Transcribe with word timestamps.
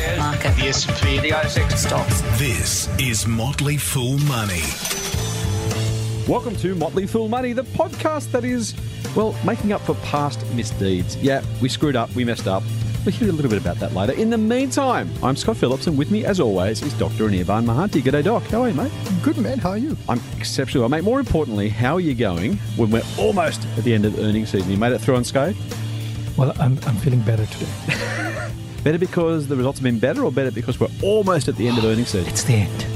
Market. 0.00 0.56
The 0.56 0.68
S&P. 0.68 1.18
The 1.20 1.30
ASX 1.30 1.76
Stocks. 1.76 2.22
This 2.38 2.88
is 2.98 3.26
Motley 3.26 3.76
Fool 3.76 4.16
Money. 4.20 4.62
Welcome 6.26 6.56
to 6.56 6.74
Motley 6.74 7.06
Fool 7.06 7.28
Money, 7.28 7.52
the 7.52 7.64
podcast 7.64 8.30
that 8.32 8.44
is, 8.44 8.74
well, 9.14 9.36
making 9.44 9.72
up 9.72 9.82
for 9.82 9.94
past 9.96 10.44
misdeeds. 10.54 11.16
Yeah, 11.16 11.42
we 11.60 11.68
screwed 11.68 11.96
up, 11.96 12.14
we 12.14 12.24
messed 12.24 12.46
up. 12.46 12.62
We'll 13.04 13.14
hear 13.14 13.28
a 13.28 13.32
little 13.32 13.50
bit 13.50 13.60
about 13.60 13.76
that 13.76 13.92
later. 13.92 14.12
In 14.12 14.30
the 14.30 14.38
meantime, 14.38 15.10
I'm 15.22 15.36
Scott 15.36 15.58
Phillips, 15.58 15.86
and 15.86 15.98
with 15.98 16.10
me, 16.10 16.24
as 16.24 16.40
always, 16.40 16.82
is 16.82 16.94
Dr. 16.94 17.28
Anirban 17.28 17.66
Mahanti. 17.66 18.00
G'day, 18.00 18.24
Doc. 18.24 18.42
How 18.44 18.62
are 18.62 18.68
you, 18.68 18.74
mate? 18.74 18.92
Good 19.22 19.36
man, 19.36 19.58
how 19.58 19.70
are 19.70 19.78
you? 19.78 19.96
I'm 20.08 20.20
exceptionally 20.38 20.82
well, 20.82 20.88
mate. 20.88 21.04
More 21.04 21.20
importantly, 21.20 21.68
how 21.68 21.94
are 21.94 22.00
you 22.00 22.14
going 22.14 22.56
when 22.76 22.90
we're 22.90 23.02
almost 23.18 23.66
at 23.76 23.84
the 23.84 23.92
end 23.92 24.06
of 24.06 24.16
the 24.16 24.24
earnings 24.24 24.50
season? 24.50 24.70
You 24.70 24.78
made 24.78 24.92
it 24.92 25.00
through 25.00 25.14
on 25.14 25.20
unscathed? 25.20 25.58
Well, 26.38 26.52
I'm, 26.58 26.78
I'm 26.86 26.96
feeling 26.96 27.20
better 27.20 27.44
today. 27.44 28.26
Better 28.82 28.98
because 28.98 29.46
the 29.48 29.56
results 29.56 29.78
have 29.78 29.84
been 29.84 29.98
better, 29.98 30.24
or 30.24 30.32
better 30.32 30.50
because 30.50 30.80
we're 30.80 30.88
almost 31.02 31.48
at 31.48 31.56
the 31.56 31.68
end 31.68 31.78
of 31.78 31.84
earnings 31.84 32.08
season? 32.08 32.28
It's 32.28 32.44
the 32.44 32.54
end. 32.54 32.86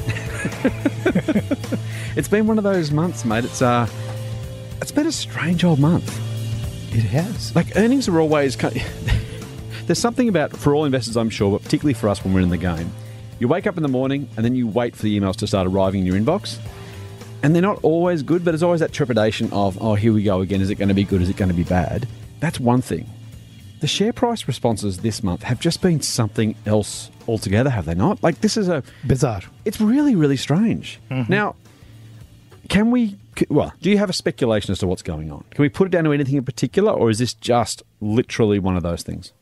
It's 2.16 2.28
been 2.28 2.46
one 2.46 2.58
of 2.58 2.64
those 2.64 2.92
months, 2.92 3.24
mate. 3.24 3.45
It's 3.45 3.60
uh, 3.60 3.88
it's 4.80 4.92
been 4.92 5.08
a 5.08 5.12
strange 5.12 5.64
old 5.64 5.80
month. 5.80 6.08
It 6.94 7.02
has. 7.02 7.55
Like 7.56 7.77
earnings 7.77 8.06
are 8.06 8.20
always 8.20 8.55
kind 8.55 8.80
there's 9.86 9.98
something 9.98 10.28
about 10.28 10.56
for 10.56 10.77
all 10.77 10.84
investors, 10.84 11.16
I'm 11.16 11.28
sure, 11.28 11.50
but 11.50 11.64
particularly 11.64 11.94
for 11.94 12.08
us 12.08 12.22
when 12.22 12.32
we're 12.32 12.41
in 12.41 12.50
the 12.50 12.56
game. 12.56 12.92
You 13.41 13.48
wake 13.48 13.66
up 13.66 13.77
in 13.77 13.82
the 13.82 13.88
morning 13.88 14.28
and 14.36 14.44
then 14.44 14.55
you 14.55 14.69
wait 14.69 14.94
for 14.94 15.02
the 15.02 15.19
emails 15.19 15.34
to 15.36 15.48
start 15.48 15.66
arriving 15.66 16.02
in 16.02 16.06
your 16.06 16.14
inbox. 16.14 16.58
And 17.42 17.52
they're 17.52 17.60
not 17.60 17.82
always 17.82 18.22
good, 18.22 18.44
but 18.44 18.52
there's 18.52 18.62
always 18.62 18.80
that 18.80 18.92
trepidation 18.92 19.52
of, 19.52 19.77
oh, 19.82 19.94
here 19.94 20.12
we 20.12 20.22
go 20.22 20.41
again. 20.41 20.60
Is 20.60 20.70
it 20.70 20.77
going 20.77 20.88
to 20.88 20.94
be 20.94 21.05
good? 21.05 21.20
Is 21.20 21.28
it 21.28 21.36
going 21.36 21.50
to 21.50 21.55
be 21.55 21.64
bad? 21.64 22.06
That's 22.38 22.60
one 22.60 22.80
thing. 22.80 23.10
The 23.84 23.88
share 23.88 24.14
price 24.14 24.48
responses 24.48 25.00
this 25.00 25.22
month 25.22 25.42
have 25.42 25.60
just 25.60 25.82
been 25.82 26.00
something 26.00 26.54
else 26.64 27.10
altogether, 27.28 27.68
have 27.68 27.84
they 27.84 27.94
not? 27.94 28.22
Like, 28.22 28.40
this 28.40 28.56
is 28.56 28.66
a. 28.66 28.82
Bizarre. 29.06 29.42
It's 29.66 29.78
really, 29.78 30.14
really 30.16 30.38
strange. 30.38 30.98
Now, 31.10 31.54
can 32.70 32.91
we. 32.91 33.18
Well, 33.50 33.74
do 33.82 33.91
you 33.91 33.98
have 33.98 34.08
a 34.08 34.14
speculation 34.14 34.72
as 34.72 34.78
to 34.78 34.86
what's 34.86 35.02
going 35.02 35.30
on? 35.30 35.44
Can 35.50 35.60
we 35.60 35.68
put 35.68 35.88
it 35.88 35.91
down 35.91 36.04
to 36.04 36.12
anything 36.14 36.36
in 36.36 36.44
particular, 36.46 36.92
or 36.92 37.10
is 37.10 37.18
this 37.18 37.34
just 37.34 37.82
literally 38.00 38.58
one 38.58 38.74
of 38.74 38.82
those 38.82 39.02
things? 39.02 39.34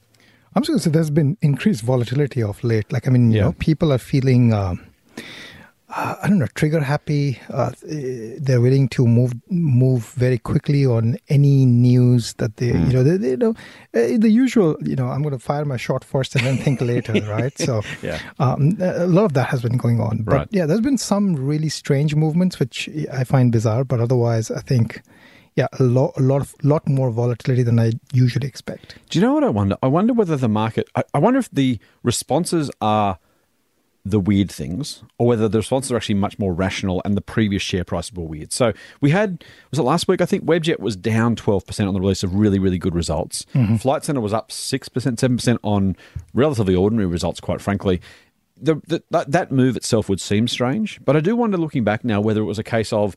I'm 0.57 0.63
just 0.63 0.71
going 0.71 0.79
to 0.81 0.83
say 0.87 0.91
there's 0.91 1.11
been 1.11 1.37
increased 1.41 1.85
volatility 1.85 2.43
of 2.43 2.65
late. 2.65 2.91
Like, 2.93 3.07
I 3.07 3.13
mean, 3.13 3.31
you 3.31 3.37
Yeah. 3.37 3.45
know, 3.45 3.53
people 3.53 3.93
are 3.93 3.99
feeling, 3.99 4.53
um, 4.53 4.81
uh, 5.95 6.17
I 6.23 6.29
don't 6.29 6.39
know, 6.39 6.47
trigger 6.55 6.81
happy. 6.81 7.39
Uh, 7.51 7.71
they're 7.83 8.61
willing 8.61 8.89
to 8.91 9.07
move 9.07 9.33
move 9.51 10.07
very 10.17 10.39
quickly 10.39 10.87
on 10.87 11.17
any 11.29 11.67
news 11.67 12.35
that 12.35 12.57
they, 12.57 12.71
Hmm. 12.71 12.87
you 12.87 12.93
know, 12.95 13.03
they, 13.03 13.17
they, 13.19 13.31
you 13.31 13.37
know, 13.37 13.51
uh, 13.95 14.17
the 14.19 14.31
usual, 14.31 14.77
you 14.83 14.97
know, 14.97 15.09
I'm 15.09 15.23
going 15.23 15.33
to 15.35 15.39
fire 15.39 15.65
my 15.65 15.77
shot 15.77 16.03
first 16.05 16.35
and 16.35 16.45
then 16.47 16.57
think 16.57 16.81
later, 16.93 17.21
right? 17.29 17.57
So, 17.59 17.83
Yeah. 18.03 18.19
um, 18.39 18.77
a 18.81 19.07
lot 19.07 19.25
of 19.27 19.33
that 19.35 19.49
has 19.49 19.63
been 19.63 19.77
going 19.77 20.01
on. 20.01 20.23
But 20.23 20.33
Right. 20.35 20.49
yeah, 20.51 20.67
there's 20.67 20.81
been 20.81 20.99
some 20.99 21.35
really 21.37 21.69
strange 21.69 22.15
movements, 22.15 22.59
which 22.59 22.89
I 23.13 23.25
find 23.25 23.53
bizarre. 23.53 23.85
But 23.85 24.01
otherwise, 24.01 24.51
I 24.51 24.61
think, 24.61 25.03
yeah, 25.57 25.67
a 25.79 25.83
lot, 25.83 26.15
a 26.17 26.23
lot, 26.23 26.41
of, 26.41 26.55
lot 26.63 26.89
more 26.89 27.11
volatility 27.11 27.63
than 27.63 27.79
I 27.79 27.93
usually 28.15 28.49
expect. 28.49 28.97
Do 29.11 29.19
you 29.19 29.25
know 29.27 29.35
what 29.35 29.45
I 29.45 29.51
wonder? 29.51 29.77
I 29.83 29.89
wonder 29.89 30.15
whether 30.15 30.37
the 30.37 30.49
market. 30.49 30.89
I, 30.97 31.03
I 31.13 31.19
wonder 31.19 31.39
if 31.39 31.51
the 31.51 31.79
responses 32.03 32.71
are 32.81 33.19
the 34.05 34.19
weird 34.19 34.51
things, 34.51 35.05
or 35.19 35.27
whether 35.29 35.49
the 35.49 35.59
responses 35.59 35.93
are 35.93 35.97
actually 35.97 36.17
much 36.17 36.39
more 36.39 36.53
rational 36.53 37.01
and 37.05 37.17
the 37.17 37.21
previous 37.21 37.63
share 37.63 37.85
prices 37.85 38.13
were 38.13 38.25
weird. 38.25 38.53
So 38.53 38.73
we 39.01 39.11
had 39.11 39.45
was 39.71 39.79
it 39.79 39.83
last 39.83 40.09
week? 40.09 40.21
I 40.21 40.27
think 40.27 40.45
Webjet 40.45 40.81
was 40.81 40.97
down 40.97 41.37
twelve 41.37 41.67
percent 41.67 41.89
on 41.89 41.95
the 41.95 42.01
release 42.01 42.23
of 42.23 42.35
really 42.35 42.59
really 42.59 42.79
good 42.79 42.95
results. 42.95 43.47
Mm-hmm. 43.55 43.77
Flight 43.77 44.05
Centre 44.05 44.21
was 44.21 44.33
up 44.33 44.51
six 44.51 44.89
percent, 44.89 45.21
seven 45.21 45.37
percent 45.37 45.61
on 45.63 45.97
relatively 46.35 46.75
ordinary 46.75 47.07
results. 47.07 47.41
Quite 47.41 47.61
frankly. 47.61 48.01
The, 48.65 48.77
the, 48.87 49.03
that, 49.11 49.33
that 49.33 49.51
move 49.51 49.77
itself 49.77 50.09
would 50.09 50.21
seem 50.21 50.47
strange, 50.47 51.01
but 51.05 51.17
I 51.17 51.21
do 51.21 51.35
wonder, 51.35 51.57
looking 51.57 51.83
back 51.83 52.05
now, 52.05 52.21
whether 52.21 52.41
it 52.41 52.45
was 52.45 52.61
a 52.61 52.63
case 52.63 52.93
of 52.93 53.17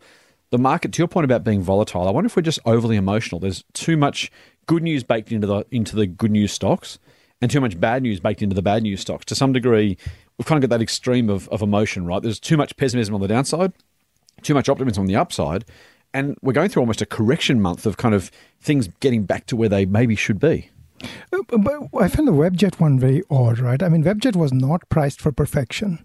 the 0.50 0.58
market. 0.58 0.92
To 0.94 1.02
your 1.02 1.08
point 1.08 1.26
about 1.26 1.44
being 1.44 1.62
volatile, 1.62 2.08
I 2.08 2.12
wonder 2.12 2.26
if 2.26 2.36
we're 2.36 2.42
just 2.42 2.58
overly 2.66 2.96
emotional. 2.96 3.40
There's 3.40 3.64
too 3.74 3.96
much 3.96 4.32
good 4.66 4.82
news 4.82 5.04
baked 5.04 5.32
into 5.32 5.46
the 5.46 5.64
into 5.70 5.96
the 5.96 6.08
good 6.08 6.32
news 6.32 6.52
stocks, 6.52 6.98
and 7.46 7.52
too 7.52 7.62
much 7.62 7.80
bad 7.80 8.02
news 8.02 8.20
baked 8.20 8.42
into 8.42 8.56
the 8.56 8.62
bad 8.64 8.82
news 8.82 9.02
stocks. 9.02 9.24
To 9.26 9.36
some 9.36 9.54
degree, 9.54 9.98
we've 10.40 10.48
kind 10.48 10.58
of 10.64 10.68
got 10.68 10.76
that 10.76 10.82
extreme 10.82 11.30
of, 11.30 11.48
of 11.50 11.62
emotion, 11.62 12.04
right? 12.04 12.20
There's 12.20 12.40
too 12.40 12.58
much 12.58 12.76
pessimism 12.76 13.14
on 13.14 13.22
the 13.22 13.28
downside, 13.28 13.72
too 14.42 14.56
much 14.56 14.68
optimism 14.68 15.02
on 15.02 15.06
the 15.06 15.16
upside, 15.16 15.64
and 16.12 16.36
we're 16.42 16.54
going 16.54 16.70
through 16.70 16.82
almost 16.82 17.04
a 17.04 17.06
correction 17.06 17.62
month 17.62 17.86
of 17.86 17.98
kind 17.98 18.16
of 18.16 18.32
things 18.60 18.88
getting 19.00 19.26
back 19.26 19.46
to 19.46 19.56
where 19.56 19.70
they 19.70 19.86
maybe 19.86 20.16
should 20.16 20.40
be. 20.40 20.72
Uh, 21.32 21.44
But 21.50 21.82
I 22.02 22.08
found 22.08 22.28
the 22.28 22.32
Webjet 22.32 22.80
one 22.80 22.98
very 23.00 23.22
odd, 23.30 23.60
right? 23.60 23.84
I 23.84 23.90
mean, 23.90 24.04
Webjet 24.04 24.36
was 24.36 24.52
not 24.52 24.90
priced 24.90 25.22
for 25.22 25.32
perfection. 25.32 26.04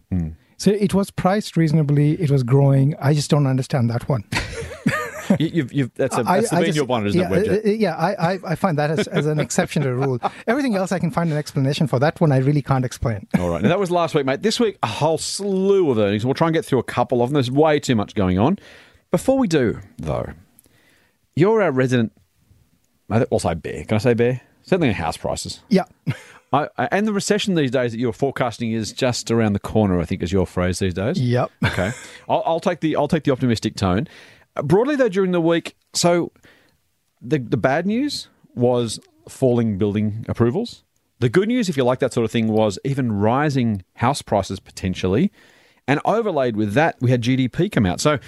So 0.58 0.72
it 0.72 0.92
was 0.92 1.10
priced 1.10 1.56
reasonably. 1.56 2.20
It 2.20 2.30
was 2.30 2.42
growing. 2.42 2.94
I 3.00 3.14
just 3.14 3.30
don't 3.30 3.46
understand 3.46 3.88
that 3.88 4.10
one. 4.10 4.24
You, 5.38 5.46
you've, 5.52 5.72
you've, 5.72 5.94
that's 5.94 6.16
a, 6.16 6.20
I- 6.20 6.40
that's 6.40 6.50
the 6.50 6.56
I 6.56 6.64
just- 6.64 6.76
you're 6.76 6.84
one, 6.84 7.06
isn't 7.06 7.20
yeah, 7.20 7.32
it, 7.32 7.46
Webjet? 7.46 7.64
uh, 7.66 7.68
uh, 7.68 7.72
Yeah, 7.72 7.94
I, 7.96 8.32
I, 8.34 8.38
I 8.48 8.54
find 8.54 8.78
that 8.78 8.90
as, 8.90 9.06
as 9.08 9.26
an 9.26 9.38
exception 9.38 9.82
to 9.82 9.88
the 9.88 9.94
rule. 9.94 10.18
Everything 10.46 10.74
else 10.76 10.92
I 10.92 10.98
can 10.98 11.10
find 11.10 11.30
an 11.30 11.36
explanation 11.38 11.86
for. 11.86 11.98
That 11.98 12.20
one 12.20 12.32
I 12.32 12.38
really 12.38 12.62
can't 12.62 12.84
explain. 12.84 13.26
All 13.38 13.48
right. 13.50 13.62
Now, 13.62 13.68
that 13.68 13.78
was 13.78 13.90
last 13.90 14.14
week, 14.14 14.26
mate. 14.26 14.42
This 14.42 14.58
week, 14.58 14.78
a 14.82 14.86
whole 14.86 15.18
slew 15.18 15.90
of 15.90 15.98
earnings. 15.98 16.24
We'll 16.24 16.34
try 16.34 16.48
and 16.48 16.54
get 16.54 16.64
through 16.64 16.78
a 16.80 16.84
couple 16.84 17.22
of 17.22 17.30
them. 17.30 17.34
There's 17.34 17.50
way 17.50 17.78
too 17.80 17.94
much 17.94 18.14
going 18.14 18.38
on. 18.38 18.58
Before 19.10 19.38
we 19.38 19.46
do, 19.48 19.80
though, 19.98 20.26
you're 21.34 21.62
our 21.62 21.72
resident. 21.72 22.12
I'll 23.10 23.38
say 23.38 23.54
bear. 23.54 23.84
Can 23.84 23.96
I 23.96 23.98
say 23.98 24.14
bear? 24.14 24.40
Certainly 24.62 24.88
in 24.88 24.94
house 24.94 25.16
prices. 25.16 25.60
Yeah. 25.68 25.84
I, 26.52 26.68
I- 26.78 26.88
and 26.92 27.06
the 27.06 27.12
recession 27.12 27.54
these 27.54 27.70
days 27.70 27.92
that 27.92 27.98
you're 27.98 28.12
forecasting 28.12 28.72
is 28.72 28.92
just 28.92 29.30
around 29.30 29.52
the 29.52 29.58
corner. 29.60 30.00
I 30.00 30.04
think 30.04 30.22
is 30.22 30.32
your 30.32 30.46
phrase 30.46 30.78
these 30.80 30.94
days. 30.94 31.20
Yep. 31.20 31.50
Okay. 31.66 31.92
I'll, 32.28 32.42
I'll 32.44 32.60
take 32.60 32.80
the 32.80 32.96
I'll 32.96 33.08
take 33.08 33.24
the 33.24 33.30
optimistic 33.32 33.76
tone. 33.76 34.06
Broadly, 34.54 34.96
though, 34.96 35.08
during 35.08 35.32
the 35.32 35.40
week, 35.40 35.76
so 35.94 36.32
the 37.20 37.38
the 37.38 37.56
bad 37.56 37.86
news 37.86 38.28
was 38.54 39.00
falling 39.28 39.78
building 39.78 40.24
approvals. 40.28 40.84
The 41.20 41.28
good 41.28 41.48
news, 41.48 41.68
if 41.68 41.76
you 41.76 41.84
like 41.84 41.98
that 42.00 42.12
sort 42.12 42.24
of 42.24 42.30
thing, 42.30 42.48
was 42.48 42.78
even 42.84 43.12
rising 43.12 43.84
house 43.94 44.22
prices 44.22 44.58
potentially, 44.58 45.30
and 45.86 46.00
overlaid 46.04 46.56
with 46.56 46.72
that, 46.74 46.96
we 47.00 47.10
had 47.10 47.22
GDP 47.22 47.70
come 47.70 47.86
out. 47.86 48.00
So, 48.00 48.18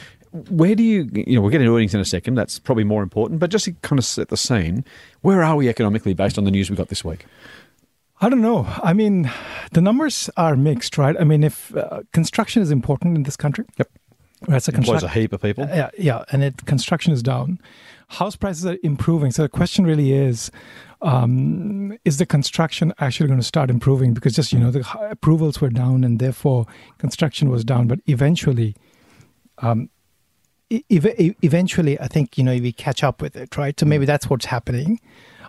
where 0.51 0.75
do 0.75 0.83
you 0.83 1.09
you 1.13 1.35
know 1.35 1.41
we'll 1.41 1.51
get 1.51 1.61
into 1.61 1.75
earnings 1.75 1.95
in 1.95 2.01
a 2.01 2.05
second. 2.05 2.35
That's 2.35 2.59
probably 2.59 2.85
more 2.85 3.03
important, 3.03 3.41
but 3.41 3.51
just 3.51 3.65
to 3.65 3.73
kind 3.83 3.99
of 3.99 4.05
set 4.05 4.29
the 4.29 4.37
scene, 4.37 4.85
where 5.23 5.43
are 5.43 5.57
we 5.57 5.69
economically 5.69 6.15
based 6.15 6.39
on 6.39 6.45
the 6.45 6.51
news 6.51 6.71
we 6.71 6.77
got 6.77 6.89
this 6.89 7.05
week? 7.05 7.27
I 8.21 8.29
don't 8.29 8.41
know. 8.41 8.69
I 8.83 8.93
mean, 8.93 9.29
the 9.73 9.81
numbers 9.81 10.31
are 10.37 10.55
mixed, 10.55 10.97
right? 10.97 11.17
I 11.19 11.25
mean, 11.25 11.43
if 11.43 11.77
uh, 11.77 12.03
construction 12.13 12.63
is 12.63 12.71
important 12.71 13.17
in 13.17 13.25
this 13.25 13.37
country, 13.37 13.65
Yep. 13.79 13.91
Right? 14.49 14.63
So 14.63 14.73
Employs 14.73 15.03
a 15.03 15.09
heap 15.09 15.33
of 15.33 15.43
people. 15.43 15.67
Yeah, 15.69 15.91
yeah, 15.99 16.25
and 16.33 16.43
it 16.43 16.65
construction 16.67 17.13
is 17.13 17.23
down. 17.23 17.61
House 18.09 18.37
prices 18.37 18.67
are 18.67 18.77
improving. 18.83 19.31
So 19.31 19.43
the 19.43 19.49
question 19.49 19.85
really 19.85 20.13
is: 20.13 20.51
um, 21.01 21.97
Is 22.05 22.19
the 22.19 22.27
construction 22.27 22.93
actually 22.99 23.29
going 23.29 23.41
to 23.41 23.47
start 23.47 23.71
improving? 23.71 24.13
Because 24.15 24.35
just 24.35 24.53
you 24.53 24.59
know, 24.59 24.71
the 24.71 24.87
approvals 25.11 25.61
were 25.61 25.71
down, 25.71 26.05
and 26.05 26.19
therefore 26.19 26.67
construction 26.99 27.49
was 27.51 27.65
down. 27.65 27.87
But 27.87 28.01
eventually, 28.07 28.77
um, 29.59 29.89
ev- 30.71 31.19
e- 31.19 31.37
eventually, 31.43 31.99
I 32.01 32.09
think 32.09 32.37
you 32.37 32.45
know 32.45 32.53
we 32.53 32.73
catch 32.73 33.03
up 33.03 33.23
with 33.23 33.37
it, 33.37 33.57
right? 33.57 33.79
So 33.79 33.87
maybe 33.87 34.05
that's 34.05 34.29
what's 34.29 34.47
happening. 34.47 35.01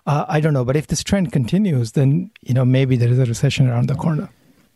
Uh, 0.05 0.25
I 0.27 0.39
don't 0.41 0.53
know, 0.53 0.65
but 0.65 0.75
if 0.75 0.87
this 0.87 1.03
trend 1.03 1.31
continues, 1.31 1.93
then 1.93 2.31
you 2.41 2.53
know 2.53 2.65
maybe 2.65 2.95
there 2.95 3.09
is 3.09 3.19
a 3.19 3.25
recession 3.25 3.69
around 3.69 3.87
the 3.87 3.95
corner. 3.95 4.29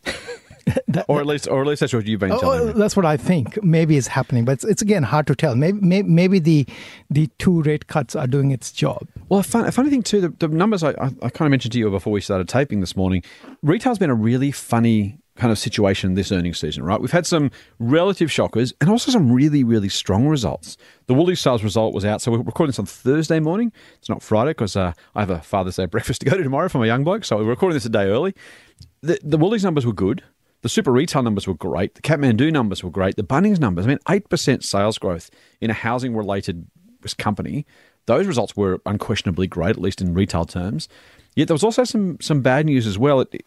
That- 0.88 1.06
Or 1.08 1.20
at 1.20 1.26
least, 1.26 1.48
or 1.48 1.62
at 1.62 1.68
least 1.68 1.82
that's 1.82 1.94
what 1.94 2.06
you've 2.08 2.20
been 2.20 2.32
Oh, 2.32 2.40
telling 2.40 2.62
oh, 2.62 2.66
me. 2.68 2.74
that's 2.74 2.96
what 2.96 3.06
I 3.06 3.18
think. 3.18 3.62
Maybe 3.64 3.98
is 3.98 4.08
happening, 4.08 4.46
but 4.46 4.54
it's, 4.54 4.64
it's 4.64 4.82
again 4.82 5.04
hard 5.04 5.28
to 5.28 5.36
tell. 5.36 5.56
Maybe, 5.56 5.80
maybe 5.82 6.10
maybe 6.10 6.40
the 6.40 6.66
the 7.10 7.28
two 7.40 7.62
rate 7.64 7.88
cuts 7.88 8.16
are 8.16 8.28
doing 8.28 8.52
its 8.52 8.72
job. 8.72 9.08
Well, 9.30 9.40
a, 9.42 9.44
fun, 9.44 9.66
a 9.66 9.72
funny 9.72 9.90
thing 9.90 10.04
too, 10.04 10.22
the, 10.22 10.30
the 10.30 10.48
numbers 10.48 10.84
I, 10.84 10.92
I, 10.92 11.06
I 11.22 11.30
kind 11.30 11.42
of 11.48 11.52
mentioned 11.52 11.74
to 11.74 11.80
you 11.80 11.90
before 11.90 12.14
we 12.14 12.22
started 12.22 12.48
taping 12.50 12.80
this 12.80 12.96
morning. 12.96 13.24
Retail's 13.64 14.00
been 14.00 14.10
a 14.10 14.16
really 14.16 14.52
funny 14.52 15.20
kind 15.36 15.52
of 15.52 15.60
situation 15.60 16.16
this 16.16 16.32
earnings 16.32 16.58
season, 16.58 16.84
right? 16.84 17.00
We've 17.00 17.12
had 17.12 17.28
some 17.28 17.52
relative 17.78 18.32
shockers 18.32 18.74
and 18.82 18.90
also 18.90 19.12
some 19.12 19.32
really, 19.32 19.64
really 19.64 19.90
strong 19.90 20.28
results. 20.28 20.78
The 21.06 21.14
Woolies 21.14 21.40
sales 21.40 21.64
result 21.64 21.94
was 21.94 22.04
out, 22.06 22.22
so 22.24 22.32
we're 22.32 22.40
recording 22.40 22.70
this 22.70 22.80
on 22.80 22.88
Thursday 22.88 23.40
morning. 23.40 23.72
It's 24.00 24.10
not 24.10 24.24
Friday 24.24 24.52
because 24.52 24.76
uh, 24.76 24.94
I 25.16 25.20
have 25.20 25.30
a 25.30 25.40
Father's 25.42 25.76
Day 25.76 25.86
breakfast 25.94 26.22
to 26.22 26.26
go 26.30 26.36
to 26.38 26.44
tomorrow 26.44 26.70
for 26.70 26.80
my 26.80 26.88
young 26.88 27.04
bloke, 27.04 27.24
so 27.24 27.38
we're 27.38 27.44
recording 27.44 27.76
this 27.76 27.86
a 27.86 27.90
day 27.90 28.06
early. 28.06 28.34
The, 29.02 29.20
the 29.24 29.38
Woolies 29.38 29.64
numbers 29.64 29.86
were 29.86 29.94
good. 29.94 30.24
The 30.62 30.70
super 30.70 30.92
retail 30.92 31.24
numbers 31.24 31.48
were 31.48 31.54
great. 31.54 31.96
The 31.96 32.02
Kathmandu 32.02 32.52
numbers 32.52 32.84
were 32.84 32.90
great. 32.90 33.16
The 33.16 33.24
Bunnings 33.24 33.60
numbers, 33.60 33.86
I 33.86 33.90
mean, 33.90 34.00
8% 34.08 34.64
sales 34.64 34.98
growth 34.98 35.30
in 35.62 35.70
a 35.70 35.74
housing 35.74 36.16
related 36.16 36.68
company. 37.18 37.66
Those 38.06 38.26
results 38.26 38.56
were 38.56 38.82
unquestionably 38.86 39.48
great, 39.48 39.72
at 39.72 39.82
least 39.82 40.02
in 40.02 40.14
retail 40.14 40.46
terms. 40.46 40.90
Yet 41.36 41.48
there 41.48 41.56
was 41.56 41.64
also 41.64 41.84
some, 41.84 42.20
some 42.20 42.42
bad 42.42 42.66
news 42.66 42.88
as 42.88 42.98
well. 42.98 43.22
It, 43.22 43.44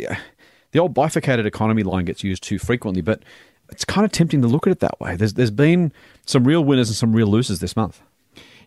the 0.72 0.78
old 0.78 0.94
bifurcated 0.94 1.46
economy 1.46 1.82
line 1.82 2.04
gets 2.04 2.22
used 2.22 2.42
too 2.42 2.58
frequently, 2.58 3.02
but 3.02 3.22
it's 3.70 3.84
kind 3.84 4.04
of 4.04 4.12
tempting 4.12 4.42
to 4.42 4.48
look 4.48 4.66
at 4.66 4.70
it 4.70 4.80
that 4.80 5.00
way. 5.00 5.16
There's, 5.16 5.34
there's 5.34 5.50
been 5.50 5.92
some 6.26 6.44
real 6.44 6.64
winners 6.64 6.88
and 6.88 6.96
some 6.96 7.14
real 7.14 7.26
losers 7.26 7.58
this 7.58 7.76
month. 7.76 8.00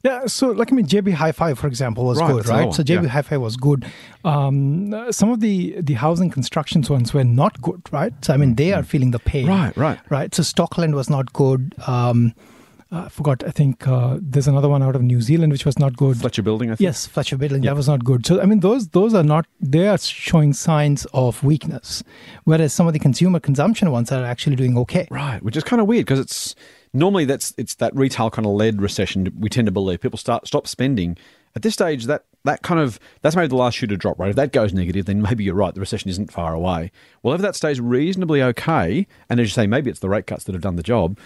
Yeah, 0.03 0.25
so 0.25 0.49
like 0.51 0.71
I 0.71 0.75
mean, 0.75 0.85
JB 0.85 1.13
Hi-Fi, 1.13 1.53
for 1.53 1.67
example, 1.67 2.03
was 2.03 2.19
Right, 2.19 2.31
good, 2.31 2.47
right? 2.47 2.73
So 2.73 2.83
JB 2.83 3.03
yeah. 3.03 3.09
Hi-Fi 3.09 3.37
was 3.37 3.55
good. 3.55 3.85
Um, 4.25 4.93
some 5.11 5.29
of 5.31 5.39
the 5.39 5.79
the 5.81 5.93
housing 5.93 6.29
constructions 6.29 6.89
ones 6.89 7.13
were 7.13 7.23
not 7.23 7.61
good, 7.61 7.81
right? 7.91 8.13
So 8.23 8.33
I 8.33 8.37
mean, 8.37 8.55
they 8.55 8.73
are 8.73 8.83
feeling 8.83 9.11
the 9.11 9.19
pain, 9.19 9.47
Right, 9.47 9.75
right. 9.77 9.99
right. 10.09 10.35
So 10.35 10.43
Stockland 10.43 10.93
was 10.93 11.09
not 11.09 11.31
good. 11.31 11.73
Um, 11.87 12.33
I 12.91 13.09
forgot. 13.09 13.43
I 13.43 13.49
think 13.51 13.87
uh, 13.87 14.17
there's 14.21 14.47
another 14.47 14.69
one 14.69 14.83
out 14.83 14.95
of 14.95 15.01
New 15.01 15.19
Zealand 15.21 15.51
which 15.51 15.65
was 15.65 15.79
not 15.79 15.95
good. 15.97 16.17
Fletcher 16.17 16.43
Building, 16.43 16.69
I 16.69 16.75
think. 16.75 16.81
Yes, 16.85 17.07
Fletcher 17.07 17.37
Building. 17.37 17.63
Yeah. 17.63 17.71
That 17.71 17.77
was 17.77 17.87
not 17.87 18.03
good. 18.03 18.25
So 18.25 18.41
I 18.41 18.45
mean, 18.45 18.59
those 18.59 18.89
those 18.89 19.13
are 19.13 19.23
not. 19.23 19.47
They 19.61 19.87
are 19.87 19.97
showing 19.97 20.51
signs 20.53 21.05
of 21.13 21.43
weakness, 21.43 22.03
whereas 22.43 22.73
some 22.73 22.87
of 22.87 22.93
the 22.93 22.99
consumer 22.99 23.39
consumption 23.39 23.89
ones 23.89 24.11
are 24.11 24.23
actually 24.25 24.57
doing 24.57 24.77
okay. 24.79 25.07
Right, 25.09 25.41
which 25.41 25.55
is 25.57 25.63
kind 25.63 25.81
of 25.81 25.87
weird 25.87 26.05
because 26.05 26.19
it's 26.19 26.55
normally 26.93 27.25
that's 27.25 27.53
it's 27.57 27.75
that 27.75 27.95
retail 27.95 28.29
kind 28.29 28.45
of 28.45 28.53
led 28.53 28.81
recession. 28.81 29.33
We 29.37 29.49
tend 29.49 29.65
to 29.65 29.71
believe 29.71 30.01
people 30.01 30.19
start 30.19 30.47
stop 30.47 30.67
spending 30.67 31.17
at 31.55 31.61
this 31.61 31.73
stage. 31.73 32.05
That 32.05 32.25
that 32.43 32.61
kind 32.61 32.79
of 32.79 32.99
that's 33.21 33.35
maybe 33.35 33.47
the 33.47 33.55
last 33.55 33.75
shoe 33.77 33.87
to 33.87 33.97
drop. 33.97 34.19
Right, 34.19 34.29
if 34.29 34.35
that 34.35 34.51
goes 34.51 34.73
negative, 34.73 35.05
then 35.05 35.21
maybe 35.21 35.43
you're 35.43 35.55
right. 35.55 35.73
The 35.73 35.79
recession 35.79 36.09
isn't 36.09 36.31
far 36.31 36.53
away. 36.53 36.91
Well, 37.21 37.33
if 37.33 37.41
that 37.41 37.55
stays 37.55 37.81
reasonably 37.81 38.41
okay, 38.41 39.07
and 39.29 39.39
as 39.39 39.47
you 39.47 39.51
say, 39.51 39.67
maybe 39.67 39.89
it's 39.89 39.99
the 39.99 40.09
rate 40.09 40.27
cuts 40.27 40.43
that 40.45 40.53
have 40.53 40.61
done 40.61 40.75
the 40.75 40.83
job. 40.83 41.17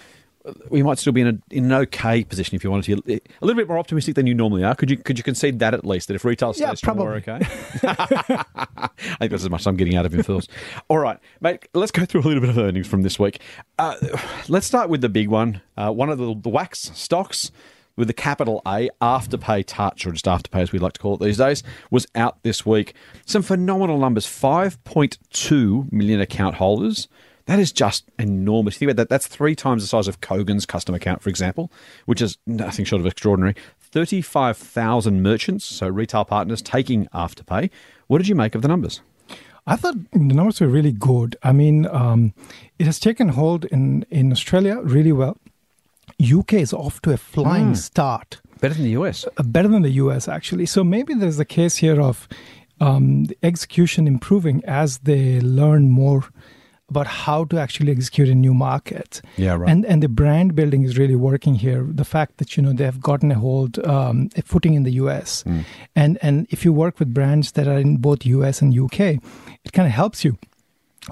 We 0.70 0.82
might 0.82 0.98
still 0.98 1.12
be 1.12 1.20
in, 1.20 1.26
a, 1.26 1.54
in 1.54 1.64
an 1.66 1.72
okay 1.72 2.24
position 2.24 2.54
if 2.56 2.64
you 2.64 2.70
wanted 2.70 3.02
to. 3.04 3.14
A 3.14 3.20
little 3.44 3.56
bit 3.56 3.68
more 3.68 3.78
optimistic 3.78 4.14
than 4.14 4.26
you 4.26 4.34
normally 4.34 4.64
are. 4.64 4.74
Could 4.74 4.90
you 4.90 4.96
could 4.96 5.18
you 5.18 5.24
concede 5.24 5.58
that 5.58 5.74
at 5.74 5.84
least 5.84 6.08
that 6.08 6.14
if 6.14 6.24
retail 6.24 6.52
stays 6.52 6.66
Yeah, 6.66 6.74
strong, 6.74 6.96
we're 6.96 7.14
okay? 7.16 7.38
I 7.82 8.88
think 9.18 9.30
that's 9.30 9.42
as 9.44 9.50
much 9.50 9.60
as 9.62 9.66
I'm 9.66 9.76
getting 9.76 9.96
out 9.96 10.06
of 10.06 10.14
him, 10.14 10.22
Phils. 10.22 10.48
All 10.88 10.98
right, 10.98 11.18
mate, 11.40 11.68
let's 11.74 11.90
go 11.90 12.04
through 12.04 12.22
a 12.22 12.26
little 12.28 12.40
bit 12.40 12.50
of 12.50 12.58
earnings 12.58 12.86
from 12.86 13.02
this 13.02 13.18
week. 13.18 13.40
Uh, 13.78 13.96
let's 14.48 14.66
start 14.66 14.88
with 14.88 15.00
the 15.00 15.08
big 15.08 15.28
one. 15.28 15.60
Uh, 15.76 15.90
one 15.90 16.08
of 16.08 16.18
the, 16.18 16.26
the 16.34 16.50
WAAAX 16.50 16.94
stocks 16.94 17.50
with 17.96 18.06
the 18.06 18.14
capital 18.14 18.62
A, 18.64 18.88
Afterpay 19.02 19.64
Touch, 19.66 20.06
or 20.06 20.12
just 20.12 20.24
Afterpay 20.26 20.60
as 20.60 20.72
we 20.72 20.78
like 20.78 20.92
to 20.92 21.00
call 21.00 21.14
it 21.14 21.20
these 21.20 21.36
days, 21.36 21.64
was 21.90 22.06
out 22.14 22.42
this 22.44 22.64
week. 22.64 22.94
Some 23.26 23.42
phenomenal 23.42 23.98
numbers 23.98 24.24
5.2 24.24 25.92
million 25.92 26.20
account 26.20 26.54
holders. 26.54 27.08
That 27.48 27.58
is 27.58 27.72
just 27.72 28.04
enormous. 28.18 28.76
Think 28.76 28.90
about 28.90 28.98
that. 28.98 29.08
That's 29.08 29.26
three 29.26 29.54
times 29.54 29.82
the 29.82 29.88
size 29.88 30.06
of 30.06 30.20
Kogan's 30.20 30.66
customer 30.66 30.96
account, 30.96 31.22
for 31.22 31.30
example, 31.30 31.72
which 32.04 32.20
is 32.20 32.36
nothing 32.46 32.84
short 32.84 33.00
of 33.00 33.06
extraordinary. 33.06 33.54
35,000 33.80 35.22
merchants, 35.22 35.64
so 35.64 35.88
retail 35.88 36.26
partners, 36.26 36.60
taking 36.60 37.06
Afterpay. 37.06 37.70
What 38.06 38.18
did 38.18 38.28
you 38.28 38.34
make 38.34 38.54
of 38.54 38.60
the 38.60 38.68
numbers? 38.68 39.00
I 39.66 39.76
thought 39.76 39.96
the 40.12 40.18
numbers 40.18 40.60
were 40.60 40.66
really 40.66 40.92
good. 40.92 41.36
I 41.42 41.52
mean, 41.52 41.86
um, 41.86 42.34
it 42.78 42.84
has 42.84 43.00
taken 43.00 43.30
hold 43.30 43.64
in, 43.64 44.04
in 44.10 44.30
Australia 44.30 44.80
really 44.82 45.12
well. 45.12 45.38
UK 46.22 46.52
is 46.54 46.74
off 46.74 47.00
to 47.02 47.12
a 47.12 47.16
flying 47.16 47.74
start, 47.74 48.42
Better 48.60 48.74
than 48.74 48.84
the 48.84 48.90
US. 48.90 49.24
uh, 49.24 49.42
better 49.42 49.68
than 49.68 49.80
the 49.82 49.92
US 49.92 50.28
actually. 50.28 50.66
So 50.66 50.84
maybe 50.84 51.14
there's 51.14 51.38
a 51.38 51.46
case 51.46 51.76
here 51.76 51.98
of 51.98 52.28
um, 52.78 53.24
the 53.24 53.38
execution 53.42 54.06
improving 54.06 54.62
as 54.66 54.98
they 54.98 55.40
learn 55.40 55.88
more 55.88 56.24
about 56.90 57.06
how 57.06 57.44
to 57.44 57.58
actually 57.58 57.92
execute 57.92 58.28
in 58.28 58.40
new 58.40 58.54
markets. 58.54 59.20
Yeah, 59.36 59.54
right. 59.56 59.70
And 59.70 59.84
and 59.86 60.02
the 60.02 60.08
brand 60.08 60.54
building 60.54 60.84
is 60.84 60.96
really 60.98 61.16
working 61.16 61.54
here. 61.54 61.84
The 61.88 62.04
fact 62.04 62.38
that 62.38 62.56
you 62.56 62.62
know 62.62 62.72
they 62.72 62.84
have 62.84 63.00
gotten 63.00 63.30
a 63.30 63.34
hold, 63.34 63.78
um, 63.86 64.28
a 64.36 64.42
footing 64.42 64.74
in 64.74 64.84
the 64.84 64.92
US, 64.92 65.44
Mm. 65.44 65.64
and 65.94 66.18
and 66.22 66.46
if 66.50 66.64
you 66.64 66.72
work 66.72 66.98
with 66.98 67.12
brands 67.14 67.52
that 67.52 67.66
are 67.68 67.78
in 67.80 67.98
both 67.98 68.24
US 68.26 68.62
and 68.62 68.72
UK, 68.74 69.00
it 69.64 69.72
kind 69.72 69.86
of 69.86 69.92
helps 69.92 70.24
you 70.24 70.36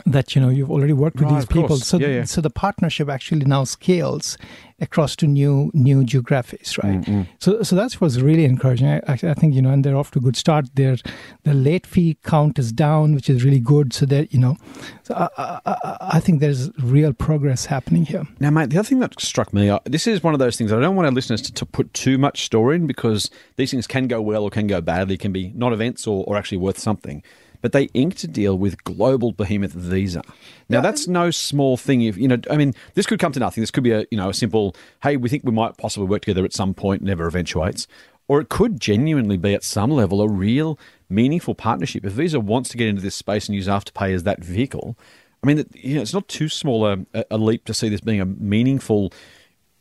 that 0.04 0.34
you 0.34 0.42
know 0.42 0.48
you've 0.48 0.70
already 0.70 0.92
worked 0.92 1.18
with 1.20 1.28
these 1.28 1.46
people. 1.46 1.68
course. 1.68 1.86
So 1.86 1.98
Yeah, 1.98 2.08
yeah. 2.08 2.24
so 2.24 2.40
the 2.40 2.50
partnership 2.50 3.08
actually 3.08 3.44
now 3.46 3.64
scales 3.64 4.36
across 4.78 5.16
to 5.16 5.26
new 5.26 5.70
new 5.72 6.04
geographies, 6.04 6.76
right? 6.82 7.00
Mm, 7.00 7.26
So 7.38 7.62
so 7.62 7.76
that 7.76 7.98
was 8.00 8.20
really 8.20 8.44
encouraging. 8.44 8.88
I, 8.88 9.00
I 9.08 9.34
think 9.34 9.54
you 9.54 9.62
know, 9.62 9.70
and 9.70 9.82
they're 9.84 9.96
off 9.96 10.10
to 10.12 10.18
a 10.18 10.22
good 10.22 10.36
start. 10.36 10.66
Their 10.74 10.96
the 11.44 11.54
late 11.54 11.86
fee 11.86 12.18
count 12.24 12.58
is 12.58 12.72
down, 12.72 13.14
which 13.14 13.30
is 13.30 13.44
really 13.44 13.60
good. 13.60 13.92
So 13.92 14.04
that 14.06 14.32
you 14.34 14.38
know, 14.40 14.56
so 15.02 15.14
I, 15.14 15.28
I, 15.38 15.60
I- 15.66 15.96
I 16.16 16.20
think 16.20 16.40
there's 16.40 16.70
real 16.78 17.12
progress 17.12 17.66
happening 17.66 18.04
here. 18.06 18.24
Now, 18.40 18.50
mate, 18.50 18.70
the 18.70 18.78
other 18.78 18.88
thing 18.88 19.00
that 19.00 19.20
struck 19.20 19.52
me, 19.52 19.68
uh, 19.68 19.78
this 19.84 20.06
is 20.06 20.22
one 20.22 20.34
of 20.34 20.40
those 20.40 20.56
things 20.56 20.72
I 20.72 20.80
don't 20.80 20.94
want 20.96 21.06
our 21.06 21.12
listeners 21.12 21.42
to, 21.42 21.52
to 21.52 21.66
put 21.66 21.92
too 21.94 22.16
much 22.16 22.44
store 22.44 22.72
in 22.72 22.86
because 22.86 23.30
these 23.56 23.70
things 23.70 23.86
can 23.86 24.06
go 24.08 24.20
well 24.22 24.44
or 24.44 24.50
can 24.50 24.66
go 24.66 24.80
badly, 24.80 25.16
can 25.16 25.32
be 25.32 25.52
not 25.54 25.72
events 25.72 26.06
or, 26.06 26.24
or 26.26 26.36
actually 26.36 26.58
worth 26.58 26.78
something. 26.78 27.22
But 27.62 27.72
they 27.72 27.84
inked 27.94 28.22
a 28.24 28.28
deal 28.28 28.58
with 28.58 28.82
global 28.84 29.32
behemoth 29.32 29.72
Visa. 29.72 30.22
Now, 30.68 30.80
that's 30.80 31.06
no 31.06 31.30
small 31.30 31.76
thing. 31.76 32.02
If 32.02 32.16
you 32.16 32.28
know, 32.28 32.38
I 32.50 32.56
mean, 32.56 32.74
this 32.94 33.06
could 33.06 33.18
come 33.18 33.32
to 33.32 33.40
nothing. 33.40 33.62
This 33.62 33.70
could 33.70 33.84
be 33.84 33.92
a 33.92 34.06
you 34.10 34.16
know 34.16 34.30
a 34.30 34.34
simple, 34.34 34.74
hey, 35.02 35.16
we 35.16 35.28
think 35.28 35.44
we 35.44 35.52
might 35.52 35.76
possibly 35.76 36.08
work 36.08 36.22
together 36.22 36.44
at 36.44 36.52
some 36.52 36.74
point, 36.74 37.02
never 37.02 37.26
eventuates, 37.26 37.86
or 38.28 38.40
it 38.40 38.48
could 38.48 38.80
genuinely 38.80 39.36
be 39.36 39.54
at 39.54 39.64
some 39.64 39.90
level 39.90 40.20
a 40.20 40.28
real 40.28 40.78
meaningful 41.08 41.54
partnership. 41.54 42.04
If 42.04 42.12
Visa 42.12 42.40
wants 42.40 42.70
to 42.70 42.76
get 42.76 42.88
into 42.88 43.02
this 43.02 43.14
space 43.14 43.48
and 43.48 43.54
use 43.54 43.68
Afterpay 43.68 44.12
as 44.12 44.24
that 44.24 44.42
vehicle, 44.42 44.96
I 45.42 45.46
mean, 45.46 45.64
you 45.74 45.96
know, 45.96 46.02
it's 46.02 46.14
not 46.14 46.28
too 46.28 46.48
small 46.48 46.86
a, 46.86 46.98
a 47.30 47.38
leap 47.38 47.64
to 47.66 47.74
see 47.74 47.88
this 47.88 48.00
being 48.00 48.20
a 48.20 48.26
meaningful, 48.26 49.12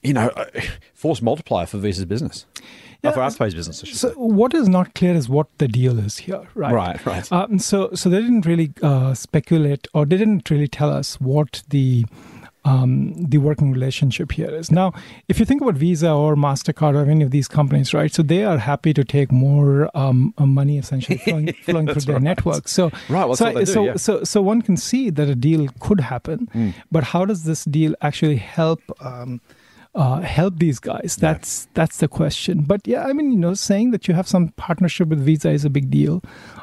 you 0.04 0.14
know, 0.14 0.32
force 0.94 1.22
multiplier 1.22 1.66
for 1.66 1.78
Visa's 1.78 2.06
business, 2.06 2.46
Yeah, 3.06 3.12
or 3.12 3.14
for 3.14 3.20
Afterpay's 3.22 3.56
business. 3.56 3.80
So 3.80 4.10
say. 4.10 4.14
what 4.16 4.54
is 4.54 4.68
not 4.68 4.94
clear 4.96 5.14
is 5.14 5.30
what 5.30 5.48
the 5.58 5.68
deal 5.68 6.00
is 6.00 6.18
here, 6.18 6.48
right? 6.56 6.74
Right, 6.74 7.06
right. 7.06 7.32
Um, 7.32 7.60
so 7.60 7.90
so 7.94 8.10
they 8.10 8.22
didn't 8.22 8.46
really 8.46 8.74
uh, 8.82 9.14
speculate, 9.14 9.88
or 9.94 10.06
they 10.06 10.18
didn't 10.18 10.50
really 10.50 10.68
tell 10.68 10.92
us 10.92 11.20
what 11.20 11.64
the 11.70 12.06
um, 12.66 13.14
the 13.14 13.38
working 13.38 13.72
relationship 13.72 14.32
here 14.32 14.50
is. 14.50 14.72
Now, 14.72 14.92
if 15.28 15.40
you 15.40 15.46
think 15.46 15.62
about 15.62 15.76
Visa 15.76 16.12
or 16.12 16.36
Mastercard 16.36 16.96
or 16.96 17.10
any 17.10 17.24
of 17.24 17.32
these 17.32 17.48
companies, 17.48 17.94
right? 17.94 18.12
So 18.12 18.24
they 18.24 18.44
are 18.44 18.58
happy 18.58 18.94
to 18.94 19.04
take 19.04 19.32
more 19.32 19.90
um, 19.96 20.34
money 20.40 20.80
essentially 20.80 21.18
flowing, 21.26 21.54
flowing 21.54 21.88
through 21.88 22.02
their 22.02 22.16
right. 22.16 22.24
network. 22.24 22.68
So 22.68 22.90
Right, 23.08 23.26
well, 23.26 23.36
so, 23.36 23.54
do, 23.54 23.66
so, 23.66 23.84
yeah. 23.86 23.96
So 23.96 24.24
so 24.24 24.42
one 24.42 24.62
can 24.64 24.78
see 24.78 25.12
that 25.12 25.30
a 25.30 25.36
deal 25.36 25.68
could 25.80 26.00
happen, 26.02 26.74
but 26.92 27.04
how 27.04 27.24
does 27.26 27.44
this 27.44 27.66
deal 27.66 27.96
actually 28.02 28.38
help? 28.38 28.82
Um, 29.00 29.42
uh, 29.96 30.20
help 30.20 30.60
these 30.60 30.80
guys? 30.80 31.18
That's 31.20 31.68
that's 31.74 31.98
the 31.98 32.08
question. 32.08 32.64
But 32.64 32.86
yeah, 32.86 33.06
I 33.06 33.14
mean, 33.14 33.32
you 33.32 33.38
know, 33.38 33.54
saying 33.54 33.92
that 33.92 34.08
you 34.08 34.14
have 34.14 34.28
some 34.28 34.50
partnership 34.50 35.08
with 35.08 35.20
Visa 35.20 35.50
is 35.50 35.64
a 35.64 35.70
big 35.70 35.90
deal. 35.90 36.22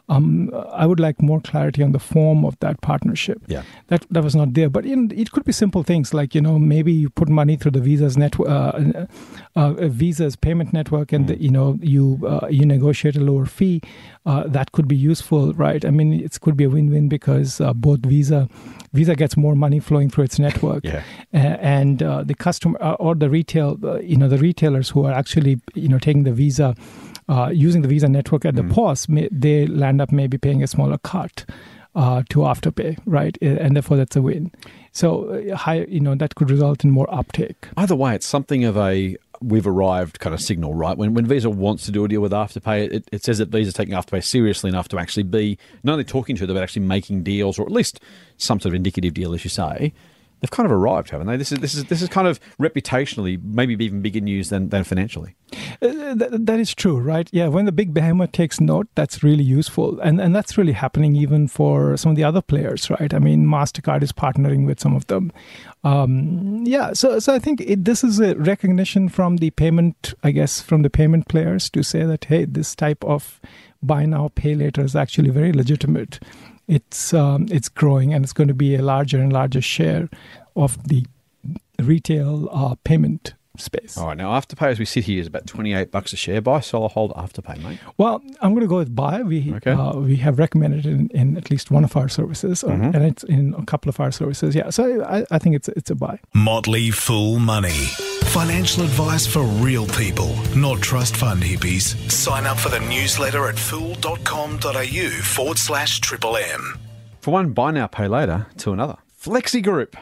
Um, 0.08 0.50
I 0.70 0.86
would 0.86 1.00
like 1.00 1.22
more 1.22 1.40
clarity 1.40 1.82
on 1.82 1.92
the 1.92 1.98
form 1.98 2.44
of 2.44 2.58
that 2.60 2.80
partnership. 2.82 3.42
Yeah. 3.46 3.62
That 3.88 4.06
that 4.10 4.22
was 4.22 4.36
not 4.36 4.52
there. 4.52 4.68
But 4.68 4.84
in, 4.84 5.10
it 5.12 5.32
could 5.32 5.44
be 5.44 5.52
simple 5.52 5.82
things 5.82 6.12
like 6.12 6.34
you 6.34 6.42
know 6.42 6.58
maybe 6.58 6.92
you 6.92 7.08
put 7.08 7.28
money 7.28 7.56
through 7.56 7.70
the 7.70 7.80
Visa's 7.80 8.18
network, 8.18 8.48
uh, 8.48 8.72
uh, 8.94 9.06
uh, 9.56 9.88
Visa's 9.88 10.36
payment 10.36 10.72
network, 10.72 11.12
and 11.12 11.28
the, 11.28 11.40
you 11.40 11.50
know 11.50 11.78
you 11.80 12.20
uh, 12.26 12.46
you 12.50 12.66
negotiate 12.66 13.16
a 13.16 13.20
lower 13.20 13.46
fee. 13.46 13.80
Uh, 14.26 14.44
that 14.46 14.72
could 14.72 14.86
be 14.86 14.96
useful, 14.96 15.52
right? 15.54 15.84
I 15.84 15.90
mean, 15.90 16.12
it 16.12 16.38
could 16.40 16.56
be 16.56 16.64
a 16.64 16.70
win-win 16.70 17.08
because 17.08 17.60
uh, 17.60 17.72
both 17.72 18.00
Visa 18.00 18.48
Visa 18.92 19.14
gets 19.14 19.36
more 19.36 19.54
money 19.54 19.80
flowing 19.80 20.10
through 20.10 20.24
its 20.24 20.38
network, 20.38 20.84
Yeah. 20.92 21.02
uh, 21.34 21.36
and 21.38 22.02
uh, 22.02 22.22
the 22.24 22.34
customer 22.34 22.78
uh, 22.82 22.94
or 22.94 23.14
the 23.14 23.28
retail, 23.30 23.78
uh, 23.82 23.98
you 24.00 24.16
know, 24.16 24.28
the 24.28 24.38
retailers 24.38 24.90
who 24.90 25.04
are 25.06 25.12
actually 25.12 25.60
you 25.74 25.88
know 25.88 25.98
taking 25.98 26.24
the 26.24 26.32
Visa. 26.32 26.74
Uh, 27.28 27.48
using 27.54 27.82
the 27.82 27.88
Visa 27.88 28.08
network 28.08 28.44
at 28.44 28.56
the 28.56 28.64
POS, 28.64 29.08
may, 29.08 29.28
they 29.30 29.66
land 29.68 30.00
up 30.02 30.10
maybe 30.10 30.36
paying 30.36 30.60
a 30.62 30.66
smaller 30.66 30.98
cut 30.98 31.44
uh, 31.94 32.24
to 32.30 32.40
Afterpay, 32.40 32.98
right? 33.06 33.38
And 33.40 33.76
therefore, 33.76 33.96
that's 33.96 34.16
a 34.16 34.20
win. 34.20 34.50
So, 34.90 35.28
uh, 35.30 35.56
high, 35.56 35.84
you 35.88 36.00
know, 36.00 36.16
that 36.16 36.34
could 36.34 36.50
result 36.50 36.82
in 36.84 36.90
more 36.90 37.06
uptake. 37.14 37.68
Either 37.76 37.94
way, 37.94 38.16
it's 38.16 38.26
something 38.26 38.64
of 38.64 38.76
a 38.76 39.16
we've 39.42 39.66
arrived 39.66 40.20
kind 40.20 40.34
of 40.34 40.40
signal, 40.40 40.74
right? 40.74 40.96
When 40.96 41.14
when 41.14 41.26
Visa 41.26 41.50
wants 41.50 41.84
to 41.86 41.90
do 41.90 42.04
a 42.04 42.08
deal 42.08 42.20
with 42.20 42.32
Afterpay, 42.32 42.92
it, 42.92 43.08
it 43.12 43.24
says 43.24 43.38
that 43.38 43.48
Visa's 43.48 43.74
taking 43.74 43.94
Afterpay 43.94 44.24
seriously 44.24 44.68
enough 44.68 44.88
to 44.88 44.98
actually 44.98 45.24
be 45.24 45.58
not 45.82 45.92
only 45.92 46.04
talking 46.04 46.36
to 46.36 46.46
them, 46.46 46.56
but 46.56 46.62
actually 46.62 46.82
making 46.82 47.22
deals, 47.22 47.58
or 47.58 47.62
at 47.62 47.72
least 47.72 48.00
some 48.36 48.60
sort 48.60 48.70
of 48.70 48.74
indicative 48.74 49.14
deal, 49.14 49.34
as 49.34 49.44
you 49.44 49.50
say. 49.50 49.92
They've 50.42 50.50
kind 50.50 50.66
of 50.66 50.72
arrived, 50.72 51.10
haven't 51.10 51.28
they? 51.28 51.36
This 51.36 51.52
is 51.52 51.60
this 51.60 51.72
is 51.72 51.84
this 51.84 52.02
is 52.02 52.08
kind 52.08 52.26
of 52.26 52.40
reputationally, 52.58 53.40
maybe 53.40 53.72
even 53.84 54.02
bigger 54.02 54.20
news 54.20 54.48
than, 54.48 54.70
than 54.70 54.82
financially. 54.82 55.36
Uh, 55.80 56.16
th- 56.16 56.30
that 56.32 56.58
is 56.58 56.74
true, 56.74 56.98
right? 56.98 57.28
Yeah, 57.32 57.46
when 57.46 57.64
the 57.64 57.70
big 57.70 57.94
behemoth 57.94 58.32
takes 58.32 58.60
note, 58.60 58.88
that's 58.96 59.22
really 59.22 59.44
useful, 59.44 60.00
and 60.00 60.20
and 60.20 60.34
that's 60.34 60.58
really 60.58 60.72
happening 60.72 61.14
even 61.14 61.46
for 61.46 61.96
some 61.96 62.10
of 62.10 62.16
the 62.16 62.24
other 62.24 62.42
players, 62.42 62.90
right? 62.90 63.14
I 63.14 63.20
mean, 63.20 63.46
Mastercard 63.46 64.02
is 64.02 64.10
partnering 64.10 64.66
with 64.66 64.80
some 64.80 64.96
of 64.96 65.06
them. 65.06 65.32
Um, 65.84 66.64
yeah, 66.66 66.92
so 66.92 67.20
so 67.20 67.32
I 67.32 67.38
think 67.38 67.60
it, 67.60 67.84
this 67.84 68.02
is 68.02 68.18
a 68.18 68.34
recognition 68.34 69.08
from 69.08 69.36
the 69.36 69.50
payment, 69.50 70.12
I 70.24 70.32
guess, 70.32 70.60
from 70.60 70.82
the 70.82 70.90
payment 70.90 71.28
players 71.28 71.70
to 71.70 71.84
say 71.84 72.02
that 72.02 72.24
hey, 72.24 72.46
this 72.46 72.74
type 72.74 73.04
of 73.04 73.40
buy 73.82 74.06
now 74.06 74.30
pay 74.34 74.54
later 74.54 74.82
is 74.82 74.94
actually 74.96 75.30
very 75.30 75.52
legitimate. 75.52 76.20
It's 76.68 77.12
um, 77.12 77.46
it's 77.50 77.68
growing 77.68 78.14
and 78.14 78.24
it's 78.24 78.32
going 78.32 78.48
to 78.48 78.54
be 78.54 78.74
a 78.74 78.82
larger 78.82 79.20
and 79.20 79.32
larger 79.32 79.60
share 79.60 80.08
of 80.54 80.88
the 80.88 81.06
retail 81.78 82.48
uh, 82.52 82.76
payment 82.84 83.34
space. 83.58 83.98
All 83.98 84.06
right, 84.06 84.16
now 84.16 84.30
Afterpay 84.30 84.68
as 84.68 84.78
we 84.78 84.84
sit 84.84 85.04
here 85.04 85.20
is 85.20 85.26
about 85.26 85.46
twenty 85.46 85.74
eight 85.74 85.90
bucks 85.90 86.12
a 86.12 86.16
share. 86.16 86.40
Buy, 86.40 86.60
sell, 86.60 86.82
or 86.84 86.88
hold 86.88 87.12
Afterpay, 87.12 87.62
mate. 87.62 87.78
Well, 87.98 88.22
I'm 88.40 88.52
going 88.52 88.62
to 88.62 88.66
go 88.68 88.76
with 88.78 88.94
buy. 88.94 89.22
We 89.22 89.52
Okay. 89.56 89.72
uh, 89.72 89.94
we 89.98 90.16
have 90.16 90.38
recommended 90.38 90.86
it 90.86 90.90
in, 90.92 91.08
in 91.10 91.36
at 91.36 91.50
least 91.50 91.70
one 91.70 91.84
of 91.84 91.96
our 91.96 92.08
services, 92.08 92.64
or, 92.64 92.70
Mhm. 92.72 92.94
and 92.94 93.04
it's 93.04 93.22
in 93.24 93.54
a 93.58 93.64
couple 93.66 93.88
of 93.90 94.00
our 94.00 94.10
services. 94.10 94.54
Yeah, 94.54 94.70
so 94.70 95.04
I, 95.04 95.24
I 95.30 95.38
think 95.38 95.56
it's 95.56 95.68
it's 95.68 95.90
a 95.90 95.94
buy. 95.94 96.18
Motley 96.34 96.90
Fool 96.90 97.38
Money. 97.38 97.88
Financial 98.32 98.82
advice 98.84 99.26
for 99.26 99.42
real 99.42 99.86
people, 99.88 100.34
not 100.56 100.80
trust 100.80 101.16
fund 101.16 101.42
hippies. 101.42 101.94
Sign 102.10 102.46
up 102.46 102.58
for 102.58 102.70
the 102.70 102.80
newsletter 102.80 103.46
at 103.48 103.58
fool.com.au 103.58 105.08
forward 105.22 105.58
slash 105.58 106.00
triple 106.00 106.36
M. 106.38 106.78
For 107.20 107.30
one, 107.32 107.50
buy 107.52 107.70
now, 107.72 107.86
pay 107.86 108.08
later. 108.08 108.46
To 108.58 108.72
another, 108.72 108.96
Flexi 109.20 109.62
Group, 109.62 109.96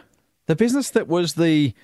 the 0.47 0.54
business 0.57 0.90
that 0.90 1.09
was 1.09 1.35
the 1.35 1.75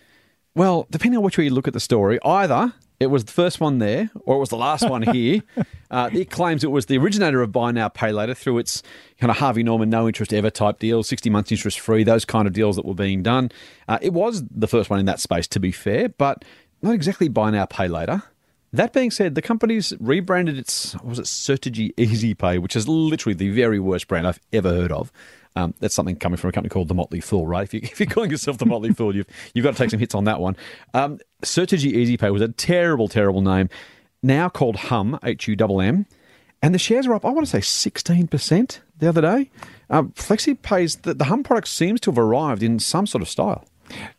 well, 0.56 0.88
depending 0.90 1.18
on 1.18 1.22
which 1.22 1.38
way 1.38 1.44
you 1.44 1.50
look 1.50 1.68
at 1.68 1.74
the 1.74 1.80
story, 1.80 2.18
either 2.24 2.72
it 2.98 3.08
was 3.08 3.26
the 3.26 3.32
first 3.32 3.60
one 3.60 3.78
there 3.78 4.10
or 4.24 4.36
it 4.36 4.38
was 4.40 4.48
the 4.48 4.56
last 4.56 4.88
one 4.88 5.02
here. 5.02 5.42
Uh, 5.88 6.10
it 6.12 6.32
claims 6.32 6.64
it 6.64 6.72
was 6.72 6.86
the 6.86 6.98
originator 6.98 7.40
of 7.42 7.52
buy 7.52 7.70
now, 7.70 7.88
pay 7.88 8.10
later 8.10 8.34
through 8.34 8.58
its 8.58 8.82
kind 9.20 9.30
of 9.30 9.36
Harvey 9.36 9.62
Norman 9.62 9.88
no 9.88 10.08
interest 10.08 10.34
ever 10.34 10.50
type 10.50 10.80
deals, 10.80 11.06
60 11.06 11.30
months 11.30 11.52
interest 11.52 11.78
free, 11.78 12.02
those 12.02 12.24
kind 12.24 12.48
of 12.48 12.52
deals 12.52 12.74
that 12.74 12.84
were 12.84 12.92
being 12.92 13.22
done. 13.22 13.52
Uh, 13.86 13.96
it 14.02 14.12
was 14.12 14.42
the 14.50 14.66
first 14.66 14.90
one 14.90 14.98
in 14.98 15.06
that 15.06 15.20
space, 15.20 15.46
to 15.46 15.60
be 15.60 15.70
fair, 15.70 16.08
but 16.08 16.44
not 16.82 16.92
exactly 16.92 17.28
buy 17.28 17.50
now, 17.50 17.66
pay 17.66 17.86
later. 17.86 18.24
That 18.72 18.92
being 18.92 19.12
said, 19.12 19.36
the 19.36 19.42
company's 19.42 19.92
rebranded 20.00 20.58
its 20.58 20.94
what 20.94 21.04
was 21.04 21.18
it 21.20 21.26
Certegy 21.26 21.94
Ezi-Pay, 21.94 22.58
which 22.58 22.74
is 22.74 22.88
literally 22.88 23.34
the 23.34 23.50
very 23.50 23.78
worst 23.78 24.08
brand 24.08 24.26
I've 24.26 24.40
ever 24.52 24.70
heard 24.70 24.90
of. 24.90 25.12
Um, 25.56 25.74
that's 25.80 25.94
something 25.94 26.16
coming 26.16 26.36
from 26.36 26.50
a 26.50 26.52
company 26.52 26.68
called 26.70 26.88
the 26.88 26.94
Motley 26.94 27.20
Fool, 27.20 27.46
right? 27.46 27.64
If, 27.64 27.74
you, 27.74 27.80
if 27.84 27.98
you're 27.98 28.06
calling 28.08 28.30
yourself 28.30 28.58
the 28.58 28.66
Motley 28.66 28.92
Fool, 28.92 29.16
you've 29.16 29.26
you've 29.54 29.64
got 29.64 29.72
to 29.72 29.78
take 29.78 29.90
some 29.90 29.98
hits 29.98 30.14
on 30.14 30.24
that 30.24 30.38
one. 30.40 30.56
Um, 30.94 31.18
Certegy 31.42 31.92
Ezi-Pay 31.94 32.30
was 32.30 32.42
a 32.42 32.48
terrible, 32.48 33.08
terrible 33.08 33.40
name. 33.40 33.68
Now 34.22 34.48
called 34.48 34.76
Humm 34.76 35.18
H 35.24 35.48
U 35.48 35.56
M 35.60 35.80
M, 35.80 36.06
and 36.62 36.74
the 36.74 36.78
shares 36.78 37.06
are 37.06 37.14
up. 37.14 37.24
I 37.24 37.30
want 37.30 37.46
to 37.46 37.50
say 37.50 37.60
sixteen 37.60 38.26
percent 38.28 38.80
the 38.98 39.08
other 39.08 39.20
day. 39.20 39.50
Um, 39.88 40.12
Flexi 40.12 40.60
pays 40.60 40.96
the, 40.96 41.14
the 41.14 41.24
Humm 41.24 41.42
product 41.42 41.68
seems 41.68 42.00
to 42.02 42.10
have 42.10 42.18
arrived 42.18 42.62
in 42.62 42.78
some 42.78 43.06
sort 43.06 43.22
of 43.22 43.28
style. 43.28 43.64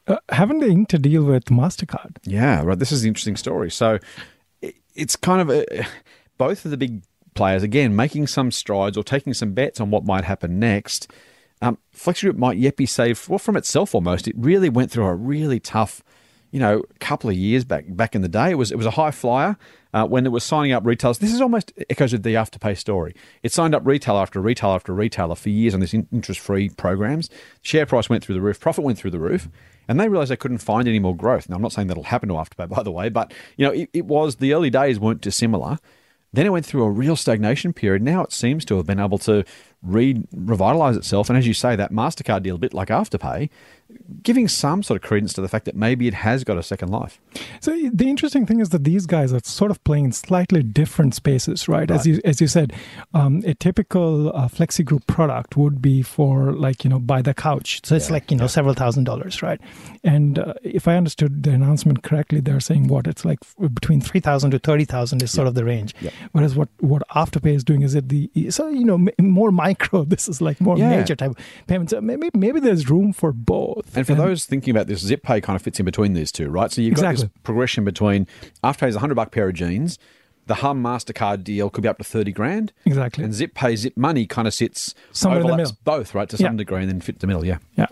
Uh, 0.07 0.17
haven't 0.29 0.59
they 0.59 0.69
inked 0.69 0.93
a 0.93 0.97
deal 0.99 1.23
with 1.23 1.45
Mastercard? 1.45 2.17
Yeah, 2.23 2.63
right. 2.63 2.79
This 2.79 2.91
is 2.93 3.01
the 3.01 3.09
interesting 3.09 3.35
story. 3.35 3.69
So 3.69 3.99
i- 4.63 4.73
it's 4.95 5.15
kind 5.17 5.41
of 5.41 5.49
a, 5.49 5.85
both 6.37 6.63
of 6.63 6.71
the 6.71 6.77
big 6.77 7.01
players, 7.37 7.63
again, 7.63 7.95
making 7.95 8.27
some 8.27 8.51
strides 8.51 8.97
or 8.97 9.03
taking 9.03 9.33
some 9.33 9.53
bets 9.53 9.79
on 9.79 9.91
what 9.91 10.03
might 10.03 10.25
happen 10.25 10.59
next. 10.59 11.09
Um, 11.61 11.77
Flexi 11.95 12.23
Group 12.23 12.37
might 12.37 12.57
yet 12.57 12.75
be 12.75 12.85
saved, 12.85 13.29
well, 13.29 13.39
from 13.39 13.55
itself 13.55 13.95
almost. 13.95 14.27
It 14.27 14.35
really 14.37 14.69
went 14.69 14.91
through 14.91 15.05
a 15.05 15.15
really 15.15 15.59
tough, 15.59 16.03
you 16.51 16.59
know, 16.59 16.83
couple 16.99 17.29
of 17.29 17.35
years 17.35 17.63
back 17.63 17.85
back 17.87 18.15
in 18.15 18.21
the 18.21 18.27
day. 18.27 18.51
It 18.51 18.57
was 18.57 18.71
it 18.71 18.77
was 18.77 18.85
a 18.85 18.91
high 18.91 19.11
flyer 19.11 19.57
uh, 19.93 20.05
when 20.05 20.25
it 20.25 20.31
was 20.31 20.43
signing 20.43 20.71
up 20.71 20.85
retailers. 20.85 21.17
This 21.17 21.33
is 21.33 21.41
almost 21.41 21.73
echoes 21.89 22.13
of 22.13 22.23
the 22.23 22.35
Afterpay 22.35 22.77
story. 22.77 23.15
It 23.41 23.51
signed 23.51 23.73
up 23.73 23.85
retailer 23.85 24.21
after 24.21 24.39
retailer 24.41 24.75
after 24.75 24.93
retailer 24.93 25.35
for 25.35 25.49
years 25.49 25.73
on 25.73 25.79
these 25.79 25.93
interest-free 25.93 26.69
programs. 26.69 27.29
Share 27.61 27.85
price 27.85 28.09
went 28.09 28.23
through 28.23 28.35
the 28.35 28.41
roof, 28.41 28.59
profit 28.59 28.83
went 28.83 28.97
through 28.99 29.11
the 29.11 29.19
roof, 29.19 29.49
and 29.87 29.99
they 29.99 30.09
realized 30.09 30.29
they 30.29 30.37
couldn't 30.37 30.59
find 30.59 30.87
any 30.87 30.99
more 30.99 31.15
growth. 31.15 31.49
Now, 31.49 31.55
I'm 31.55 31.61
not 31.61 31.71
saying 31.71 31.87
that'll 31.87 32.03
happen 32.03 32.29
to 32.29 32.35
Afterpay, 32.35 32.69
by 32.69 32.83
the 32.83 32.91
way, 32.91 33.09
but 33.09 33.33
you 33.57 33.65
know, 33.65 33.73
it, 33.73 33.89
it 33.93 34.05
was 34.05 34.35
the 34.35 34.53
early 34.53 34.69
days 34.69 34.99
weren't 34.99 35.21
dissimilar. 35.21 35.79
Then 36.37 36.45
it 36.45 36.51
went 36.51 36.67
through 36.67 36.83
a 36.83 36.91
real 36.91 37.15
stagnation 37.15 37.73
period. 37.73 38.03
Now 38.03 38.21
it 38.21 38.31
seems 38.31 38.63
to 38.65 38.77
have 38.77 38.85
been 38.85 38.99
able 38.99 39.17
to 39.17 39.43
re 39.81 40.23
revitalize 40.35 40.97
itself. 40.97 41.29
And 41.29 41.37
as 41.37 41.47
you 41.47 41.53
say, 41.53 41.75
that 41.75 41.91
MasterCard 41.91 42.43
deal, 42.43 42.55
a 42.55 42.59
bit 42.59 42.73
like 42.73 42.89
Afterpay, 42.89 43.49
giving 44.21 44.47
some 44.47 44.83
sort 44.83 45.01
of 45.01 45.07
credence 45.07 45.33
to 45.33 45.41
the 45.41 45.47
fact 45.47 45.65
that 45.65 45.75
maybe 45.75 46.07
it 46.07 46.13
has 46.13 46.43
got 46.43 46.57
a 46.57 46.63
second 46.63 46.89
life. 46.89 47.19
So 47.61 47.71
the 47.93 48.09
interesting 48.09 48.45
thing 48.45 48.59
is 48.59 48.69
that 48.69 48.83
these 48.83 49.05
guys 49.05 49.31
are 49.31 49.39
sort 49.43 49.71
of 49.71 49.81
playing 49.83 50.05
in 50.05 50.11
slightly 50.11 50.61
different 50.61 51.15
spaces, 51.15 51.67
right? 51.67 51.89
As 51.89 52.05
you 52.05 52.19
as 52.25 52.41
you 52.41 52.47
said, 52.47 52.73
um, 53.13 53.43
a 53.45 53.53
typical 53.53 54.35
uh, 54.35 54.47
flexi 54.47 54.83
group 54.83 55.07
product 55.07 55.55
would 55.55 55.81
be 55.81 56.01
for 56.01 56.51
like 56.51 56.83
you 56.83 56.89
know 56.89 56.99
buy 56.99 57.21
the 57.21 57.33
couch. 57.33 57.81
So 57.85 57.95
it's 57.95 58.11
like 58.11 58.29
you 58.31 58.37
know 58.37 58.47
several 58.47 58.73
thousand 58.73 59.05
dollars, 59.05 59.41
right? 59.41 59.59
And 60.03 60.39
uh, 60.39 60.53
if 60.63 60.87
I 60.87 60.95
understood 60.95 61.43
the 61.43 61.51
announcement 61.51 62.03
correctly, 62.03 62.41
they're 62.41 62.59
saying 62.59 62.87
what 62.87 63.07
it's 63.07 63.23
like 63.23 63.39
between 63.73 64.01
three 64.01 64.19
thousand 64.19 64.51
to 64.51 64.59
thirty 64.59 64.85
thousand 64.85 65.23
is 65.23 65.31
sort 65.31 65.47
of 65.47 65.55
the 65.55 65.63
range. 65.63 65.95
Yeah. 66.01 66.11
Whereas 66.31 66.55
what 66.55 66.69
what 66.79 67.07
Afterpay 67.09 67.53
is 67.53 67.63
doing 67.63 67.83
is 67.83 67.95
it 67.95 68.09
the 68.09 68.29
so 68.49 68.67
you 68.67 68.85
know 68.85 69.07
more 69.19 69.51
micro. 69.67 70.03
This 70.13 70.27
is 70.27 70.41
like 70.41 70.59
more 70.61 70.77
Yeah. 70.77 70.89
major 70.89 71.15
type 71.15 71.31
of 71.31 71.37
payments. 71.67 71.91
So 71.91 72.01
maybe 72.01 72.29
maybe 72.33 72.59
there's 72.59 72.89
room 72.89 73.13
for 73.13 73.31
both. 73.31 73.95
And 73.97 74.05
for 74.07 74.15
those 74.15 74.45
thinking 74.45 74.71
about 74.71 74.87
this, 74.87 74.99
Zip 75.01 75.21
Pay 75.23 75.41
kind 75.41 75.55
of 75.55 75.61
fits 75.61 75.79
in 75.79 75.85
between 75.85 76.13
these 76.13 76.31
two, 76.31 76.49
right? 76.49 76.71
So 76.71 76.81
you've 76.81 76.95
got 76.95 77.15
this 77.15 77.25
progression 77.43 77.83
between 77.83 78.27
Afterpay's 78.63 78.95
a 78.95 78.99
hundred 78.99 79.15
buck 79.15 79.31
pair 79.31 79.47
of 79.49 79.55
jeans. 79.55 79.99
The 80.47 80.55
Humm 80.63 80.81
Mastercard 80.81 81.43
deal 81.43 81.69
could 81.69 81.81
be 81.81 81.89
up 81.89 81.97
to 81.97 82.05
thirty 82.05 82.31
grand, 82.31 82.71
exactly. 82.85 83.23
and 83.25 83.33
Zip 83.33 83.53
Pay 83.53 83.75
Zip 83.75 83.97
Money 83.97 84.25
kind 84.25 84.47
of 84.47 84.53
sits 84.53 84.95
Somewhere 85.11 85.41
in 85.41 85.47
the 85.47 85.51
overlaps 85.53 85.71
middle. 85.71 85.97
both, 85.99 86.15
right, 86.15 86.29
to 86.29 86.37
some 86.37 86.53
Yeah. 86.53 86.57
degree, 86.57 86.81
and 86.83 86.89
then 86.89 87.01
fit 87.01 87.19
the 87.19 87.27
middle. 87.27 87.43
Yeah, 87.45 87.57
Yeah. 87.75 87.87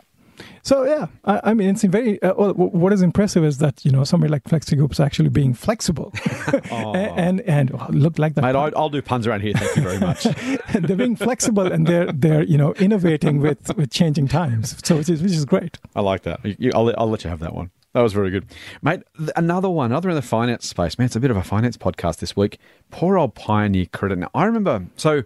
So 0.64 0.84
yeah, 0.86 1.08
I, 1.26 1.52
I 1.52 1.54
mean, 1.54 1.70
it's 1.70 1.84
very. 1.84 2.22
Uh, 2.22 2.34
well, 2.36 2.54
what 2.54 2.92
is 2.94 3.02
impressive 3.02 3.44
is 3.44 3.60
that 3.60 3.84
you 3.86 3.92
know 3.92 4.04
somebody 4.04 4.32
like 4.32 4.44
Flexi 4.44 4.76
Group 4.78 4.92
is 4.92 5.00
actually 5.00 5.30
being 5.30 5.54
flexible, 5.54 6.14
and 6.72 7.42
and, 7.42 7.72
and 7.72 7.96
look 7.96 8.18
like 8.20 8.36
that. 8.36 8.42
mate, 8.42 8.56
I, 8.56 8.72
I'll 8.76 8.90
do 8.90 9.02
puns 9.02 9.28
around 9.28 9.42
here. 9.42 9.54
Thank 9.54 9.76
you 9.76 9.82
very 9.84 10.00
much. 10.00 10.26
And 10.26 10.86
they're 10.88 10.98
being 10.98 11.16
flexible 11.16 11.72
and 11.72 11.86
they're 11.88 12.12
they're 12.12 12.44
you 12.44 12.58
know 12.58 12.74
innovating 12.76 13.40
with 13.40 13.76
with 13.78 13.92
changing 13.92 14.28
times. 14.28 14.76
So 14.86 14.98
which 14.98 15.10
is 15.10 15.22
which 15.22 15.32
is 15.32 15.46
great. 15.46 15.78
I 15.96 16.02
like 16.02 16.24
that. 16.24 16.40
You, 16.60 16.72
I'll, 16.74 16.84
let- 16.86 17.00
I'll 17.00 17.10
let 17.10 17.24
you 17.24 17.30
have 17.30 17.40
that 17.40 17.54
one. 17.54 17.72
That 17.94 18.02
was 18.02 18.12
very 18.12 18.30
good. 18.30 18.46
Mate, 18.82 19.04
th- 19.18 19.30
another 19.38 19.70
one, 19.70 19.92
another 19.92 20.10
in 20.10 20.16
the 20.16 20.22
finance 20.22 20.68
space. 20.68 20.98
Man, 21.00 21.06
it's 21.06 21.16
a 21.16 21.20
bit 21.22 21.32
of 21.32 21.38
a 21.38 21.44
finance 21.44 21.78
podcast 21.78 22.18
this 22.18 22.36
week. 22.36 22.60
Poor 22.92 23.18
old 23.18 23.36
Pioneer 23.36 23.86
Credit. 23.86 24.18
Now, 24.18 24.30
I 24.36 24.44
remember, 24.44 24.86
so 24.98 25.24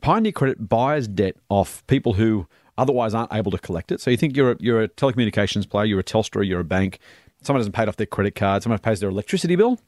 Pioneer 0.00 0.30
Credit 0.30 0.68
buys 0.68 1.08
debt 1.08 1.34
off 1.48 1.84
people 1.88 2.12
who 2.12 2.46
otherwise 2.78 3.14
aren't 3.14 3.32
able 3.32 3.50
to 3.50 3.58
collect 3.58 3.92
it. 3.92 4.00
So 4.00 4.10
you 4.10 4.16
think 4.16 4.36
you're 4.36 4.52
a, 4.52 4.56
you're 4.58 4.82
a 4.82 4.88
telecommunications 4.88 5.68
player, 5.68 5.84
you're 5.84 6.00
a 6.00 6.04
Telstra, 6.04 6.46
you're 6.46 6.60
a 6.60 6.64
bank, 6.64 6.98
someone 7.42 7.60
hasn't 7.60 7.74
paid 7.74 7.88
off 7.88 7.96
their 7.96 8.06
credit 8.06 8.34
card, 8.34 8.62
someone 8.62 8.78
pays 8.78 9.00
their 9.00 9.10
electricity 9.10 9.56
bill. 9.56 9.80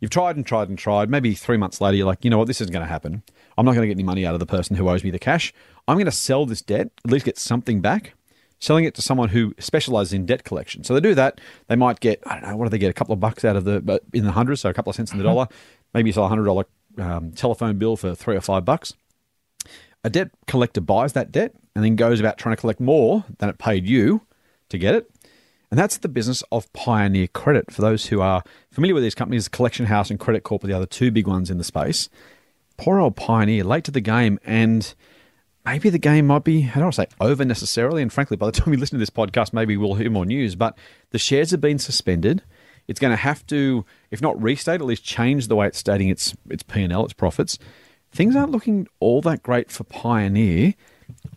You've 0.00 0.10
tried 0.10 0.36
and 0.36 0.46
tried 0.46 0.68
and 0.70 0.78
tried. 0.78 1.10
Maybe 1.10 1.34
three 1.34 1.58
months 1.58 1.80
later, 1.80 1.96
you're 1.96 2.06
like, 2.06 2.24
you 2.24 2.30
know 2.30 2.38
what, 2.38 2.46
this 2.46 2.60
isn't 2.62 2.72
going 2.72 2.84
to 2.84 2.90
happen. 2.90 3.22
I'm 3.58 3.66
not 3.66 3.72
going 3.72 3.82
to 3.82 3.88
get 3.88 3.96
any 3.96 4.02
money 4.02 4.24
out 4.24 4.32
of 4.32 4.40
the 4.40 4.46
person 4.46 4.76
who 4.76 4.88
owes 4.88 5.04
me 5.04 5.10
the 5.10 5.18
cash. 5.18 5.52
I'm 5.86 5.96
going 5.96 6.06
to 6.06 6.12
sell 6.12 6.46
this 6.46 6.62
debt, 6.62 6.90
at 7.04 7.10
least 7.10 7.26
get 7.26 7.38
something 7.38 7.80
back 7.80 8.14
selling 8.60 8.84
it 8.84 8.94
to 8.94 9.02
someone 9.02 9.30
who 9.30 9.54
specializes 9.58 10.12
in 10.12 10.26
debt 10.26 10.44
collection. 10.44 10.84
So 10.84 10.94
they 10.94 11.00
do 11.00 11.14
that. 11.14 11.40
They 11.68 11.76
might 11.76 11.98
get, 12.00 12.22
I 12.26 12.38
don't 12.38 12.48
know, 12.48 12.56
what 12.56 12.66
do 12.66 12.70
they 12.70 12.78
get? 12.78 12.90
A 12.90 12.94
couple 12.94 13.14
of 13.14 13.20
bucks 13.20 13.44
out 13.44 13.56
of 13.56 13.64
the, 13.64 14.00
in 14.12 14.24
the 14.24 14.32
hundreds, 14.32 14.60
so 14.60 14.68
a 14.68 14.74
couple 14.74 14.90
of 14.90 14.96
cents 14.96 15.12
in 15.12 15.18
the 15.18 15.24
dollar. 15.24 15.48
Maybe 15.94 16.10
you 16.10 16.12
sell 16.12 16.26
a 16.26 16.28
hundred 16.28 16.44
dollar 16.44 16.66
um, 16.98 17.32
telephone 17.32 17.78
bill 17.78 17.96
for 17.96 18.14
three 18.14 18.36
or 18.36 18.40
five 18.40 18.64
bucks. 18.64 18.94
A 20.02 20.10
debt 20.10 20.30
collector 20.46 20.80
buys 20.80 21.12
that 21.12 21.30
debt 21.30 21.54
and 21.74 21.84
then 21.84 21.96
goes 21.96 22.20
about 22.20 22.38
trying 22.38 22.56
to 22.56 22.60
collect 22.60 22.80
more 22.80 23.24
than 23.38 23.48
it 23.48 23.58
paid 23.58 23.86
you 23.86 24.22
to 24.70 24.78
get 24.78 24.94
it. 24.94 25.10
And 25.70 25.78
that's 25.78 25.98
the 25.98 26.08
business 26.08 26.42
of 26.50 26.72
Pioneer 26.72 27.28
Credit. 27.28 27.70
For 27.70 27.80
those 27.80 28.06
who 28.06 28.20
are 28.20 28.42
familiar 28.72 28.94
with 28.94 29.04
these 29.04 29.14
companies, 29.14 29.46
Collection 29.46 29.86
House 29.86 30.10
and 30.10 30.18
Credit 30.18 30.42
Corp 30.42 30.64
are 30.64 30.66
the 30.66 30.72
other 30.72 30.86
two 30.86 31.10
big 31.10 31.28
ones 31.28 31.50
in 31.50 31.58
the 31.58 31.64
space. 31.64 32.08
Poor 32.76 32.98
old 32.98 33.14
Pioneer, 33.14 33.62
late 33.62 33.84
to 33.84 33.90
the 33.90 34.00
game, 34.00 34.40
and 34.44 34.94
maybe 35.64 35.90
the 35.90 35.98
game 35.98 36.26
might 36.26 36.42
be, 36.42 36.64
I 36.64 36.74
don't 36.74 36.84
want 36.84 36.94
to 36.94 37.02
say 37.02 37.08
over 37.20 37.44
necessarily. 37.44 38.02
And 38.02 38.12
frankly, 38.12 38.36
by 38.36 38.46
the 38.46 38.52
time 38.60 38.70
we 38.70 38.76
listen 38.76 38.98
to 38.98 39.00
this 39.00 39.10
podcast, 39.10 39.52
maybe 39.52 39.76
we'll 39.76 39.94
hear 39.94 40.10
more 40.10 40.26
news. 40.26 40.56
But 40.56 40.76
the 41.10 41.18
shares 41.18 41.52
have 41.52 41.60
been 41.60 41.78
suspended. 41.78 42.42
It's 42.88 42.98
going 42.98 43.12
to 43.12 43.16
have 43.16 43.46
to, 43.48 43.84
if 44.10 44.20
not 44.20 44.40
restate, 44.42 44.80
at 44.80 44.86
least 44.86 45.04
change 45.04 45.46
the 45.46 45.54
way 45.54 45.68
it's 45.68 45.78
stating 45.78 46.08
its 46.08 46.34
its 46.48 46.64
P 46.64 46.82
and 46.82 46.92
L, 46.92 47.04
its 47.04 47.12
profits. 47.12 47.58
Things 48.12 48.34
aren't 48.36 48.50
looking 48.52 48.88
all 48.98 49.20
that 49.22 49.42
great 49.42 49.70
for 49.70 49.84
Pioneer. 49.84 50.74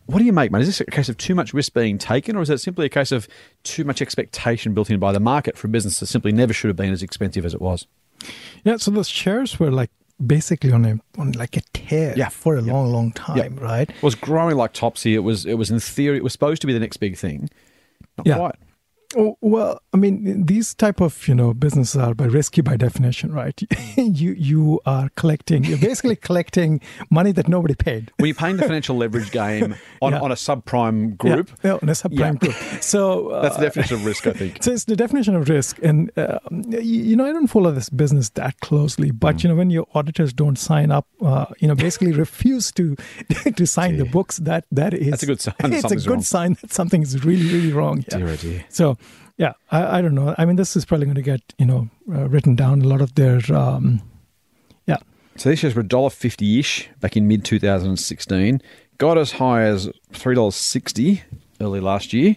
What 0.06 0.20
do 0.20 0.26
you 0.26 0.34
make, 0.34 0.52
mate? 0.52 0.62
Is 0.62 0.68
this 0.68 0.82
a 0.82 0.86
case 0.86 1.08
of 1.10 1.18
too 1.18 1.34
much 1.36 1.54
risk 1.54 1.74
being 1.74 1.98
taken, 1.98 2.36
or 2.36 2.42
is 2.42 2.50
it 2.50 2.60
simply 2.60 2.86
a 2.86 2.90
case 2.90 3.12
of 3.12 3.28
too 3.64 3.84
much 3.84 4.02
expectation 4.02 4.74
built 4.74 4.90
in 4.90 5.00
by 5.00 5.12
the 5.12 5.20
market 5.20 5.58
for 5.58 5.68
a 5.68 5.70
business 5.70 6.00
that 6.00 6.08
simply 6.08 6.32
never 6.32 6.54
should 6.54 6.68
have 6.68 6.76
been 6.76 6.92
as 6.92 7.02
expensive 7.04 7.46
as 7.46 7.54
it 7.54 7.62
was? 7.62 7.88
Yeah. 8.64 8.78
So 8.78 8.92
the 8.92 9.04
shares 9.04 9.60
were 9.60 9.72
like 9.72 9.92
basically 10.24 10.72
on 10.72 10.86
a 10.86 11.00
on 11.18 11.32
like 11.34 11.58
a 11.58 11.62
tear 11.74 12.14
Yeah. 12.18 12.30
for 12.30 12.56
a 12.58 12.62
Yeah. 12.62 12.74
long 12.74 12.92
long 12.92 13.12
time, 13.14 13.56
right? 13.58 13.90
It 13.90 14.04
was 14.04 14.16
growing 14.16 14.56
like 14.58 14.74
topsy. 14.74 15.16
It 15.16 15.20
was 15.20 15.46
it 15.46 15.56
was 15.56 15.72
in 15.72 15.80
theory 15.80 16.18
it 16.18 16.24
was 16.24 16.34
supposed 16.34 16.62
to 16.62 16.68
be 16.68 16.74
the 16.74 16.80
next 16.80 16.98
big 16.98 17.18
thing. 17.18 17.50
Not 18.18 18.28
Yeah. 18.28 18.38
quite. 18.38 18.56
Oh, 19.16 19.38
well, 19.42 19.80
I 19.94 19.98
mean, 19.98 20.46
these 20.46 20.74
type 20.74 21.00
of 21.02 21.28
you 21.28 21.36
know 21.36 21.54
businesses 21.54 21.96
are 22.02 22.14
by 22.16 22.26
risky 22.26 22.62
by 22.62 22.78
definition, 22.78 23.32
right? 23.32 23.62
you 23.98 24.34
you 24.34 24.80
are 24.86 25.10
collecting, 25.16 25.64
you're 25.64 25.78
basically 25.78 26.16
collecting 26.30 26.82
money 27.10 27.32
that 27.34 27.48
nobody 27.48 27.76
paid. 27.76 28.12
When 28.18 28.28
you're 28.28 28.36
playing 28.36 28.58
the 28.58 28.64
financial 28.64 28.96
leverage 28.98 29.32
game 29.32 29.76
on, 30.02 30.14
Yeah. 30.14 30.22
on 30.22 30.32
a 30.32 30.36
subprime 30.36 31.18
group, 31.18 31.50
yeah, 31.64 31.72
yeah, 31.74 31.80
on 31.82 31.90
a 31.90 31.94
subprime 31.94 32.42
Yeah. 32.42 32.50
group. 32.50 32.56
So 32.82 33.30
uh, 33.30 33.42
that's 33.44 33.58
the 33.58 33.64
definition 33.64 33.96
of 33.98 34.06
risk, 34.06 34.28
I 34.28 34.34
think. 34.34 34.64
So 34.64 34.72
it's 34.72 34.86
the 34.86 34.96
definition 34.96 35.36
of 35.36 35.48
risk, 35.50 35.80
and 35.84 36.12
uh, 36.18 36.40
you, 36.52 37.16
know 37.16 37.26
I 37.26 37.34
don't 37.34 37.48
follow 37.48 37.72
this 37.72 37.90
business 37.90 38.30
that 38.32 38.60
closely, 38.62 39.12
but 39.12 39.36
Mm. 39.38 39.44
you 39.44 39.50
know 39.50 39.56
when 39.56 39.70
your 39.70 39.88
auditors 39.94 40.34
don't 40.34 40.58
sign 40.58 40.92
up, 40.92 41.06
uh, 41.22 41.46
you 41.60 41.68
know 41.68 41.76
basically 41.76 42.12
refuse 42.14 42.72
to 42.74 42.96
to 43.56 43.66
sign 43.66 43.98
the 43.98 44.06
books, 44.06 44.38
that 44.38 44.66
that 44.72 44.94
is 44.94 45.10
That's 45.12 45.24
a 45.24 45.26
good 45.28 45.42
sign 45.42 45.56
that 45.60 45.74
It's 45.74 45.92
a 45.92 45.96
good 45.96 46.08
wrong. 46.10 46.22
sign 46.22 46.58
that 46.62 46.74
something 46.74 47.02
is 47.02 47.24
really 47.26 47.48
really 47.54 47.72
wrong. 47.74 48.04
Dear, 48.10 48.30
oh 48.30 48.36
dear. 48.38 48.66
So 48.70 48.98
yeah, 49.38 49.54
I, 49.72 50.00
I 50.00 50.02
don't 50.02 50.16
know. 50.16 50.36
I 50.38 50.46
mean, 50.46 50.56
this 50.56 50.76
is 50.76 50.86
probably 50.86 51.06
going 51.06 51.16
to 51.16 51.22
get 51.22 51.42
you 51.58 51.66
know 51.66 51.90
uh, 52.12 52.28
written 52.30 52.56
down. 52.56 52.82
A 52.82 52.88
lot 52.88 53.02
of 53.02 53.16
their 53.16 53.40
um, 53.54 54.02
yeah. 54.86 54.98
So 55.36 55.50
these 55.50 55.60
shares 55.60 55.76
were 55.76 55.84
$1.50 55.84 56.60
ish 56.60 56.90
back 57.00 57.18
in 57.18 57.28
mid 57.28 57.44
2016. 57.44 58.62
Got 59.00 59.18
as 59.18 59.34
high 59.34 59.64
as 59.64 59.88
$3.60 60.14 61.22
early 61.60 61.80
last 61.80 62.14
year. 62.14 62.36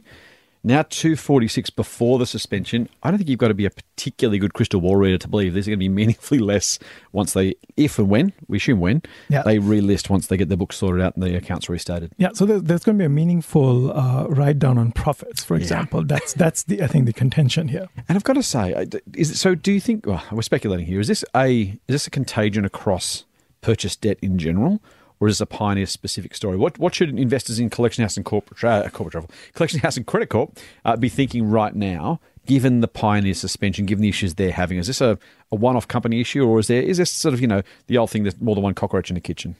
Now 0.67 0.83
246 0.83 1.71
before 1.71 2.19
the 2.19 2.27
suspension. 2.27 2.89
I 3.05 3.11
don't 3.13 3.19
think 3.19 3.31
you've 3.31 3.39
got 3.39 3.49
to 3.49 3.55
be 3.55 3.67
a 3.67 3.71
particularly 3.71 4.41
good 4.41 4.53
crystal 4.53 4.81
ball 4.81 4.97
reader 4.97 5.17
to 5.17 5.29
believe 5.29 5.55
these 5.55 5.69
are 5.69 5.71
going 5.71 5.79
to 5.79 5.85
be 5.85 5.89
meaningfully 6.01 6.41
less 6.41 6.81
once 7.13 7.35
they, 7.35 7.55
if 7.77 8.01
and 8.01 8.09
when, 8.09 8.33
we 8.49 8.57
assume 8.57 8.81
when, 8.81 9.03
Yeah. 9.29 9.43
they 9.43 9.59
relist 9.59 10.11
once 10.11 10.27
they 10.27 10.37
get 10.37 10.49
their 10.49 10.57
books 10.57 10.77
sorted 10.77 11.01
out 11.03 11.15
and 11.15 11.23
the 11.23 11.37
accounts 11.37 11.69
restated. 11.69 12.11
Yeah, 12.19 12.31
so 12.35 12.47
there, 12.47 12.59
there's 12.59 12.83
going 12.83 12.99
to 12.99 13.03
be 13.03 13.07
a 13.07 13.09
meaningful 13.09 13.97
uh, 13.97 14.27
write 14.27 14.59
down 14.59 14.77
on 14.77 14.91
profits, 14.91 15.45
for 15.45 15.55
example. 15.57 16.03
That's 16.05 16.33
that's 16.35 16.65
the 16.65 16.83
I 16.83 16.89
think 16.89 17.07
the 17.07 17.13
contention 17.13 17.69
here. 17.69 17.87
And 18.09 18.17
I've 18.17 18.25
got 18.25 18.33
to 18.33 18.43
say, 18.43 18.89
is 19.15 19.31
it, 19.31 19.37
so 19.37 19.55
do 19.55 19.71
you 19.71 19.81
think, 19.81 20.05
well, 20.05 20.25
we're 20.33 20.43
speculating 20.43 20.87
here, 20.87 20.99
is 20.99 21.07
this 21.07 21.25
a, 21.37 21.61
is 21.63 21.79
this 21.87 22.07
a 22.09 22.11
contagion 22.11 22.65
across 22.65 23.25
purchase 23.61 23.95
debt 23.95 24.19
in 24.21 24.37
general? 24.37 24.83
Or 25.19 25.29
is 25.29 25.35
this 25.35 25.41
a 25.41 25.47
pioneer 25.47 25.87
specific 25.87 26.35
story? 26.35 26.57
What 26.57 26.79
what 26.79 26.95
should 26.95 27.19
investors 27.19 27.59
in 27.59 27.71
Collection 27.71 28.03
House 28.03 28.17
and 28.17 28.25
Corporate, 28.27 28.59
Tra- 28.59 28.91
Corporate 28.93 29.13
Travel, 29.13 29.31
Collection 29.55 29.81
House 29.81 29.97
and 29.97 30.07
Credit 30.07 30.29
Corp 30.29 30.59
uh, 30.85 30.97
be 30.97 31.09
thinking 31.09 31.49
right 31.51 31.75
now, 31.75 32.21
given 32.47 32.81
the 32.81 32.89
pioneer 32.89 33.33
suspension, 33.35 33.87
given 33.87 34.03
the 34.03 34.09
issues 34.11 34.35
they're 34.35 34.53
having? 34.53 34.77
Is 34.79 34.89
this 34.89 35.01
a, 35.01 35.19
a 35.51 35.57
one 35.57 35.75
off 35.75 35.89
company 35.89 36.21
issue, 36.21 36.47
or 36.47 36.59
is 36.59 36.67
there 36.67 36.83
is 36.83 36.99
this 36.99 37.11
sort 37.11 37.33
of 37.33 37.41
you 37.41 37.47
know 37.47 37.63
the 37.87 37.97
old 37.97 38.11
thing 38.11 38.25
there's 38.25 38.39
more 38.41 38.55
than 38.55 38.63
one 38.63 38.75
cockroach 38.75 39.11
in 39.11 39.15
the 39.15 39.21
kitchen? 39.21 39.57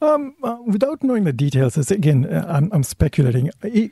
Um, 0.00 0.34
uh, 0.42 0.56
without 0.66 1.02
knowing 1.04 1.24
the 1.24 1.32
details, 1.32 1.76
again, 1.90 2.24
uh, 2.26 2.46
I'm, 2.48 2.70
I'm 2.72 2.82
speculating. 2.82 3.50
I- 3.62 3.90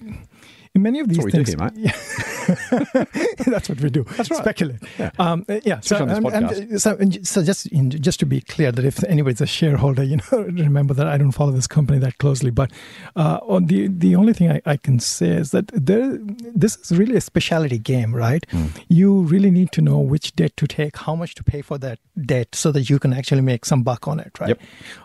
in 0.75 0.83
many 0.83 1.00
of 1.00 1.09
these 1.09 1.19
That's 1.19 1.25
what 1.26 1.35
we 1.35 1.45
do 1.45 1.88
things, 1.88 2.33
that's 3.47 3.69
what 3.69 3.81
we 3.81 3.91
do. 3.91 4.05
That's 4.17 4.31
right. 4.31 4.41
Speculate. 4.41 4.83
Yeah. 4.99 5.11
Um, 5.19 5.45
uh, 5.49 5.61
yeah. 5.64 5.81
So, 5.81 6.05
this 6.07 6.19
and- 6.19 6.26
uh, 6.75 6.79
so, 6.79 6.97
and 6.97 7.26
so 7.26 7.43
just 7.43 7.67
in, 7.67 7.91
just 7.91 8.21
to 8.21 8.26
be 8.26 8.41
clear, 8.41 8.73
that 8.73 8.85
if 8.85 9.05
anybody's 9.05 9.41
a 9.41 9.47
shareholder, 9.47 10.02
you 10.12 10.17
know, 10.17 10.38
remember 10.41 10.95
that 10.95 11.07
I 11.07 11.19
don't 11.19 11.33
follow 11.33 11.52
this 11.52 11.67
company 11.67 11.99
that 12.00 12.19
closely. 12.19 12.50
But 12.50 12.71
uh, 13.17 13.38
on 13.43 13.67
the 13.67 13.88
the 13.88 14.17
only 14.17 14.33
thing 14.33 14.50
I, 14.50 14.62
I 14.64 14.76
can 14.76 14.99
say 14.99 15.29
is 15.29 15.50
that 15.50 15.69
there, 15.75 16.19
this 16.55 16.76
is 16.79 16.97
really 16.97 17.17
a 17.17 17.21
specialty 17.21 17.79
game, 17.79 18.14
right? 18.14 18.45
Hmm. 18.50 18.67
You 18.88 19.21
really 19.21 19.50
need 19.50 19.73
to 19.73 19.83
know 19.83 19.99
which 19.99 20.35
debt 20.35 20.57
to 20.57 20.67
take, 20.67 20.97
how 20.97 21.14
much 21.14 21.35
to 21.37 21.45
pay 21.45 21.61
for 21.62 21.79
that 21.79 21.99
debt, 22.25 22.55
so 22.55 22.73
that 22.73 22.88
you 22.88 22.99
can 22.99 23.12
actually 23.12 23.43
make 23.43 23.64
some 23.67 23.83
buck 23.83 24.09
on 24.09 24.21
it, 24.21 24.41
right? 24.41 24.49
Yep. 24.49 24.61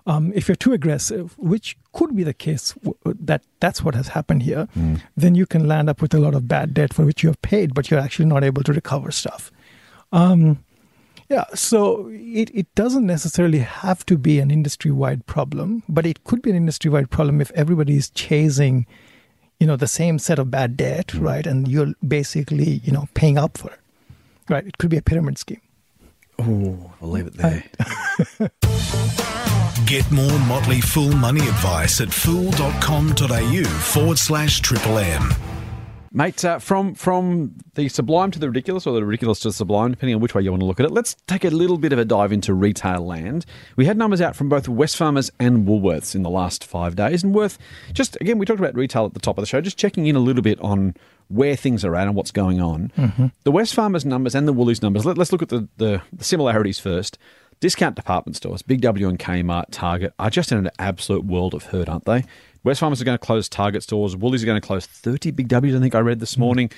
Um, 0.05 0.31
if 0.33 0.47
you're 0.47 0.55
too 0.55 0.73
aggressive, 0.73 1.37
which 1.37 1.77
could 1.93 2.15
be 2.15 2.23
the 2.23 2.33
case, 2.33 2.73
that 3.05 3.41
that's 3.59 3.83
what 3.83 3.95
has 3.95 4.09
happened 4.09 4.43
here, 4.43 4.67
Hmm. 4.73 4.95
then 5.15 5.35
you 5.35 5.45
can 5.45 5.67
land 5.67 5.89
up 5.89 6.01
with 6.01 6.13
a 6.13 6.19
lot 6.19 6.35
of 6.35 6.47
bad 6.47 6.73
debt 6.73 6.93
for 6.93 7.05
which 7.05 7.23
you 7.23 7.29
have 7.29 7.41
paid, 7.41 7.73
but 7.73 7.89
you're 7.89 7.99
actually 7.99 8.25
not 8.25 8.43
able 8.43 8.63
to 8.63 8.73
recover 8.73 9.11
stuff. 9.11 9.51
Um, 10.11 10.63
yeah, 11.29 11.43
so 11.53 12.07
it, 12.11 12.49
it 12.53 12.73
doesn't 12.75 13.05
necessarily 13.05 13.59
have 13.59 14.05
to 14.05 14.17
be 14.17 14.39
an 14.39 14.49
industry 14.49 14.91
wide 14.91 15.25
problem, 15.25 15.83
but 15.89 16.05
it 16.05 16.23
could 16.23 16.41
be 16.41 16.49
an 16.51 16.55
industry 16.55 16.89
wide 16.89 17.09
problem 17.09 17.41
if 17.41 17.51
everybody 17.51 17.97
is 17.97 18.09
chasing, 18.11 18.85
you 19.59 19.67
know, 19.67 19.75
the 19.75 19.87
same 19.87 20.19
set 20.19 20.39
of 20.39 20.49
bad 20.49 20.77
debt, 20.77 21.13
right? 21.15 21.45
And 21.45 21.67
you're 21.67 21.93
basically, 22.07 22.79
you 22.83 22.93
know, 22.93 23.09
paying 23.13 23.37
up 23.37 23.57
for 23.57 23.71
it, 23.71 23.79
right? 24.49 24.65
It 24.65 24.77
could 24.77 24.89
be 24.89 24.97
a 24.97 25.01
pyramid 25.01 25.37
scheme. 25.37 25.61
Oh, 26.39 26.93
I'll 27.01 27.09
leave 27.09 27.27
it 27.27 27.33
there. 27.37 27.63
Get 29.85 30.09
more 30.11 30.39
Motley 30.39 30.81
Fool 30.81 31.11
money 31.13 31.41
advice 31.41 32.01
at 32.01 32.11
fool.com.au 32.11 33.63
forward 33.63 34.17
slash 34.17 34.59
triple 34.59 34.97
M. 34.97 35.29
Mate, 36.11 36.43
uh, 36.43 36.57
from 36.57 36.95
from 36.95 37.53
the 37.75 37.87
sublime 37.89 38.31
to 38.31 38.39
the 38.39 38.47
ridiculous, 38.47 38.87
or 38.87 38.95
the 38.95 39.05
ridiculous 39.05 39.39
to 39.41 39.49
the 39.49 39.53
sublime, 39.53 39.91
depending 39.91 40.15
on 40.15 40.21
which 40.21 40.33
way 40.33 40.41
you 40.41 40.49
want 40.49 40.61
to 40.61 40.65
look 40.65 40.79
at 40.79 40.85
it, 40.87 40.91
let's 40.91 41.15
take 41.27 41.45
a 41.45 41.49
little 41.49 41.77
bit 41.77 41.93
of 41.93 41.99
a 41.99 42.05
dive 42.05 42.31
into 42.31 42.53
retail 42.55 43.05
land. 43.05 43.45
We 43.75 43.85
had 43.85 43.97
numbers 43.97 44.19
out 44.19 44.35
from 44.35 44.49
both 44.49 44.65
Wesfarmers 44.65 45.29
and 45.39 45.67
Woolworths 45.67 46.15
in 46.15 46.23
the 46.23 46.29
last 46.29 46.63
five 46.65 46.95
days, 46.95 47.23
and 47.23 47.35
worth 47.35 47.59
just 47.93 48.17
again, 48.19 48.39
we 48.39 48.45
talked 48.47 48.59
about 48.59 48.73
retail 48.73 49.05
at 49.05 49.13
the 49.13 49.19
top 49.19 49.37
of 49.37 49.43
the 49.43 49.47
show, 49.47 49.61
just 49.61 49.77
checking 49.77 50.07
in 50.07 50.15
a 50.15 50.19
little 50.19 50.41
bit 50.41 50.59
on 50.59 50.95
where 51.29 51.55
things 51.55 51.85
are 51.85 51.95
at 51.95 52.07
and 52.07 52.15
what's 52.15 52.31
going 52.31 52.61
on. 52.61 52.91
The 53.43 53.51
Wesfarmers 53.51 54.05
numbers 54.05 54.33
and 54.33 54.47
the 54.47 54.53
Woolies 54.53 54.81
numbers. 54.81 55.05
Let, 55.05 55.19
us 55.19 55.31
look 55.31 55.41
at 55.41 55.49
the, 55.49 55.67
the, 55.77 56.01
the 56.13 56.23
similarities 56.23 56.79
first. 56.79 57.17
Discount 57.59 57.95
department 57.95 58.35
stores, 58.35 58.61
Big 58.61 58.81
W 58.81 59.09
and 59.09 59.17
Kmart, 59.17 59.65
Target, 59.71 60.13
are 60.19 60.29
just 60.29 60.51
in 60.51 60.59
an 60.59 60.69
absolute 60.77 61.25
world 61.25 61.53
of 61.53 61.63
hurt, 61.65 61.89
aren't 61.89 62.05
they? 62.05 62.23
Wesfarmers 62.63 63.01
are 63.01 63.05
going 63.05 63.17
to 63.17 63.25
close 63.25 63.49
Target 63.49 63.83
stores. 63.83 64.15
Woolies 64.15 64.43
are 64.43 64.45
going 64.45 64.59
to 64.61 64.65
close 64.65 64.85
30 64.85 65.31
Big 65.31 65.47
Ws, 65.47 65.75
I 65.75 65.79
think 65.79 65.95
I 65.95 65.99
read 65.99 66.19
this 66.19 66.37
morning. 66.37 66.69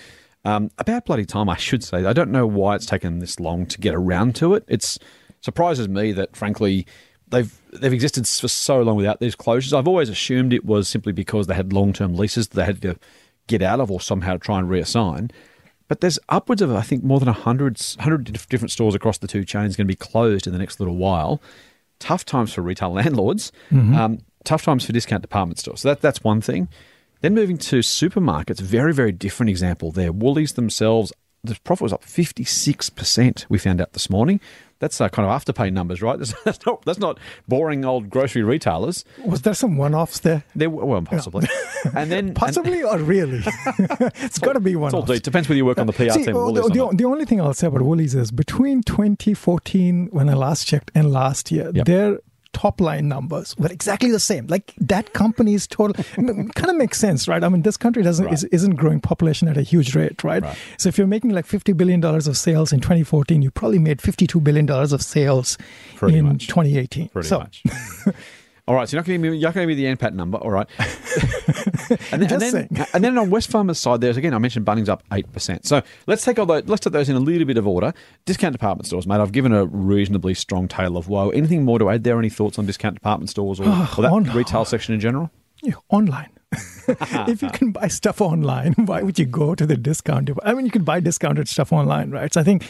Um, 0.45 0.71
about 0.77 1.05
bloody 1.05 1.25
time, 1.25 1.49
I 1.49 1.57
should 1.57 1.83
say. 1.83 2.05
I 2.05 2.13
don't 2.13 2.31
know 2.31 2.47
why 2.47 2.75
it's 2.75 2.85
taken 2.85 3.19
this 3.19 3.39
long 3.39 3.65
to 3.67 3.79
get 3.79 3.93
around 3.93 4.35
to 4.37 4.53
it. 4.53 4.63
It 4.67 4.97
surprises 5.41 5.89
me 5.89 6.13
that, 6.13 6.35
frankly, 6.35 6.85
they've 7.27 7.53
they've 7.73 7.93
existed 7.93 8.27
for 8.27 8.47
so 8.47 8.81
long 8.81 8.95
without 8.95 9.19
these 9.19 9.35
closures. 9.35 9.77
I've 9.77 9.87
always 9.87 10.09
assumed 10.09 10.53
it 10.53 10.65
was 10.65 10.87
simply 10.87 11.11
because 11.11 11.47
they 11.47 11.55
had 11.55 11.73
long 11.73 11.91
term 11.91 12.15
leases 12.15 12.47
that 12.49 12.55
they 12.55 12.65
had 12.65 12.81
to 12.83 12.97
get 13.47 13.61
out 13.61 13.79
of 13.79 13.91
or 13.91 13.99
somehow 13.99 14.37
try 14.37 14.59
and 14.59 14.69
reassign. 14.69 15.31
But 15.89 15.99
there's 15.99 16.19
upwards 16.29 16.61
of, 16.61 16.71
I 16.73 16.81
think, 16.81 17.03
more 17.03 17.19
than 17.19 17.27
100, 17.27 17.81
100 17.97 18.23
different 18.47 18.71
stores 18.71 18.95
across 18.95 19.17
the 19.17 19.27
two 19.27 19.43
chains 19.43 19.75
going 19.75 19.87
to 19.87 19.91
be 19.91 19.95
closed 19.95 20.47
in 20.47 20.53
the 20.53 20.59
next 20.59 20.79
little 20.79 20.95
while. 20.95 21.41
Tough 21.99 22.23
times 22.23 22.53
for 22.53 22.61
retail 22.61 22.93
landlords, 22.93 23.51
um, 23.95 24.19
tough 24.45 24.63
times 24.63 24.85
for 24.85 24.93
discount 24.93 25.21
department 25.21 25.59
stores. 25.59 25.81
So 25.81 25.89
that, 25.89 25.99
that's 25.99 26.23
one 26.23 26.39
thing. 26.39 26.69
Then 27.21 27.33
moving 27.33 27.57
to 27.57 27.79
supermarkets, 27.79 28.61
very, 28.61 28.93
very 28.93 29.11
different 29.11 29.49
example 29.49 29.91
there. 29.91 30.13
Woolies 30.13 30.53
themselves, 30.53 31.11
the 31.43 31.57
profit 31.63 31.81
was 31.81 31.93
up 31.93 32.03
56%, 32.05 33.45
we 33.49 33.57
found 33.57 33.81
out 33.81 33.91
this 33.91 34.09
morning. 34.09 34.39
That's 34.79 34.99
uh, 35.01 35.09
kind 35.09 35.29
of 35.29 35.41
afterpay 35.41 35.73
numbers, 35.73 36.01
right? 36.01 36.17
That's, 36.19 36.33
that's, 36.43 36.65
not, 36.65 36.83
that's 36.85 36.99
not 36.99 37.19
boring 37.47 37.83
old 37.83 38.09
grocery 38.09 38.43
retailers. 38.43 39.03
Was 39.25 39.41
there 39.41 39.53
some 39.53 39.75
one 39.75 39.93
offs 39.93 40.19
there? 40.19 40.43
They're, 40.55 40.69
well, 40.69 41.01
possibly. 41.01 41.47
And 41.93 42.09
then. 42.11 42.27
and- 42.29 42.35
Possibly 42.35 42.81
or 42.83 42.97
really? 42.97 43.41
it's 43.45 44.39
got 44.39 44.53
to 44.53 44.59
be 44.61 44.75
one 44.77 44.93
off. 44.95 45.05
Depends 45.21 45.49
whether 45.49 45.57
you 45.57 45.65
work 45.65 45.79
on 45.79 45.87
the 45.87 45.93
PR 45.93 46.11
See, 46.11 46.23
team 46.25 46.35
or 46.37 46.53
the, 46.53 46.61
the, 46.61 46.95
the 46.95 47.05
only 47.05 47.25
thing 47.25 47.41
I'll 47.41 47.53
say 47.53 47.67
about 47.67 47.81
Woolies 47.81 48.15
is 48.15 48.31
between 48.31 48.81
2014, 48.83 50.07
when 50.11 50.29
I 50.29 50.33
last 50.33 50.65
checked, 50.67 50.91
and 50.95 51.11
last 51.11 51.51
year, 51.51 51.71
Yep. 51.73 51.85
their 51.85 52.19
top 52.53 52.81
line 52.81 53.07
numbers 53.07 53.55
were 53.57 53.67
exactly 53.71 54.11
the 54.11 54.19
same. 54.19 54.47
Like 54.47 54.73
that 54.79 55.13
company's 55.13 55.65
total 55.67 56.03
kind 56.15 56.69
of 56.69 56.75
makes 56.75 56.97
sense, 56.99 57.27
right? 57.27 57.43
I 57.43 57.49
mean, 57.49 57.61
this 57.61 57.77
country 57.77 58.03
doesn't 58.03 58.25
Right. 58.25 58.33
is, 58.33 58.43
isn't 58.45 58.75
growing 58.75 58.99
population 58.99 59.47
at 59.47 59.55
a 59.57 59.61
huge 59.61 59.95
rate, 59.95 60.23
right? 60.23 60.43
Right. 60.43 60.57
So 60.77 60.89
if 60.89 60.97
you're 60.97 61.07
making 61.07 61.31
like 61.31 61.45
50 61.45 61.73
billion 61.73 61.99
dollars 61.99 62.27
of 62.27 62.35
sales 62.37 62.73
in 62.73 62.79
2014, 62.79 63.41
you 63.41 63.51
probably 63.51 63.79
made 63.79 64.01
52 64.01 64.41
billion 64.41 64.65
dollars 64.65 64.91
of 64.93 65.01
sales 65.01 65.57
Pretty 65.95 66.17
in 66.17 66.25
much. 66.25 66.47
2018. 66.47 67.09
Pretty 67.09 67.27
so, 67.27 67.39
much. 67.39 67.63
All 68.69 68.75
right, 68.75 68.87
so 68.87 68.95
you're 68.95 69.01
not 69.01 69.07
going 69.07 69.19
to 69.19 69.27
give 69.29 69.33
me, 69.33 69.41
going 69.41 69.53
to 69.53 69.59
give 69.61 69.67
me 69.67 69.73
the 69.73 69.95
NPAT 69.95 70.13
number. 70.13 70.37
All 70.37 70.51
right. 70.51 70.67
and, 72.11 72.21
then, 72.21 72.31
and, 72.31 72.39
then, 72.39 72.85
and 72.93 73.03
then 73.03 73.17
on 73.17 73.31
Wesfarmers' 73.31 73.77
side, 73.77 73.99
there's 73.99 74.15
again, 74.15 74.31
I 74.31 74.37
mentioned 74.37 74.63
Bunnings 74.63 74.87
up 74.87 75.01
8%. 75.09 75.65
So 75.65 75.81
let's 76.05 76.23
take 76.23 76.37
all 76.37 76.45
those, 76.45 76.67
let's 76.67 76.81
take 76.81 76.93
those 76.93 77.09
in 77.09 77.15
a 77.15 77.19
little 77.19 77.47
bit 77.47 77.57
of 77.57 77.67
order. 77.67 77.95
Discount 78.25 78.53
department 78.53 78.85
stores, 78.85 79.07
mate. 79.07 79.19
I've 79.19 79.31
given 79.31 79.53
a 79.53 79.65
reasonably 79.65 80.35
strong 80.35 80.67
tale 80.67 80.97
of 80.97 81.09
woe. 81.09 81.31
Anything 81.31 81.65
more 81.65 81.79
to 81.79 81.89
add 81.89 82.03
there? 82.03 82.19
Any 82.19 82.29
thoughts 82.29 82.59
on 82.59 82.67
discount 82.67 82.93
department 82.93 83.31
stores 83.31 83.59
or, 83.59 83.65
or 83.97 84.21
that 84.21 84.31
retail 84.35 84.65
section 84.65 84.93
in 84.93 84.99
general? 84.99 85.31
Yeah, 85.63 85.73
online. 85.89 86.29
if 87.27 87.41
you 87.41 87.49
can 87.51 87.71
buy 87.71 87.87
stuff 87.87 88.21
online, 88.21 88.73
why 88.85 89.01
would 89.03 89.19
you 89.19 89.25
go 89.25 89.55
to 89.55 89.65
the 89.65 89.77
discount? 89.77 90.29
I 90.43 90.53
mean, 90.53 90.65
you 90.65 90.71
can 90.71 90.83
buy 90.83 90.99
discounted 90.99 91.47
stuff 91.47 91.71
online, 91.71 92.09
right? 92.11 92.33
So 92.33 92.41
I 92.41 92.43
think 92.43 92.65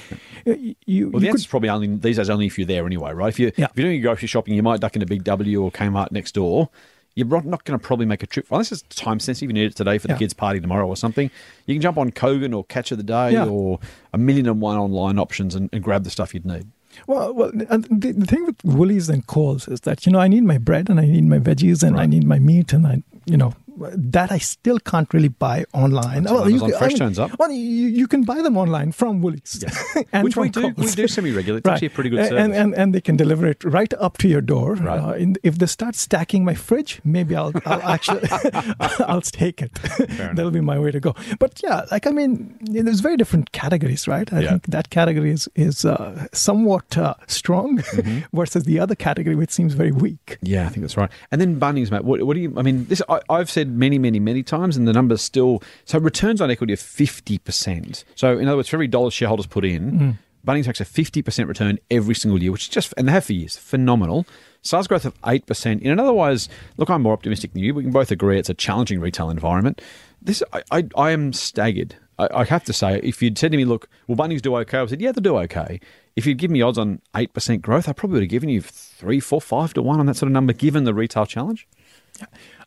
uh, 0.45 0.53
you, 0.85 1.09
Well, 1.09 1.19
the 1.19 1.25
you 1.25 1.31
answer's 1.31 1.45
could. 1.45 1.49
probably 1.51 1.69
only 1.69 1.87
these 1.95 2.17
days 2.17 2.29
only 2.29 2.45
if 2.47 2.57
you're 2.57 2.67
there 2.67 2.85
anyway, 2.85 3.13
right? 3.13 3.29
If 3.29 3.39
you 3.39 3.51
Yeah. 3.55 3.65
if 3.71 3.77
you're 3.77 3.85
doing 3.85 4.01
your 4.01 4.11
grocery 4.11 4.27
shopping, 4.27 4.53
you 4.55 4.63
might 4.63 4.81
duck 4.81 4.95
into 4.95 5.05
Big 5.05 5.23
W 5.23 5.63
or 5.63 5.71
Kmart 5.71 6.11
next 6.11 6.33
door. 6.33 6.69
You're 7.15 7.27
not- 7.41 7.63
going 7.65 7.77
to 7.77 7.85
probably 7.85 8.05
make 8.05 8.23
a 8.23 8.27
trip 8.27 8.45
unless 8.51 8.71
it's 8.71 8.81
time 8.95 9.19
sensitive. 9.19 9.49
You 9.49 9.53
need 9.53 9.65
it 9.71 9.75
today 9.75 9.97
for 9.97 10.07
the 10.07 10.13
Yeah. 10.13 10.19
kids' 10.19 10.33
party 10.33 10.59
tomorrow 10.61 10.87
or 10.87 10.95
something. 10.95 11.29
You 11.65 11.75
can 11.75 11.81
jump 11.81 11.97
on 11.97 12.11
Kogan 12.11 12.55
or 12.55 12.63
Catch 12.65 12.91
of 12.91 12.97
the 12.97 13.03
Day 13.03 13.33
Yeah. 13.33 13.45
or 13.45 13.79
a 14.13 14.17
million 14.17 14.47
and 14.47 14.61
one 14.61 14.77
online 14.77 15.17
options 15.19 15.55
and, 15.55 15.69
and 15.73 15.83
grab 15.83 16.03
the 16.03 16.09
stuff 16.09 16.33
you'd 16.33 16.45
need. 16.45 16.67
Well, 17.07 17.33
well, 17.33 17.51
and 17.69 17.85
the, 17.89 18.11
the 18.11 18.25
thing 18.25 18.45
with 18.45 18.55
Woolies 18.63 19.09
and 19.09 19.25
Coles 19.27 19.67
is 19.67 19.81
that 19.81 20.05
you 20.05 20.11
know 20.11 20.19
I 20.19 20.27
need 20.27 20.43
my 20.43 20.57
bread 20.57 20.89
and 20.89 20.99
I 20.99 21.05
need 21.05 21.23
my 21.25 21.39
veggies 21.39 21.83
and 21.83 21.99
I 21.99 22.05
need 22.05 22.25
my 22.25 22.39
meat 22.39 22.73
and 22.73 22.85
I 22.87 23.03
you 23.25 23.37
know 23.37 23.53
that 23.95 24.31
I 24.31 24.37
still 24.37 24.79
can't 24.79 25.11
really 25.13 25.27
buy 25.29 25.65
online. 25.73 26.19
Until 26.27 26.49
you 26.49 26.55
Amazon 26.57 26.69
can- 26.71 26.79
Fresh 26.79 26.93
turns 26.95 27.19
up. 27.19 27.31
Well, 27.39 27.51
you, 27.51 27.87
you 27.87 28.07
can 28.07 28.23
buy 28.23 28.41
them 28.41 28.57
online 28.57 28.91
from 28.91 29.21
Woolies, 29.21 29.63
and 30.13 30.23
Which 30.23 30.35
we 30.35 30.49
do 30.49 30.73
we 30.77 30.87
do 30.91 31.07
semi 31.07 31.31
regularly. 31.31 31.59
It's 31.59 31.67
actually 31.67 31.87
a 31.87 31.91
pretty 31.91 32.09
good 32.09 32.25
service. 32.29 32.43
And, 32.43 32.53
and 32.53 32.75
and 32.75 32.93
they 32.95 33.01
can 33.01 33.15
deliver 33.17 33.45
it 33.47 33.63
right 33.63 33.93
up 33.95 34.17
to 34.19 34.27
your 34.27 34.41
door. 34.41 34.75
Right. 34.75 34.99
Uh, 34.99 35.13
in, 35.13 35.35
if 35.43 35.57
they 35.59 35.65
start 35.65 35.95
stacking 35.95 36.43
my 36.45 36.53
fridge, 36.55 37.01
maybe 37.03 37.35
I'll, 37.35 37.53
I'll 37.65 37.81
actually 37.83 38.27
I'll 38.79 39.21
take 39.21 39.61
it. 39.61 39.73
That'll 40.35 40.51
be 40.51 40.61
my 40.61 40.79
way 40.79 40.91
to 40.91 40.99
go. 40.99 41.15
But 41.39 41.59
yeah, 41.63 41.85
like 41.91 42.07
I 42.07 42.11
mean, 42.11 42.57
there's 42.61 42.99
very 43.01 43.17
different 43.17 43.51
categories, 43.51 44.07
right? 44.07 44.31
I 44.31 44.41
Yeah. 44.41 44.49
think 44.51 44.67
that 44.67 44.89
category 44.89 45.31
is 45.31 45.49
is 45.55 45.85
uh, 45.85 46.27
somewhat 46.33 46.97
uh, 46.97 47.13
strong 47.27 47.79
Mm-hmm. 47.79 48.35
versus 48.37 48.63
the 48.63 48.79
other 48.79 48.95
category, 48.95 49.35
which 49.35 49.49
seems 49.51 49.73
very 49.73 49.91
weak. 49.91 50.37
Yeah, 50.41 50.65
I 50.65 50.69
think 50.69 50.81
that's 50.81 50.97
right. 50.97 51.11
And 51.31 51.39
then 51.41 51.59
Bunnings, 51.59 51.91
mate. 51.91 52.03
What, 52.03 52.21
what 52.23 52.33
do 52.35 52.39
you? 52.39 52.53
I 52.57 52.61
mean, 52.61 52.85
this 52.85 53.01
I, 53.09 53.19
I've 53.29 53.49
said 53.49 53.68
many, 53.69 53.97
many, 53.97 54.19
many 54.19 54.43
times, 54.43 54.77
and 54.77 54.88
the 54.88 54.93
number's 54.93 55.21
still 55.21 55.62
so 55.86 55.99
returns 55.99 56.41
on 56.41 56.51
equity 56.51 56.73
of 56.73 56.79
fifty 56.79 57.38
percent. 57.38 58.03
So 58.15 58.38
in 58.38 58.47
other 58.47 58.58
words, 58.58 58.69
for 58.69 58.75
every 58.75 58.88
dollar 58.88 59.12
shareholders 59.12 59.47
put 59.47 59.65
in, 59.65 59.91
mm. 59.91 60.17
Bunnings 60.45 60.65
takes 60.65 60.82
a 60.82 60.86
fifty 60.86 61.21
percent 61.21 61.47
return 61.47 61.79
every 61.91 62.15
single 62.15 62.41
year, 62.41 62.51
which 62.51 62.63
is 62.63 62.69
just 62.69 62.93
and 62.97 63.08
they 63.08 63.12
have 63.12 63.25
for 63.25 63.34
years, 63.34 63.58
phenomenal. 63.58 64.25
Sales 64.62 64.88
growth 64.88 65.05
of 65.05 65.13
eight 65.25 65.45
percent 65.45 65.82
in 65.82 65.91
an 65.91 65.99
otherwise 65.99 66.49
look, 66.77 66.89
I'm 66.89 67.01
more 67.01 67.13
optimistic 67.13 67.53
than 67.53 67.63
you. 67.63 67.73
We 67.73 67.84
can 67.84 67.91
both 67.91 68.12
agree 68.12 68.38
it's 68.38 68.49
a 68.49 68.53
challenging 68.53 68.99
retail 68.99 69.29
environment. 69.29 69.82
This 70.21 70.43
I 70.53 70.63
I, 70.71 70.88
I 70.97 71.12
am 71.12 71.34
staggered. 71.34 71.95
I, 72.17 72.27
I 72.34 72.43
have 72.43 72.65
to 72.65 72.73
say, 72.73 72.99
if 73.01 73.21
you'd 73.21 73.38
said 73.38 73.51
to 73.51 73.58
me, 73.58 73.63
look, 73.63 73.88
will 74.08 74.17
Bunnings 74.17 74.41
do 74.41 74.55
okay? 74.58 74.79
I 74.79 74.86
said, 74.88 74.99
yeah, 74.99 75.13
they'll 75.13 75.23
do 75.23 75.38
okay. 75.38 75.79
If 76.17 76.25
you'd 76.25 76.38
given 76.38 76.53
me 76.53 76.62
odds 76.62 76.77
on 76.77 77.01
eight 77.15 77.32
percent 77.34 77.62
growth, 77.62 77.88
I 77.88 77.93
probably 77.93 78.15
would 78.15 78.23
have 78.23 78.29
given 78.29 78.49
you 78.49 78.62
three, 78.62 79.21
four, 79.21 79.39
five 79.39 79.73
to 79.75 79.82
one 79.82 80.01
on 80.01 80.05
that 80.08 80.17
sort 80.17 80.27
of 80.27 80.34
number, 80.34 80.51
given 80.51 80.84
the 80.84 80.93
retail 80.93 81.25
challenge. 81.25 81.65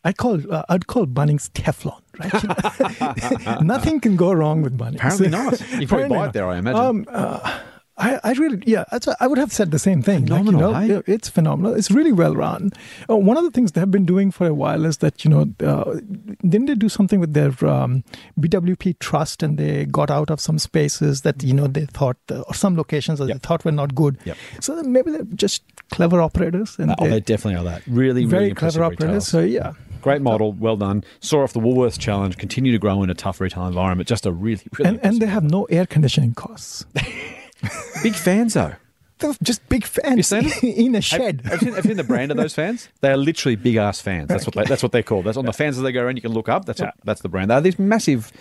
I'd 0.05 0.17
call 0.17 0.41
uh, 0.53 0.65
I'd 0.69 0.87
call 0.87 1.07
Bunnings 1.07 1.51
Teflon, 1.53 2.01
right? 2.19 3.61
Nothing 3.63 4.01
can 4.01 4.17
go 4.17 4.33
wrong 4.33 4.63
with 4.63 4.77
Bunnings. 4.77 4.97
Apparently 4.97 5.29
not. 5.29 5.61
You 5.81 5.87
probably 5.87 6.09
buy 6.09 6.27
it 6.27 6.33
there, 6.33 6.47
I 6.49 6.59
imagine. 6.59 6.81
Um, 6.81 7.07
uh, 7.09 7.59
I, 7.99 8.19
I 8.25 8.33
really, 8.33 8.61
yeah, 8.67 8.85
that's, 8.91 9.07
I 9.21 9.27
would 9.27 9.37
have 9.37 9.53
said 9.53 9.71
the 9.71 9.79
same 9.79 10.03
thing. 10.03 10.25
Like, 10.27 10.41
you 10.45 10.53
Phenomenal, 10.53 10.73
know, 10.73 11.03
hey? 11.03 11.13
it's 11.13 11.29
phenomenal. 11.29 11.75
It's 11.75 11.91
really 11.91 12.11
well 12.11 12.35
run. 12.35 12.71
Uh, 13.09 13.19
one 13.19 13.37
of 13.37 13.45
the 13.45 13.51
things 13.51 13.73
they 13.73 13.81
have 13.81 13.91
been 13.91 14.07
doing 14.07 14.31
for 14.31 14.47
a 14.47 14.55
while 14.55 14.87
is 14.87 14.97
that, 14.99 15.25
you 15.27 15.31
know, 15.31 15.43
uh, 15.65 16.01
didn't 16.41 16.67
they 16.67 16.75
do 16.75 16.89
something 16.89 17.21
with 17.21 17.35
their 17.35 17.51
um, 17.69 18.03
BWP 18.41 18.99
trust 18.99 19.43
and 19.43 19.59
they 19.59 19.85
got 19.85 20.11
out 20.11 20.31
of 20.31 20.41
some 20.41 20.59
spaces 20.59 21.21
that, 21.21 21.43
you 21.45 21.53
know, 21.53 21.67
they 21.67 21.85
thought, 21.85 22.17
uh, 22.31 22.41
or 22.41 22.55
some 22.55 22.77
locations 22.77 23.19
that 23.19 23.29
Yep. 23.29 23.35
they 23.37 23.47
thought 23.47 23.65
were 23.65 23.71
not 23.73 23.95
good. 23.95 24.19
Yep. 24.25 24.37
So 24.61 24.83
maybe 24.83 25.11
they're 25.13 25.25
just 25.35 25.63
clever 25.91 26.23
operators 26.23 26.79
and 26.79 26.95
oh, 26.99 27.07
they- 27.09 27.21
definitely 27.21 27.61
are 27.61 27.65
that. 27.65 27.87
Really, 27.87 28.25
very 28.25 28.41
really 28.45 28.51
impressive 28.53 28.81
clever 28.81 28.95
operators. 28.95 29.29
So, 29.29 29.41
retailers. 29.41 29.77
yeah. 29.77 29.92
Great 30.03 30.23
model, 30.23 30.53
well 30.53 30.77
done. 30.77 31.05
Saw 31.21 31.43
off 31.43 31.53
the 31.53 31.61
Woolworths 31.61 31.99
challenge, 31.99 32.37
continue 32.37 32.73
to 32.73 32.79
grow 32.79 33.03
in 33.03 33.11
a 33.11 33.15
tough 33.15 33.41
retail 33.41 33.67
environment. 33.67 34.09
Just 34.09 34.27
a 34.27 34.33
really, 34.33 34.63
really 34.79 34.91
And, 34.91 35.01
and 35.05 35.21
they 35.23 35.27
have 35.27 35.45
no 35.45 35.65
air 35.65 35.87
conditioning 35.87 36.35
costs. 36.35 36.85
big 38.03 38.15
fans 38.15 38.55
though. 38.55 38.75
They're 39.19 39.35
just 39.43 39.67
big 39.69 39.85
fans 39.85 40.17
You 40.17 40.23
seen 40.51 40.51
in 40.75 40.95
a 40.97 41.01
shed. 41.01 41.43
Have, 41.43 41.53
have, 41.53 41.63
you 41.63 41.67
seen, 41.67 41.75
have 41.77 41.85
you 41.85 41.91
seen 41.91 41.97
the 41.97 42.05
brand 42.05 42.33
of 42.33 42.37
those 42.37 42.55
fans? 42.55 42.89
They 43.01 43.11
are 43.13 43.17
literally 43.17 43.55
big 43.57 43.77
ass 43.77 44.01
fans. 44.01 44.29
That's 44.29 44.45
what 44.47 44.55
they, 44.57 44.65
that's 44.65 44.83
what 44.83 44.91
they're 44.91 45.05
called. 45.05 45.25
That's 45.27 45.37
on 45.37 45.45
the 45.47 45.53
fans 45.53 45.77
as 45.77 45.85
they 45.85 45.93
go 45.93 46.03
around. 46.03 46.17
You 46.17 46.23
can 46.23 46.33
look 46.33 46.49
up. 46.49 46.65
That's 46.65 46.81
that's 47.05 47.21
the 47.23 47.29
brand. 47.29 47.51
They're 47.51 47.61
these 47.61 47.79
massive. 47.79 48.33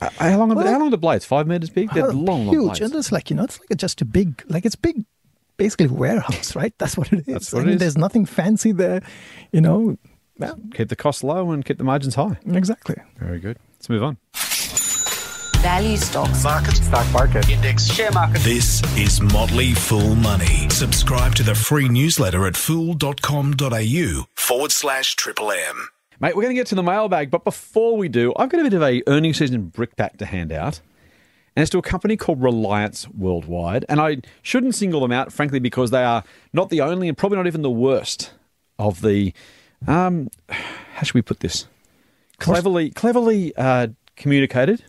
Uh, 0.00 0.10
how 0.18 0.38
long? 0.38 0.52
Are, 0.52 0.54
the- 0.54 0.60
Well, 0.62 0.72
how 0.72 0.78
long 0.78 0.88
are 0.88 0.92
the 0.92 0.98
blades? 0.98 1.24
Five 1.24 1.48
meters 1.48 1.70
big. 1.70 1.90
They're 1.92 2.06
Oh, 2.06 2.10
long, 2.10 2.46
long 2.46 2.54
huge, 2.54 2.64
blades. 2.78 2.80
and 2.82 2.94
it's 2.94 3.10
like 3.10 3.30
you 3.30 3.36
know, 3.36 3.42
it's 3.44 3.58
like 3.58 3.76
just 3.76 4.00
a 4.00 4.04
big, 4.04 4.44
like 4.48 4.64
it's 4.64 4.76
big, 4.76 5.04
basically 5.56 5.88
warehouse, 5.88 6.54
right? 6.60 6.72
That's 6.78 6.96
what 6.96 7.12
it 7.12 7.20
is. 7.20 7.24
That's 7.26 7.52
what 7.52 7.62
I 7.62 7.64
mean, 7.64 7.74
is. 7.74 7.80
There's 7.80 7.98
nothing 7.98 8.24
fancy 8.24 8.70
there, 8.70 9.02
you 9.50 9.60
know. 9.60 9.98
Yeah, 10.38 10.52
Keep 10.74 10.88
the 10.88 10.96
costs 10.96 11.24
low 11.24 11.50
and 11.50 11.64
keep 11.64 11.78
the 11.78 11.84
margins 11.84 12.14
high. 12.14 12.38
Mm. 12.46 12.56
exactly. 12.56 12.96
Very 13.18 13.40
good. 13.40 13.58
Let's 13.74 13.88
move 13.88 14.02
on. 14.02 14.18
Value 15.62 15.96
stocks. 15.96 16.44
Market. 16.44 16.76
Stock 16.76 17.12
market. 17.12 17.48
Index. 17.48 17.86
Share 17.86 18.12
market. 18.12 18.40
This 18.42 18.80
is 18.96 19.20
Motley 19.20 19.74
Fool 19.74 20.14
Money. 20.14 20.68
Subscribe 20.70 21.34
to 21.34 21.42
the 21.42 21.54
free 21.54 21.88
newsletter 21.88 22.46
at 22.46 22.56
fool.com.au 22.56 24.24
forward 24.36 24.70
slash 24.72 25.16
triple 25.16 25.50
M. 25.50 25.88
Mate, 26.20 26.36
we're 26.36 26.42
going 26.42 26.54
to 26.54 26.60
get 26.60 26.68
to 26.68 26.74
the 26.76 26.82
mailbag, 26.82 27.30
but 27.30 27.44
before 27.44 27.96
we 27.96 28.08
do, 28.08 28.32
I've 28.36 28.48
got 28.48 28.60
a 28.60 28.64
bit 28.64 28.74
of 28.74 28.82
a 28.82 29.02
earnings 29.08 29.38
season 29.38 29.70
brickbat 29.70 30.18
to 30.18 30.26
hand 30.26 30.52
out. 30.52 30.80
And 31.56 31.62
it's 31.62 31.70
to 31.70 31.78
a 31.78 31.82
company 31.82 32.16
called 32.16 32.40
Reliance 32.40 33.08
Worldwide. 33.08 33.84
And 33.88 34.00
I 34.00 34.18
shouldn't 34.42 34.76
single 34.76 35.00
them 35.00 35.10
out, 35.10 35.32
frankly, 35.32 35.58
because 35.58 35.90
they 35.90 36.04
are 36.04 36.22
not 36.52 36.70
the 36.70 36.80
only 36.80 37.08
and 37.08 37.18
probably 37.18 37.36
not 37.36 37.48
even 37.48 37.62
the 37.62 37.70
worst 37.70 38.32
of 38.78 39.00
the, 39.00 39.32
um, 39.86 40.28
how 40.48 41.02
should 41.02 41.14
we 41.14 41.22
put 41.22 41.40
this? 41.40 41.66
Cleverly, 42.38 42.90
cleverly 42.90 43.54
uh, 43.56 43.88
communicated 44.16 44.84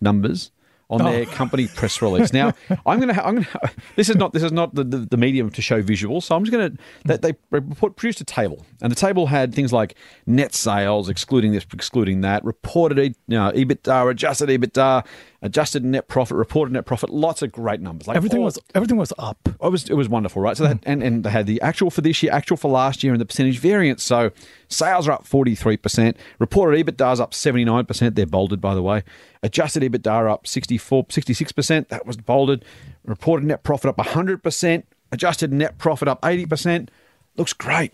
numbers 0.00 0.50
on 0.92 1.00
oh. 1.00 1.10
their 1.10 1.24
company 1.24 1.66
press 1.68 2.02
release. 2.02 2.32
Now, 2.32 2.52
I'm 2.86 3.00
going 3.00 3.12
to, 3.12 3.26
I'm 3.26 3.36
going 3.36 3.46
to, 3.46 3.70
this 3.96 4.10
is 4.10 4.16
not, 4.16 4.34
this 4.34 4.42
is 4.42 4.52
not 4.52 4.74
the, 4.74 4.84
the, 4.84 4.98
the 4.98 5.16
medium 5.16 5.50
to 5.50 5.62
show 5.62 5.82
visuals. 5.82 6.24
So 6.24 6.36
I'm 6.36 6.44
just 6.44 6.52
going 6.52 6.70
to, 6.70 6.78
they, 7.06 7.16
they 7.16 7.38
report, 7.50 7.96
produced 7.96 8.20
a 8.20 8.24
table, 8.24 8.64
and 8.82 8.92
the 8.92 8.96
table 8.96 9.26
had 9.26 9.54
things 9.54 9.72
like 9.72 9.96
net 10.26 10.54
sales, 10.54 11.08
excluding 11.08 11.52
this, 11.52 11.64
excluding 11.72 12.20
that, 12.20 12.44
reported 12.44 12.98
you 12.98 13.14
know, 13.28 13.50
EBITDA, 13.52 14.10
adjusted 14.10 14.50
EBITDA, 14.50 15.06
adjusted 15.40 15.84
net 15.84 16.08
profit, 16.08 16.36
reported 16.36 16.72
net 16.72 16.84
profit, 16.84 17.10
lots 17.10 17.42
of 17.42 17.50
great 17.50 17.80
numbers. 17.80 18.06
Like 18.06 18.16
Everything 18.16 18.40
all- 18.40 18.46
was 18.46 18.58
everything 18.74 18.96
was 18.96 19.12
up. 19.18 19.38
it 19.46 19.60
was 19.60 19.88
it 19.88 19.94
was 19.94 20.08
wonderful, 20.08 20.42
right? 20.42 20.56
So 20.56 20.64
mm. 20.64 20.68
that, 20.68 20.78
and 20.84 21.02
and 21.02 21.24
they 21.24 21.30
had 21.30 21.46
the 21.46 21.60
actual 21.62 21.90
for 21.90 22.02
this 22.02 22.22
year, 22.22 22.32
actual 22.32 22.56
for 22.56 22.70
last 22.70 23.02
year, 23.02 23.12
and 23.12 23.20
the 23.20 23.26
percentage 23.26 23.58
variance. 23.58 24.02
So 24.02 24.30
sales 24.72 25.06
are 25.08 25.12
up 25.12 25.26
forty 25.26 25.54
three 25.54 25.76
percent. 25.76 26.16
Reported 26.38 26.84
EBITDA 26.84 27.12
is 27.12 27.20
up 27.20 27.34
seventy 27.34 27.64
nine 27.64 27.84
percent. 27.84 28.14
They're 28.14 28.26
bolded, 28.26 28.60
by 28.60 28.74
the 28.74 28.82
way. 28.82 29.02
Adjusted 29.42 29.82
EBITDA 29.82 30.30
up 30.30 30.46
64, 30.46 31.06
66 31.08 31.52
percent. 31.52 31.88
That 31.88 32.06
was 32.06 32.16
bolded. 32.16 32.64
Reported 33.04 33.46
net 33.46 33.62
profit 33.62 33.88
up 33.90 34.00
hundred 34.06 34.42
percent. 34.42 34.86
Adjusted 35.10 35.52
net 35.52 35.78
profit 35.78 36.08
up 36.08 36.24
eighty 36.24 36.46
percent. 36.46 36.90
Looks 37.36 37.52
great. 37.52 37.92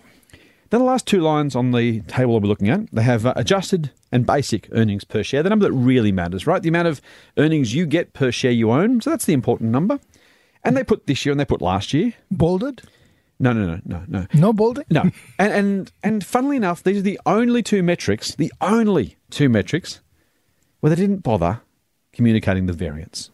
Then 0.70 0.80
the 0.80 0.86
last 0.86 1.06
two 1.06 1.20
lines 1.20 1.56
on 1.56 1.70
the 1.70 2.00
table 2.02 2.34
that 2.34 2.42
we're 2.42 2.48
looking 2.48 2.68
at, 2.68 2.90
they 2.92 3.02
have 3.02 3.24
uh, 3.24 3.32
adjusted 3.36 3.90
and 4.12 4.26
basic 4.26 4.68
earnings 4.72 5.04
per 5.04 5.22
share, 5.22 5.42
the 5.42 5.48
number 5.48 5.66
that 5.66 5.72
really 5.72 6.12
matters, 6.12 6.46
right? 6.46 6.62
The 6.62 6.68
amount 6.68 6.88
of 6.88 7.00
earnings 7.38 7.74
you 7.74 7.86
get 7.86 8.12
per 8.12 8.30
share 8.30 8.50
you 8.50 8.70
own. 8.70 9.00
So 9.00 9.10
that's 9.10 9.24
the 9.24 9.32
important 9.32 9.70
number. 9.70 9.98
And 10.64 10.76
they 10.76 10.84
put 10.84 11.06
this 11.06 11.24
year 11.24 11.30
and 11.32 11.40
they 11.40 11.46
put 11.46 11.62
last 11.62 11.94
year. 11.94 12.14
Bolded? 12.30 12.82
No, 13.40 13.52
no, 13.52 13.66
no, 13.66 13.80
no, 13.84 14.04
no. 14.08 14.26
No 14.34 14.52
bolding? 14.52 14.84
No. 14.90 15.02
And 15.38 15.52
and 15.52 15.92
and 16.02 16.24
funnily 16.24 16.56
enough, 16.56 16.82
these 16.82 16.98
are 16.98 17.02
the 17.02 17.20
only 17.24 17.62
two 17.62 17.82
metrics, 17.82 18.34
the 18.34 18.52
only 18.60 19.16
two 19.30 19.48
metrics 19.48 20.00
where 20.80 20.90
they 20.90 20.96
didn't 20.96 21.22
bother 21.22 21.60
communicating 22.12 22.66
the 22.66 22.72
variance. 22.72 23.30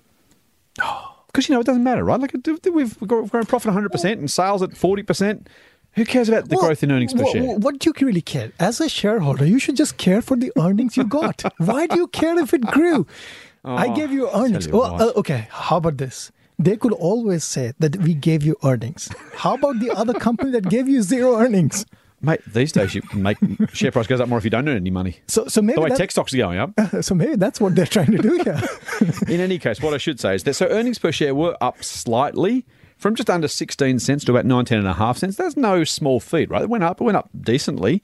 Because 1.35 1.49
you 1.49 1.55
know 1.57 1.61
it 1.61 1.67
doesn't 1.67 1.83
matter, 1.83 2.05
right? 2.05 2.21
Like 2.21 2.33
we've 2.73 2.97
grown 3.01 3.29
profit 3.29 3.67
100 3.67 3.91
percent 3.91 4.21
and 4.21 4.31
sales 4.31 4.63
at 4.63 4.77
40 4.77 5.03
percent. 5.03 5.49
Who 5.95 6.05
cares 6.05 6.29
about 6.29 6.49
the 6.49 6.55
Well, 6.55 6.67
growth 6.67 6.85
in 6.85 6.93
earnings 6.93 7.13
per 7.13 7.27
share? 7.27 7.57
What 7.59 7.81
do 7.81 7.89
you 7.89 8.07
really 8.07 8.21
care? 8.21 8.53
As 8.61 8.81
a 8.81 8.89
shareholder, 8.89 9.45
you 9.45 9.59
should 9.59 9.77
just 9.77 9.97
care 9.97 10.23
for 10.23 10.37
the 10.37 10.53
earnings 10.57 10.97
you 10.97 11.03
got. 11.03 11.43
Why 11.59 11.89
do 11.89 11.97
you 11.97 12.07
care 12.07 12.39
if 12.39 12.55
it 12.55 12.61
grew? 12.61 13.07
I 13.65 13.89
gave 13.95 14.13
you 14.13 14.31
earnings. 14.31 14.67
you 14.67 14.79
Well, 14.79 15.03
uh, 15.03 15.13
okay, 15.17 15.49
how 15.51 15.79
about 15.79 15.97
this? 15.99 16.31
They 16.59 16.77
could 16.77 16.93
always 16.93 17.45
say 17.45 17.73
that 17.81 17.97
we 17.97 18.15
gave 18.15 18.43
you 18.45 18.57
earnings. 18.63 19.09
How 19.35 19.55
about 19.55 19.81
the 19.81 19.91
other 19.91 20.15
company 20.15 20.51
that 20.53 20.69
gave 20.69 20.89
you 20.89 21.03
zero 21.03 21.37
earnings? 21.37 21.85
Mate, 22.21 22.41
these 22.47 22.73
days 22.73 22.95
you 22.95 23.03
make 23.15 23.37
share 23.75 23.91
price 23.91 24.07
goes 24.07 24.21
up 24.21 24.29
more 24.29 24.39
if 24.39 24.45
you 24.45 24.51
don't 24.51 24.67
earn 24.69 24.77
any 24.77 24.91
money. 24.91 25.19
So, 25.27 25.47
so 25.47 25.61
maybe 25.61 25.75
The 25.75 25.81
way 25.83 25.89
that- 25.91 25.99
tech 25.99 26.11
stocks 26.11 26.33
are 26.33 26.39
going 26.39 26.59
up. 26.59 26.71
so 27.03 27.15
maybe 27.15 27.37
that's 27.37 27.61
what 27.61 27.75
they're 27.75 27.87
trying 27.87 28.13
to 28.13 28.19
do 28.19 28.41
here. 28.43 28.61
In 29.29 29.41
any 29.41 29.59
case, 29.59 29.83
what 29.83 29.93
I 29.95 29.99
should 29.99 30.19
say 30.21 30.35
is 30.37 30.45
that 30.45 30.55
so 30.55 30.67
earnings 30.69 30.99
per 30.99 31.13
share 31.13 31.35
were 31.35 31.57
up 31.61 31.83
slightly 31.85 32.65
from 32.97 33.15
just 33.15 33.29
under 33.29 33.49
16 33.49 33.99
cents 33.99 34.25
to 34.25 34.33
about 34.33 34.47
19 34.47 34.79
and 34.79 34.87
a 34.87 34.95
half 34.95 35.19
cents. 35.19 35.37
That's 35.37 35.57
no 35.57 35.85
small 35.85 36.21
feat, 36.21 36.49
right? 36.51 36.63
It 36.63 36.71
went 36.71 36.85
up, 36.85 37.01
it 37.01 37.05
went 37.05 37.17
up 37.17 37.29
decently. 37.39 38.03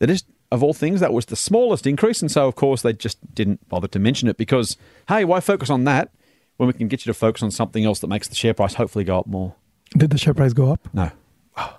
That 0.00 0.10
is, 0.10 0.24
of 0.50 0.62
all 0.64 0.72
things, 0.74 0.98
that 1.00 1.12
was 1.12 1.26
the 1.26 1.36
smallest 1.36 1.86
increase. 1.86 2.20
And 2.22 2.30
so, 2.32 2.48
of 2.48 2.56
course, 2.56 2.82
they 2.82 2.94
just 2.94 3.32
didn't 3.34 3.68
bother 3.68 3.86
to 3.88 3.98
mention 4.00 4.28
it 4.28 4.38
because, 4.38 4.76
hey, 5.08 5.24
why 5.24 5.38
focus 5.38 5.70
on 5.70 5.84
that 5.84 6.10
when 6.56 6.66
we 6.66 6.72
can 6.72 6.88
get 6.88 7.04
you 7.04 7.12
to 7.12 7.18
focus 7.18 7.42
on 7.42 7.50
something 7.50 7.84
else 7.84 8.00
that 8.00 8.08
makes 8.08 8.28
the 8.28 8.34
share 8.34 8.54
price 8.54 8.74
hopefully 8.74 9.04
go 9.04 9.18
up 9.18 9.26
more? 9.26 9.54
Did 9.96 10.10
the 10.10 10.18
share 10.18 10.34
price 10.34 10.52
go 10.52 10.72
up? 10.72 10.88
No. 10.92 11.10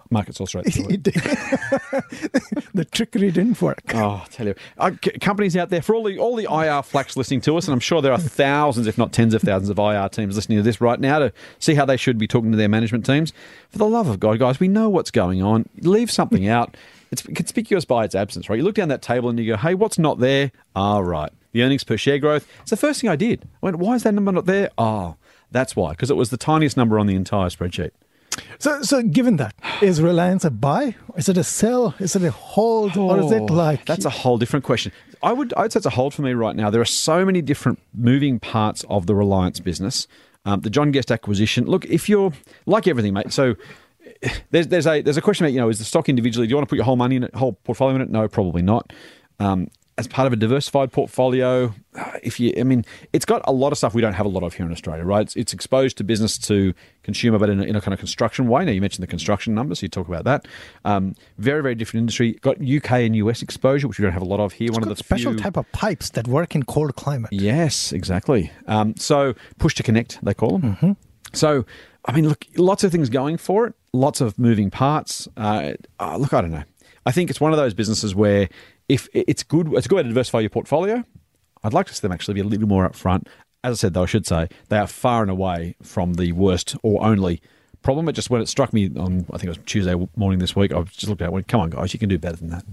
Market's 0.09 0.39
all 0.39 0.45
straight 0.45 0.67
it. 0.67 0.77
It 0.91 1.03
did. 1.03 1.13
the 2.75 2.85
trickery 2.91 3.31
didn't 3.31 3.59
work. 3.59 3.81
Oh, 3.95 4.21
I 4.23 4.27
tell 4.29 4.45
you, 4.45 4.55
uh, 4.77 4.91
c- 5.03 5.11
companies 5.19 5.57
out 5.57 5.69
there 5.69 5.81
for 5.81 5.95
all 5.95 6.03
the 6.03 6.19
all 6.19 6.35
the 6.35 6.43
IR 6.43 6.83
flacks 6.83 7.15
listening 7.17 7.41
to 7.41 7.57
us, 7.57 7.65
and 7.65 7.73
I'm 7.73 7.79
sure 7.79 7.99
there 8.01 8.11
are 8.13 8.19
thousands, 8.19 8.85
if 8.85 8.97
not 8.97 9.11
tens 9.11 9.33
of 9.33 9.41
thousands, 9.41 9.69
of 9.69 9.79
IR 9.79 10.07
teams 10.09 10.35
listening 10.35 10.59
to 10.59 10.61
this 10.61 10.79
right 10.79 10.99
now 10.99 11.17
to 11.19 11.33
see 11.57 11.73
how 11.73 11.85
they 11.85 11.97
should 11.97 12.19
be 12.19 12.27
talking 12.27 12.51
to 12.51 12.57
their 12.57 12.69
management 12.69 13.05
teams. 13.05 13.33
For 13.69 13.79
the 13.79 13.87
love 13.87 14.07
of 14.07 14.19
God, 14.19 14.37
guys, 14.37 14.59
we 14.59 14.67
know 14.67 14.89
what's 14.89 15.09
going 15.09 15.41
on. 15.41 15.67
Leave 15.79 16.11
something 16.11 16.47
out. 16.47 16.77
It's 17.11 17.23
conspicuous 17.23 17.85
by 17.85 18.05
its 18.05 18.13
absence, 18.13 18.49
right? 18.49 18.57
You 18.57 18.63
look 18.63 18.75
down 18.75 18.89
that 18.89 19.01
table 19.01 19.29
and 19.29 19.39
you 19.39 19.47
go, 19.53 19.57
"Hey, 19.57 19.73
what's 19.73 19.97
not 19.97 20.19
there?" 20.19 20.51
Ah, 20.75 20.99
right. 20.99 21.31
The 21.53 21.63
earnings 21.63 21.83
per 21.83 21.95
share 21.97 22.19
growth. 22.19 22.47
It's 22.61 22.71
the 22.71 22.77
first 22.77 22.99
thing 23.01 23.09
I 23.09 23.15
did. 23.15 23.43
I 23.61 23.65
went, 23.67 23.77
"Why 23.77 23.95
is 23.95 24.03
that 24.03 24.13
number 24.13 24.31
not 24.31 24.45
there?" 24.45 24.69
Oh, 24.77 25.15
that's 25.51 25.75
why, 25.75 25.91
because 25.91 26.09
it 26.11 26.15
was 26.17 26.29
the 26.29 26.37
tiniest 26.37 26.75
number 26.75 26.99
on 26.99 27.07
the 27.07 27.15
entire 27.15 27.47
spreadsheet. 27.49 27.91
So, 28.57 28.81
so 28.81 29.03
given 29.03 29.37
that, 29.37 29.53
is 29.81 30.01
Reliance 30.01 30.43
a 30.43 30.51
buy? 30.51 30.95
Is 31.15 31.29
it 31.29 31.37
a 31.37 31.43
sell? 31.43 31.93
Is 31.99 32.15
it 32.15 32.23
a 32.23 32.31
hold? 32.31 32.97
or 32.97 33.19
is 33.19 33.31
it 33.31 33.41
Oh, 33.41 33.45
like 33.53 33.85
that's 33.85 34.05
a 34.05 34.09
whole 34.09 34.37
different 34.37 34.65
question. 34.65 34.91
I 35.21 35.31
would 35.31 35.53
I'd 35.55 35.71
say 35.71 35.77
it's 35.77 35.85
a 35.85 35.91
hold 35.91 36.13
for 36.13 36.21
me 36.23 36.33
right 36.33 36.55
now. 36.55 36.69
There 36.69 36.81
are 36.81 36.85
so 36.85 37.23
many 37.23 37.41
different 37.41 37.79
moving 37.93 38.39
parts 38.39 38.83
of 38.89 39.05
the 39.05 39.15
Reliance 39.15 39.59
business. 39.59 40.07
Um, 40.45 40.59
the 40.61 40.69
John 40.69 40.91
Guest 40.91 41.09
acquisition. 41.11 41.65
Look, 41.65 41.85
if 41.85 42.09
you're 42.09 42.33
like 42.65 42.87
everything, 42.87 43.13
mate. 43.13 43.31
So 43.31 43.55
there's 44.51 44.67
there's 44.67 44.87
a 44.87 45.01
there's 45.01 45.17
a 45.17 45.21
question 45.21 45.45
about 45.45 45.53
you 45.53 45.59
know 45.59 45.69
is 45.69 45.79
the 45.79 45.85
stock 45.85 46.09
individually? 46.09 46.47
Do 46.47 46.51
you 46.51 46.55
want 46.57 46.67
to 46.67 46.69
put 46.69 46.75
your 46.77 46.85
whole 46.85 46.95
money 46.97 47.15
in 47.15 47.23
it, 47.23 47.35
whole 47.35 47.53
portfolio 47.53 47.95
in 47.95 48.01
it? 48.01 48.09
No, 48.09 48.27
probably 48.27 48.61
not. 48.61 48.91
Um, 49.39 49.69
as 49.97 50.07
part 50.07 50.25
of 50.25 50.33
a 50.33 50.35
diversified 50.35 50.91
portfolio, 50.91 51.73
if 52.23 52.39
you, 52.39 52.51
I 52.57 52.63
mean, 52.63 52.83
it's 53.11 53.25
got 53.25 53.43
a 53.45 53.51
lot 53.51 53.71
of 53.71 53.77
stuff 53.77 53.93
we 53.93 54.01
don't 54.01 54.13
have 54.13 54.25
a 54.25 54.29
lot 54.29 54.41
of 54.41 54.55
here 54.55 54.65
in 54.65 54.71
Australia, 54.71 55.03
right? 55.03 55.21
It's, 55.21 55.35
it's 55.35 55.53
exposed 55.53 55.97
to 55.97 56.03
business 56.03 56.37
to 56.39 56.73
consumer, 57.03 57.37
but 57.37 57.49
in 57.49 57.59
a, 57.59 57.63
in 57.63 57.75
a 57.75 57.81
kind 57.81 57.93
of 57.93 57.99
construction 57.99 58.47
way. 58.47 58.65
Now, 58.65 58.71
you 58.71 58.81
mentioned 58.81 59.03
the 59.03 59.07
construction 59.07 59.53
numbers, 59.53 59.79
so 59.79 59.83
you 59.83 59.89
talk 59.89 60.07
about 60.07 60.23
that. 60.23 60.47
Um, 60.83 61.13
very, 61.37 61.61
very 61.61 61.75
different 61.75 62.01
industry. 62.01 62.33
Got 62.41 62.57
UK 62.59 62.91
and 62.91 63.15
US 63.17 63.43
exposure, 63.43 63.87
which 63.87 63.99
we 63.99 64.03
don't 64.03 64.13
have 64.13 64.23
a 64.23 64.25
lot 64.25 64.39
of 64.39 64.53
here. 64.53 64.71
One 64.71 64.81
of 64.81 64.89
the 64.89 64.95
special 64.95 65.33
few, 65.33 65.41
type 65.41 65.57
of 65.57 65.71
pipes 65.71 66.09
that 66.11 66.27
work 66.27 66.55
in 66.55 66.63
cold 66.63 66.95
climate. 66.95 67.31
Yes, 67.31 67.91
exactly. 67.93 68.51
Um, 68.67 68.95
so 68.97 69.35
push 69.59 69.75
to 69.75 69.83
connect, 69.83 70.23
they 70.23 70.33
call 70.33 70.57
them. 70.57 70.75
Mm-hmm. 70.75 70.91
So, 71.33 71.65
I 72.05 72.13
mean, 72.13 72.27
look, 72.27 72.45
lots 72.57 72.83
of 72.83 72.91
things 72.91 73.09
going 73.09 73.37
for 73.37 73.67
it, 73.67 73.75
lots 73.91 74.21
of 74.21 74.39
moving 74.39 74.71
parts. 74.71 75.27
Uh, 75.37 75.73
uh, 75.99 76.17
look, 76.17 76.33
I 76.33 76.41
don't 76.41 76.51
know. 76.51 76.63
I 77.05 77.11
think 77.11 77.29
it's 77.29 77.41
one 77.41 77.51
of 77.51 77.57
those 77.57 77.73
businesses 77.73 78.15
where 78.15 78.47
if 78.89 79.07
it's 79.13 79.43
good, 79.43 79.73
it's 79.73 79.85
a 79.85 79.89
good 79.89 79.95
way 79.97 80.03
to 80.03 80.09
diversify 80.09 80.39
your 80.39 80.49
portfolio. 80.49 81.03
I'd 81.63 81.73
like 81.73 81.87
to 81.87 81.93
see 81.93 82.01
them 82.01 82.11
actually 82.11 82.35
be 82.35 82.41
a 82.41 82.45
little 82.45 82.67
more 82.67 82.87
upfront. 82.87 83.27
As 83.63 83.79
I 83.79 83.79
said, 83.79 83.93
though, 83.93 84.03
I 84.03 84.07
should 84.07 84.27
say 84.27 84.49
they 84.67 84.77
are 84.77 84.87
far 84.87 85.21
and 85.21 85.31
away 85.31 85.75
from 85.81 86.15
the 86.15 86.33
worst 86.33 86.75
or 86.83 87.05
only 87.05 87.41
problem. 87.81 88.09
It 88.09 88.13
just 88.13 88.29
when 88.29 88.41
it 88.41 88.49
struck 88.49 88.73
me 88.73 88.89
on, 88.97 89.25
I 89.31 89.37
think 89.37 89.45
it 89.45 89.49
was 89.49 89.59
Tuesday 89.65 89.95
morning 90.15 90.39
this 90.39 90.55
week, 90.55 90.73
I 90.73 90.79
was 90.79 90.89
just 90.89 91.07
looked 91.07 91.21
at 91.21 91.25
it 91.25 91.27
and 91.27 91.33
went, 91.33 91.47
come 91.47 91.61
on, 91.61 91.69
guys, 91.69 91.93
you 91.93 91.99
can 91.99 92.09
do 92.09 92.17
better 92.17 92.35
than 92.35 92.49
that. 92.49 92.65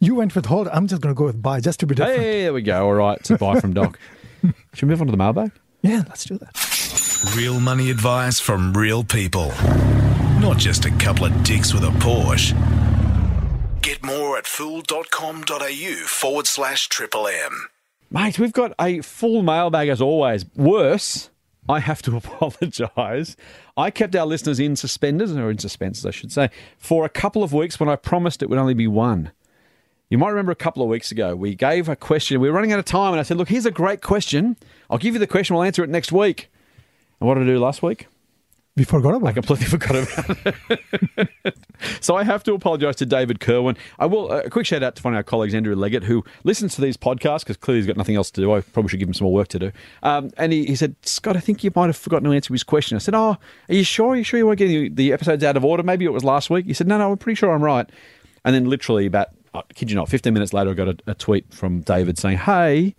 You 0.00 0.14
went 0.14 0.34
with 0.34 0.46
hold. 0.46 0.68
I'm 0.68 0.86
just 0.86 1.00
going 1.00 1.14
to 1.14 1.18
go 1.18 1.24
with 1.24 1.40
buy 1.40 1.60
just 1.60 1.80
to 1.80 1.86
be 1.86 1.94
different. 1.94 2.20
Hey, 2.20 2.42
there 2.42 2.52
we 2.52 2.62
go. 2.62 2.86
All 2.86 2.94
right, 2.94 3.18
it's 3.18 3.30
a 3.30 3.38
buy 3.38 3.60
from 3.60 3.72
Doc. 3.72 3.98
Should 4.74 4.82
we 4.82 4.88
move 4.88 5.00
on 5.00 5.06
to 5.06 5.10
the 5.12 5.16
mailbag? 5.16 5.52
Yeah, 5.82 6.02
let's 6.08 6.24
do 6.24 6.38
that. 6.38 7.34
Real 7.36 7.60
money 7.60 7.90
advice 7.90 8.40
from 8.40 8.72
real 8.72 9.04
people. 9.04 9.52
Not 10.40 10.58
just 10.58 10.84
a 10.84 10.90
couple 10.92 11.26
of 11.26 11.42
dicks 11.44 11.72
with 11.72 11.84
a 11.84 11.90
Porsche. 11.98 12.56
Get 13.82 14.04
more 14.04 14.36
at 14.36 14.46
fool.com.au 14.46 15.94
forward 16.06 16.46
slash 16.46 16.88
triple 16.88 17.26
M. 17.26 17.68
Mate, 18.10 18.38
we've 18.38 18.52
got 18.52 18.74
a 18.78 19.00
full 19.00 19.42
mailbag 19.42 19.88
as 19.88 20.02
always. 20.02 20.44
Worse, 20.54 21.30
I 21.68 21.80
have 21.80 22.02
to 22.02 22.16
apologise. 22.18 23.36
I 23.76 23.90
kept 23.90 24.14
our 24.14 24.26
listeners 24.26 24.60
in 24.60 24.76
suspenders, 24.76 25.34
or 25.34 25.50
in 25.50 25.58
suspense, 25.58 26.04
I 26.04 26.10
should 26.10 26.30
say, 26.30 26.50
for 26.76 27.06
a 27.06 27.08
couple 27.08 27.42
of 27.42 27.54
weeks 27.54 27.80
when 27.80 27.88
I 27.88 27.96
promised 27.96 28.42
it 28.42 28.50
would 28.50 28.58
only 28.58 28.74
be 28.74 28.86
one. 28.86 29.32
You 30.10 30.18
might 30.18 30.30
remember 30.30 30.52
a 30.52 30.56
couple 30.56 30.82
of 30.82 30.88
weeks 30.88 31.10
ago, 31.10 31.34
we 31.34 31.54
gave 31.54 31.88
a 31.88 31.96
question. 31.96 32.38
We 32.40 32.50
were 32.50 32.54
running 32.54 32.72
out 32.72 32.80
of 32.80 32.84
time, 32.84 33.12
and 33.12 33.20
I 33.20 33.22
said, 33.22 33.38
Look, 33.38 33.48
here's 33.48 33.64
a 33.66 33.70
great 33.70 34.02
question. 34.02 34.56
I'll 34.90 34.98
give 34.98 35.14
you 35.14 35.20
the 35.20 35.26
question, 35.26 35.54
we'll 35.56 35.62
answer 35.64 35.82
it 35.84 35.88
next 35.88 36.12
week. 36.12 36.50
And 37.20 37.28
what 37.28 37.34
did 37.34 37.44
I 37.44 37.46
do 37.46 37.58
last 37.58 37.82
week? 37.82 38.08
We 38.80 38.84
forgot 38.84 39.14
about 39.14 39.26
I 39.26 39.30
it. 39.32 39.34
completely 39.34 39.66
forgot 39.78 39.90
about 39.90 40.54
it. 41.44 41.54
so 42.00 42.16
I 42.16 42.24
have 42.24 42.42
to 42.44 42.54
apologise 42.54 42.96
to 42.96 43.04
David 43.04 43.38
Kerwin. 43.38 43.76
I 43.98 44.06
will 44.06 44.30
a 44.32 44.48
quick 44.48 44.64
shout 44.64 44.82
out 44.82 44.96
to 44.96 45.02
one 45.02 45.12
of 45.12 45.18
our 45.18 45.22
colleagues, 45.22 45.54
Andrew 45.54 45.74
Leggett, 45.76 46.04
who 46.04 46.24
listens 46.44 46.76
to 46.76 46.80
these 46.80 46.96
podcasts 46.96 47.40
because 47.40 47.58
clearly 47.58 47.80
he's 47.80 47.86
got 47.86 47.98
nothing 47.98 48.16
else 48.16 48.30
to 48.30 48.40
do. 48.40 48.54
I 48.54 48.62
probably 48.62 48.88
should 48.88 48.98
give 49.00 49.08
him 49.08 49.12
some 49.12 49.26
more 49.26 49.34
work 49.34 49.48
to 49.48 49.58
do. 49.58 49.72
Um, 50.02 50.30
and 50.38 50.50
he, 50.50 50.64
he 50.64 50.76
said, 50.76 50.96
Scott, 51.02 51.36
I 51.36 51.40
think 51.40 51.62
you 51.62 51.70
might 51.76 51.88
have 51.88 51.96
forgotten 51.98 52.26
to 52.30 52.34
answer 52.34 52.54
his 52.54 52.62
question. 52.64 52.96
I 52.96 53.00
said, 53.00 53.14
Oh, 53.14 53.36
are 53.68 53.74
you 53.74 53.84
sure? 53.84 54.12
Are 54.12 54.16
you 54.16 54.24
sure 54.24 54.38
you 54.38 54.46
weren't 54.46 54.58
getting 54.58 54.94
the 54.94 55.12
episodes 55.12 55.44
out 55.44 55.58
of 55.58 55.64
order? 55.66 55.82
Maybe 55.82 56.06
it 56.06 56.12
was 56.14 56.24
last 56.24 56.48
week. 56.48 56.64
He 56.64 56.72
said, 56.72 56.86
No, 56.86 56.96
no, 56.96 57.12
I'm 57.12 57.18
pretty 57.18 57.36
sure 57.36 57.52
I'm 57.52 57.62
right. 57.62 57.86
And 58.46 58.54
then 58.54 58.64
literally 58.64 59.04
about, 59.04 59.28
I 59.52 59.60
kid 59.74 59.90
you 59.90 59.96
not, 59.96 60.08
15 60.08 60.32
minutes 60.32 60.54
later, 60.54 60.70
I 60.70 60.72
got 60.72 60.88
a, 60.88 60.96
a 61.06 61.14
tweet 61.14 61.52
from 61.52 61.82
David 61.82 62.16
saying, 62.16 62.38
Hey, 62.38 62.94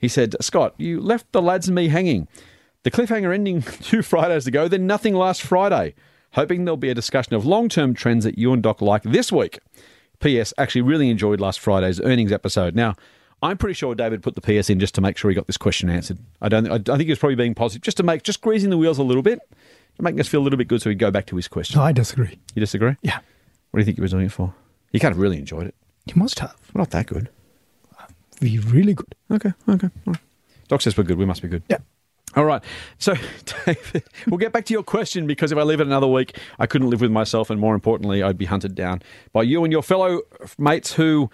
he 0.00 0.08
said, 0.08 0.34
Scott, 0.40 0.72
you 0.78 0.98
left 0.98 1.30
the 1.32 1.42
lads 1.42 1.68
and 1.68 1.74
me 1.74 1.88
hanging. 1.88 2.26
The 2.86 2.92
cliffhanger 2.92 3.34
ending 3.34 3.62
two 3.82 4.00
Fridays 4.00 4.46
ago, 4.46 4.68
then 4.68 4.86
nothing 4.86 5.14
last 5.16 5.42
Friday. 5.42 5.96
Hoping 6.34 6.64
there'll 6.64 6.76
be 6.76 6.88
a 6.88 6.94
discussion 6.94 7.34
of 7.34 7.44
long 7.44 7.68
term 7.68 7.94
trends 7.94 8.22
that 8.22 8.38
you 8.38 8.52
and 8.52 8.62
Doc 8.62 8.80
like 8.80 9.02
this 9.02 9.32
week. 9.32 9.58
P.S. 10.20 10.54
Actually, 10.56 10.82
really 10.82 11.10
enjoyed 11.10 11.40
last 11.40 11.58
Friday's 11.58 12.00
earnings 12.00 12.30
episode. 12.30 12.76
Now, 12.76 12.94
I'm 13.42 13.58
pretty 13.58 13.74
sure 13.74 13.96
David 13.96 14.22
put 14.22 14.36
the 14.36 14.40
PS 14.40 14.70
in 14.70 14.78
just 14.78 14.94
to 14.94 15.00
make 15.00 15.16
sure 15.16 15.28
he 15.28 15.34
got 15.34 15.48
this 15.48 15.56
question 15.56 15.90
answered. 15.90 16.18
I 16.40 16.48
don't. 16.48 16.68
I 16.70 16.78
think 16.78 17.06
he 17.06 17.10
was 17.10 17.18
probably 17.18 17.34
being 17.34 17.56
positive, 17.56 17.82
just 17.82 17.96
to 17.96 18.04
make, 18.04 18.22
just 18.22 18.40
greasing 18.40 18.70
the 18.70 18.78
wheels 18.78 18.98
a 18.98 19.02
little 19.02 19.20
bit, 19.24 19.40
make 19.98 20.20
us 20.20 20.28
feel 20.28 20.40
a 20.40 20.44
little 20.44 20.56
bit 20.56 20.68
good, 20.68 20.80
so 20.80 20.88
he'd 20.88 21.00
go 21.00 21.10
back 21.10 21.26
to 21.26 21.34
his 21.34 21.48
question. 21.48 21.80
No, 21.80 21.84
I 21.84 21.90
disagree. 21.90 22.38
You 22.54 22.60
disagree? 22.60 22.94
Yeah, 23.02 23.16
What 23.72 23.78
do 23.78 23.80
you 23.80 23.84
think 23.84 23.96
he 23.96 24.00
was 24.02 24.12
doing 24.12 24.26
it 24.26 24.32
for? 24.32 24.54
He 24.92 25.00
kind 25.00 25.10
of 25.10 25.18
really 25.18 25.38
enjoyed 25.38 25.66
it. 25.66 25.74
you 26.06 26.14
must 26.14 26.38
have. 26.38 26.54
We're 26.72 26.82
not 26.82 26.90
that 26.90 27.06
good. 27.06 27.30
We're 28.40 28.60
really 28.62 28.94
good. 28.94 29.12
Okay. 29.28 29.52
Okay. 29.68 29.88
All 30.06 30.12
right. 30.12 30.20
Doc 30.68 30.82
says 30.82 30.96
we're 30.96 31.02
good. 31.02 31.18
We 31.18 31.24
must 31.26 31.42
be 31.42 31.48
good. 31.48 31.64
Yeah. 31.68 31.78
All 32.36 32.44
right. 32.44 32.62
So, 32.98 33.14
David, 33.66 34.04
we'll 34.26 34.38
get 34.38 34.52
back 34.52 34.66
to 34.66 34.72
your 34.74 34.82
question 34.82 35.26
because 35.26 35.52
if 35.52 35.58
I 35.58 35.62
leave 35.62 35.80
it 35.80 35.86
another 35.86 36.06
week, 36.06 36.38
I 36.58 36.66
couldn't 36.66 36.90
live 36.90 37.00
with 37.00 37.10
myself. 37.10 37.48
And 37.48 37.58
more 37.58 37.74
importantly, 37.74 38.22
I'd 38.22 38.36
be 38.36 38.44
hunted 38.44 38.74
down 38.74 39.02
by 39.32 39.42
you 39.42 39.64
and 39.64 39.72
your 39.72 39.82
fellow 39.82 40.20
mates 40.58 40.92
who 40.92 41.30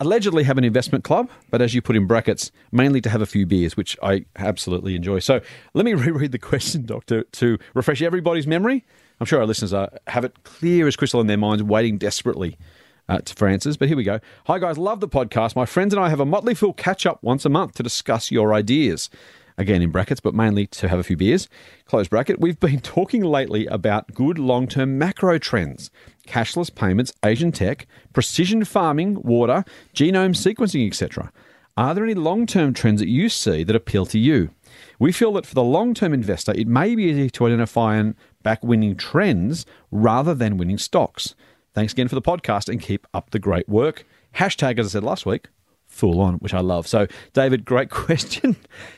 allegedly 0.00 0.44
have 0.44 0.56
an 0.58 0.64
investment 0.64 1.02
club, 1.04 1.28
but 1.50 1.60
as 1.60 1.74
you 1.74 1.82
put 1.82 1.96
in 1.96 2.06
brackets, 2.06 2.52
mainly 2.72 3.00
to 3.00 3.08
have 3.10 3.20
a 3.22 3.26
few 3.26 3.46
beers, 3.46 3.76
which 3.76 3.96
I 4.02 4.24
absolutely 4.36 4.94
enjoy. 4.94 5.18
So, 5.18 5.40
let 5.74 5.84
me 5.84 5.94
reread 5.94 6.30
the 6.32 6.38
question, 6.38 6.86
Doctor, 6.86 7.24
to 7.24 7.58
refresh 7.74 8.00
everybody's 8.00 8.46
memory. 8.46 8.84
I'm 9.20 9.26
sure 9.26 9.40
our 9.40 9.46
listeners 9.46 9.72
are, 9.72 9.90
have 10.08 10.24
it 10.24 10.42
clear 10.44 10.86
as 10.86 10.94
crystal 10.96 11.20
in 11.20 11.26
their 11.26 11.36
minds, 11.36 11.62
waiting 11.62 11.98
desperately 11.98 12.58
uh, 13.08 13.18
to- 13.18 13.34
for 13.34 13.48
answers. 13.48 13.76
But 13.76 13.88
here 13.88 13.96
we 13.96 14.04
go. 14.04 14.20
Hi, 14.46 14.58
guys. 14.58 14.78
Love 14.78 15.00
the 15.00 15.08
podcast. 15.08 15.56
My 15.56 15.66
friends 15.66 15.94
and 15.94 16.02
I 16.02 16.08
have 16.10 16.20
a 16.20 16.24
Motley 16.26 16.54
Fool 16.54 16.72
catch 16.72 17.06
up 17.06 17.22
once 17.22 17.44
a 17.44 17.48
month 17.48 17.74
to 17.74 17.82
discuss 17.82 18.30
your 18.30 18.52
ideas. 18.54 19.10
Again, 19.56 19.82
in 19.82 19.90
brackets, 19.90 20.20
but 20.20 20.34
mainly 20.34 20.66
to 20.68 20.88
have 20.88 20.98
a 20.98 21.04
few 21.04 21.16
beers. 21.16 21.48
Close 21.86 22.08
bracket. 22.08 22.40
We've 22.40 22.58
been 22.58 22.80
talking 22.96 23.22
lately 23.22 23.66
about 23.66 24.12
good 24.12 24.38
long 24.38 24.66
term 24.66 24.98
macro 24.98 25.38
trends 25.38 25.90
cashless 26.26 26.74
payments, 26.74 27.12
Asian 27.24 27.52
tech, 27.52 27.86
precision 28.12 28.64
farming, 28.64 29.20
water, 29.22 29.64
genome 29.94 30.34
sequencing, 30.34 30.86
etc. 30.86 31.30
Are 31.76 31.94
there 31.94 32.04
any 32.04 32.14
long 32.14 32.46
term 32.46 32.72
trends 32.72 33.00
that 33.00 33.08
you 33.08 33.28
see 33.28 33.64
that 33.64 33.76
appeal 33.76 34.06
to 34.06 34.18
you? 34.18 34.50
We 34.98 35.12
feel 35.12 35.32
that 35.34 35.46
for 35.46 35.54
the 35.54 35.62
long 35.62 35.94
term 35.94 36.12
investor, 36.12 36.52
it 36.52 36.66
may 36.66 36.94
be 36.94 37.04
easy 37.04 37.30
to 37.30 37.46
identify 37.46 37.96
and 37.96 38.14
back 38.42 38.62
winning 38.62 38.96
trends 38.96 39.66
rather 39.90 40.34
than 40.34 40.56
winning 40.56 40.78
stocks. 40.78 41.34
Thanks 41.74 41.92
again 41.92 42.08
for 42.08 42.14
the 42.14 42.22
podcast 42.22 42.68
and 42.68 42.80
keep 42.80 43.06
up 43.12 43.30
the 43.30 43.38
great 43.38 43.68
work. 43.68 44.04
Hashtag, 44.36 44.78
as 44.78 44.86
I 44.86 44.90
said 44.90 45.04
last 45.04 45.26
week, 45.26 45.48
full 45.94 46.20
on, 46.20 46.34
which 46.34 46.52
I 46.52 46.60
love. 46.60 46.86
So, 46.86 47.06
David, 47.32 47.64
great 47.64 47.90
question. 48.04 48.56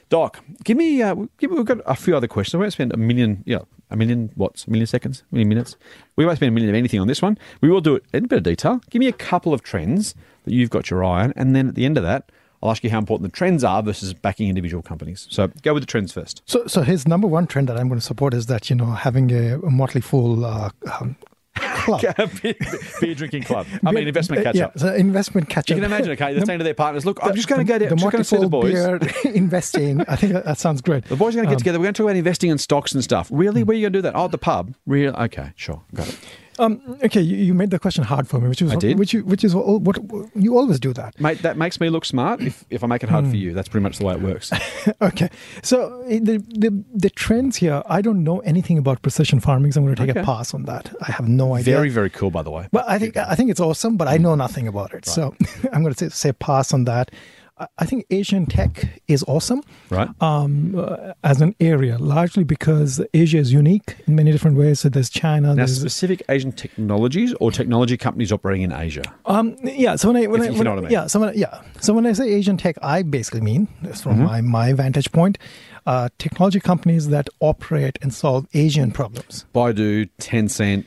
Doc, 0.08 0.42
give 0.64 0.76
me, 0.76 1.02
uh, 1.02 1.14
give 1.38 1.50
me, 1.50 1.56
we've 1.56 1.66
got 1.66 1.80
a 1.86 1.94
few 1.94 2.16
other 2.16 2.28
questions. 2.28 2.54
We 2.54 2.60
won't 2.60 2.72
spend 2.72 2.92
a 2.92 2.96
million, 2.96 3.42
yeah, 3.46 3.60
a 3.90 3.96
million, 3.96 4.30
what's, 4.34 4.66
a 4.66 4.70
million 4.70 4.86
seconds, 4.86 5.22
a 5.30 5.34
million 5.34 5.48
minutes. 5.48 5.76
We 6.16 6.24
won't 6.24 6.38
spend 6.38 6.48
a 6.48 6.52
million 6.52 6.70
of 6.70 6.76
anything 6.76 7.00
on 7.00 7.06
this 7.06 7.22
one. 7.22 7.38
We 7.60 7.70
will 7.70 7.80
do 7.80 7.96
it 7.96 8.04
in 8.12 8.24
a 8.24 8.28
bit 8.28 8.38
of 8.38 8.42
detail. 8.42 8.80
Give 8.90 9.00
me 9.00 9.08
a 9.08 9.12
couple 9.12 9.52
of 9.52 9.62
trends 9.62 10.14
that 10.44 10.54
you've 10.54 10.70
got 10.70 10.90
your 10.90 11.04
eye 11.04 11.24
on. 11.24 11.32
And 11.36 11.54
then 11.54 11.68
at 11.68 11.74
the 11.74 11.84
end 11.84 11.96
of 11.96 12.04
that, 12.04 12.30
I'll 12.62 12.70
ask 12.70 12.82
you 12.82 12.90
how 12.90 12.98
important 12.98 13.30
the 13.30 13.36
trends 13.36 13.62
are 13.64 13.82
versus 13.82 14.14
backing 14.14 14.48
individual 14.48 14.82
companies. 14.82 15.26
So, 15.30 15.48
go 15.62 15.74
with 15.74 15.82
the 15.82 15.86
trends 15.86 16.12
first. 16.12 16.42
So, 16.46 16.66
so 16.66 16.82
his 16.82 17.06
number 17.06 17.26
one 17.26 17.46
trend 17.46 17.68
that 17.68 17.76
I'm 17.76 17.88
going 17.88 18.00
to 18.00 18.04
support 18.06 18.32
is 18.32 18.46
that 18.46 18.70
you 18.70 18.76
know 18.76 18.86
having 18.86 19.30
a, 19.30 19.58
a 19.58 19.70
motley 19.70 20.00
fool 20.00 20.44
uh, 20.44 20.70
um, 20.98 21.16
club. 21.56 22.30
beer, 22.42 22.54
beer 23.00 23.14
drinking 23.14 23.42
club. 23.44 23.66
I 23.84 23.92
mean, 23.92 24.06
investment 24.08 24.42
catch 24.42 24.54
yeah, 24.56 24.66
up. 24.66 24.78
so 24.78 24.94
investment 24.94 25.48
catch 25.48 25.64
up. 25.70 25.76
You 25.76 25.82
can 25.82 25.84
imagine, 25.84 26.12
okay, 26.12 26.34
they're 26.34 26.44
saying 26.44 26.58
to 26.58 26.64
their 26.64 26.74
partners, 26.74 27.04
look, 27.04 27.18
I'm 27.22 27.34
just 27.34 27.48
going 27.48 27.64
to 27.66 27.70
go 27.72 27.78
down, 27.78 27.88
the 27.88 27.94
I'm 27.94 27.98
just 27.98 28.12
going 28.12 28.22
to 28.22 28.28
see 28.28 28.36
the 28.38 28.48
boys. 28.48 28.72
Beer 28.72 28.98
investing. 29.34 30.00
I 30.02 30.16
think 30.16 30.32
that, 30.34 30.44
that 30.44 30.58
sounds 30.58 30.80
great. 30.82 31.04
The 31.06 31.16
boys 31.16 31.34
are 31.34 31.38
going 31.38 31.46
to 31.46 31.50
get 31.50 31.54
Um, 31.54 31.58
together. 31.58 31.78
We're 31.78 31.84
going 31.84 31.94
to 31.94 31.98
talk 32.02 32.06
about 32.10 32.16
investing 32.16 32.50
in 32.50 32.58
stocks 32.58 32.92
and 32.92 33.02
stuff. 33.02 33.28
Really? 33.32 33.62
Where 33.62 33.74
are 33.74 33.78
you 33.78 33.82
going 33.84 33.92
to 33.94 33.98
do 33.98 34.02
that? 34.02 34.14
Oh, 34.16 34.26
at 34.26 34.30
the 34.30 34.38
pub. 34.38 34.74
Real? 34.86 35.14
Okay, 35.14 35.52
sure. 35.56 35.82
Got 35.94 36.08
it. 36.08 36.18
Um, 36.58 36.80
okay, 37.04 37.20
you, 37.20 37.36
you 37.36 37.54
made 37.54 37.70
the 37.70 37.78
question 37.78 38.04
hard 38.04 38.26
for 38.28 38.40
me, 38.40 38.48
which 38.48 38.62
is 38.62 38.72
I 38.72 38.76
did. 38.76 38.98
which 38.98 39.12
you, 39.12 39.24
which 39.24 39.44
is 39.44 39.54
all, 39.54 39.78
what 39.78 39.98
you 40.34 40.56
always 40.56 40.80
do 40.80 40.92
that. 40.94 41.18
Mate, 41.20 41.42
that 41.42 41.56
makes 41.56 41.80
me 41.80 41.90
look 41.90 42.04
smart 42.04 42.40
if, 42.40 42.64
if 42.70 42.82
I 42.82 42.86
make 42.86 43.02
it 43.02 43.08
hard 43.10 43.26
for 43.28 43.36
you. 43.36 43.52
That's 43.52 43.68
pretty 43.68 43.82
much 43.82 43.98
the 43.98 44.04
way 44.06 44.14
it 44.14 44.20
works. 44.20 44.52
Okay, 45.02 45.28
so 45.62 46.02
eh, 46.08 46.20
the, 46.22 46.38
the 46.38 46.84
the 46.94 47.10
trends 47.10 47.56
here, 47.56 47.82
I 47.86 48.00
don't 48.00 48.22
know 48.24 48.38
anything 48.40 48.78
about 48.78 49.02
precision 49.02 49.40
farming, 49.40 49.72
so 49.72 49.80
I'm 49.80 49.84
going 49.84 49.96
to 49.96 50.00
take 50.06 50.10
Okay. 50.10 50.20
a 50.20 50.24
pass 50.24 50.54
on 50.54 50.62
that. 50.64 50.94
I 51.06 51.10
have 51.12 51.28
no 51.28 51.54
idea. 51.54 51.74
Very, 51.74 51.90
very 51.90 52.08
cool, 52.10 52.30
by 52.30 52.42
the 52.42 52.50
way. 52.50 52.68
Well, 52.72 52.84
I 52.86 52.98
think 52.98 53.16
I 53.16 53.34
think 53.34 53.50
it's 53.50 53.60
awesome, 53.60 53.96
but 53.96 54.08
I 54.08 54.16
know 54.16 54.34
nothing 54.36 54.66
about 54.68 54.94
it. 54.94 55.04
So 55.06 55.34
I'm 55.72 55.82
going 55.82 55.92
to 55.94 55.98
say, 55.98 56.08
say 56.08 56.32
pass 56.32 56.72
on 56.72 56.84
that. 56.84 57.10
I- 57.58 57.86
think 57.86 58.04
Asian 58.10 58.44
tech 58.46 59.00
is 59.08 59.24
awesome 59.26 59.62
Right? 59.88 60.08
um, 60.20 60.74
uh, 60.76 61.14
as 61.24 61.40
an 61.40 61.54
area, 61.58 61.96
largely 61.98 62.44
because 62.44 63.00
Asia 63.14 63.38
is 63.38 63.50
unique 63.52 63.96
in 64.06 64.14
many 64.14 64.30
different 64.30 64.56
ways. 64.58 64.80
So 64.80 64.88
there's 64.90 65.08
China. 65.08 65.48
now, 65.48 65.54
there's, 65.54 65.78
specific 65.80 66.22
Asian 66.28 66.52
technologies 66.52 67.32
or 67.40 67.50
technology 67.50 67.96
companies 67.96 68.30
operating 68.32 68.62
in 68.62 68.72
Asia? 68.72 69.02
um, 69.24 69.56
yeah. 69.62 69.96
So 69.96 70.08
when 70.12 70.22
I 70.22 70.26
when 70.26 70.42
If- 70.42 70.54
I, 70.54 70.58
when 70.58 70.66
I- 70.68 70.80
mean. 70.82 70.90
yeah. 70.90 71.06
So 71.06 71.20
when 71.20 71.30
I, 71.30 71.32
yeah. 71.32 71.62
So 71.80 71.94
when 71.94 72.04
I 72.06 72.12
say 72.12 72.28
Asian 72.28 72.56
tech, 72.58 72.76
I 72.82 73.02
basically 73.02 73.40
mean, 73.40 73.68
from 74.02 74.16
Mm-hmm. 74.16 74.24
my 74.24 74.40
my 74.42 74.72
vantage 74.74 75.10
point, 75.12 75.38
uh, 75.86 76.08
technology 76.18 76.58
companies 76.60 77.08
that 77.08 77.28
operate 77.40 77.98
and 78.02 78.12
solve 78.12 78.46
Asian 78.54 78.90
problems. 78.90 79.44
Baidu, 79.54 80.08
Tencent, 80.18 80.86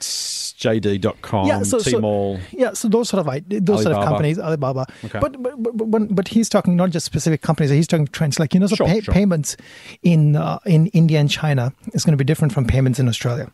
JD.com, 0.59 1.47
yeah, 1.47 1.63
so, 1.63 1.79
so- 1.79 1.99
Tmall. 1.99 2.39
yeah, 2.51 2.73
so 2.73 2.87
those 2.87 3.09
sort 3.09 3.25
of 3.25 3.43
those 3.65 3.83
sort 3.83 3.95
of 3.95 4.03
companies, 4.03 4.37
Alibaba. 4.39 4.85
Okay. 5.05 5.19
But, 5.19 5.41
but 5.41 5.61
but 5.63 5.91
but 5.91 6.15
but 6.15 6.27
he's 6.27 6.49
talking 6.49 6.75
not 6.75 6.89
just 6.89 7.05
specific 7.05 7.41
companies. 7.41 7.69
He's 7.71 7.87
talking 7.87 8.07
trends 8.07 8.39
like 8.39 8.53
you 8.53 8.59
know, 8.59 8.67
so 8.67 8.75
Sure, 8.75 8.87
pay, 8.87 9.01
sure. 9.01 9.13
payments 9.13 9.55
in 10.03 10.35
uh, 10.35 10.59
in 10.65 10.87
India 10.87 11.19
and 11.19 11.29
China 11.29 11.73
is 11.93 12.03
going 12.03 12.13
to 12.13 12.17
be 12.17 12.25
different 12.25 12.53
from 12.53 12.65
payments 12.65 12.99
in 12.99 13.07
Australia. 13.07 13.49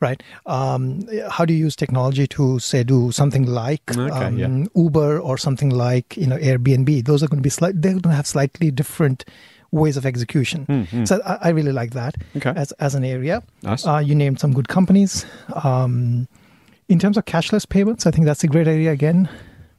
right? 0.00 0.22
Um, 0.44 1.08
how 1.30 1.46
do 1.46 1.54
you 1.54 1.60
use 1.64 1.74
technology 1.74 2.26
to 2.26 2.58
say 2.58 2.84
do 2.84 3.10
something 3.12 3.46
like 3.46 3.96
Okay, 3.96 4.12
um, 4.26 4.36
yeah. 4.38 4.64
Uber 4.74 5.18
or 5.20 5.38
something 5.38 5.70
like 5.70 6.16
you 6.18 6.26
know 6.26 6.36
Airbnb? 6.36 7.06
Those 7.06 7.22
are 7.22 7.28
going 7.28 7.38
to 7.38 7.42
be 7.42 7.48
slight. 7.50 7.80
They're 7.80 7.92
going 7.92 8.02
to 8.02 8.20
have 8.20 8.26
slightly 8.26 8.70
different 8.70 9.24
ways 9.72 9.96
of 9.96 10.06
execution. 10.06 10.86
So 11.06 11.20
I, 11.26 11.38
I 11.42 11.48
really 11.50 11.72
like 11.72 11.92
that 11.92 12.14
Okay. 12.36 12.52
as 12.56 12.72
as 12.72 12.94
an 12.94 13.04
area. 13.04 13.42
Nice. 13.62 13.86
Uh, 13.86 13.98
you 13.98 14.14
named 14.14 14.40
some 14.40 14.52
good 14.52 14.68
companies. 14.68 15.26
Um, 15.64 16.28
in 16.88 16.98
terms 16.98 17.16
of 17.16 17.24
cashless 17.24 17.68
payments, 17.68 18.06
I 18.06 18.10
think 18.12 18.26
that's 18.26 18.44
a 18.44 18.46
great 18.48 18.68
area 18.68 18.92
again. 18.92 19.28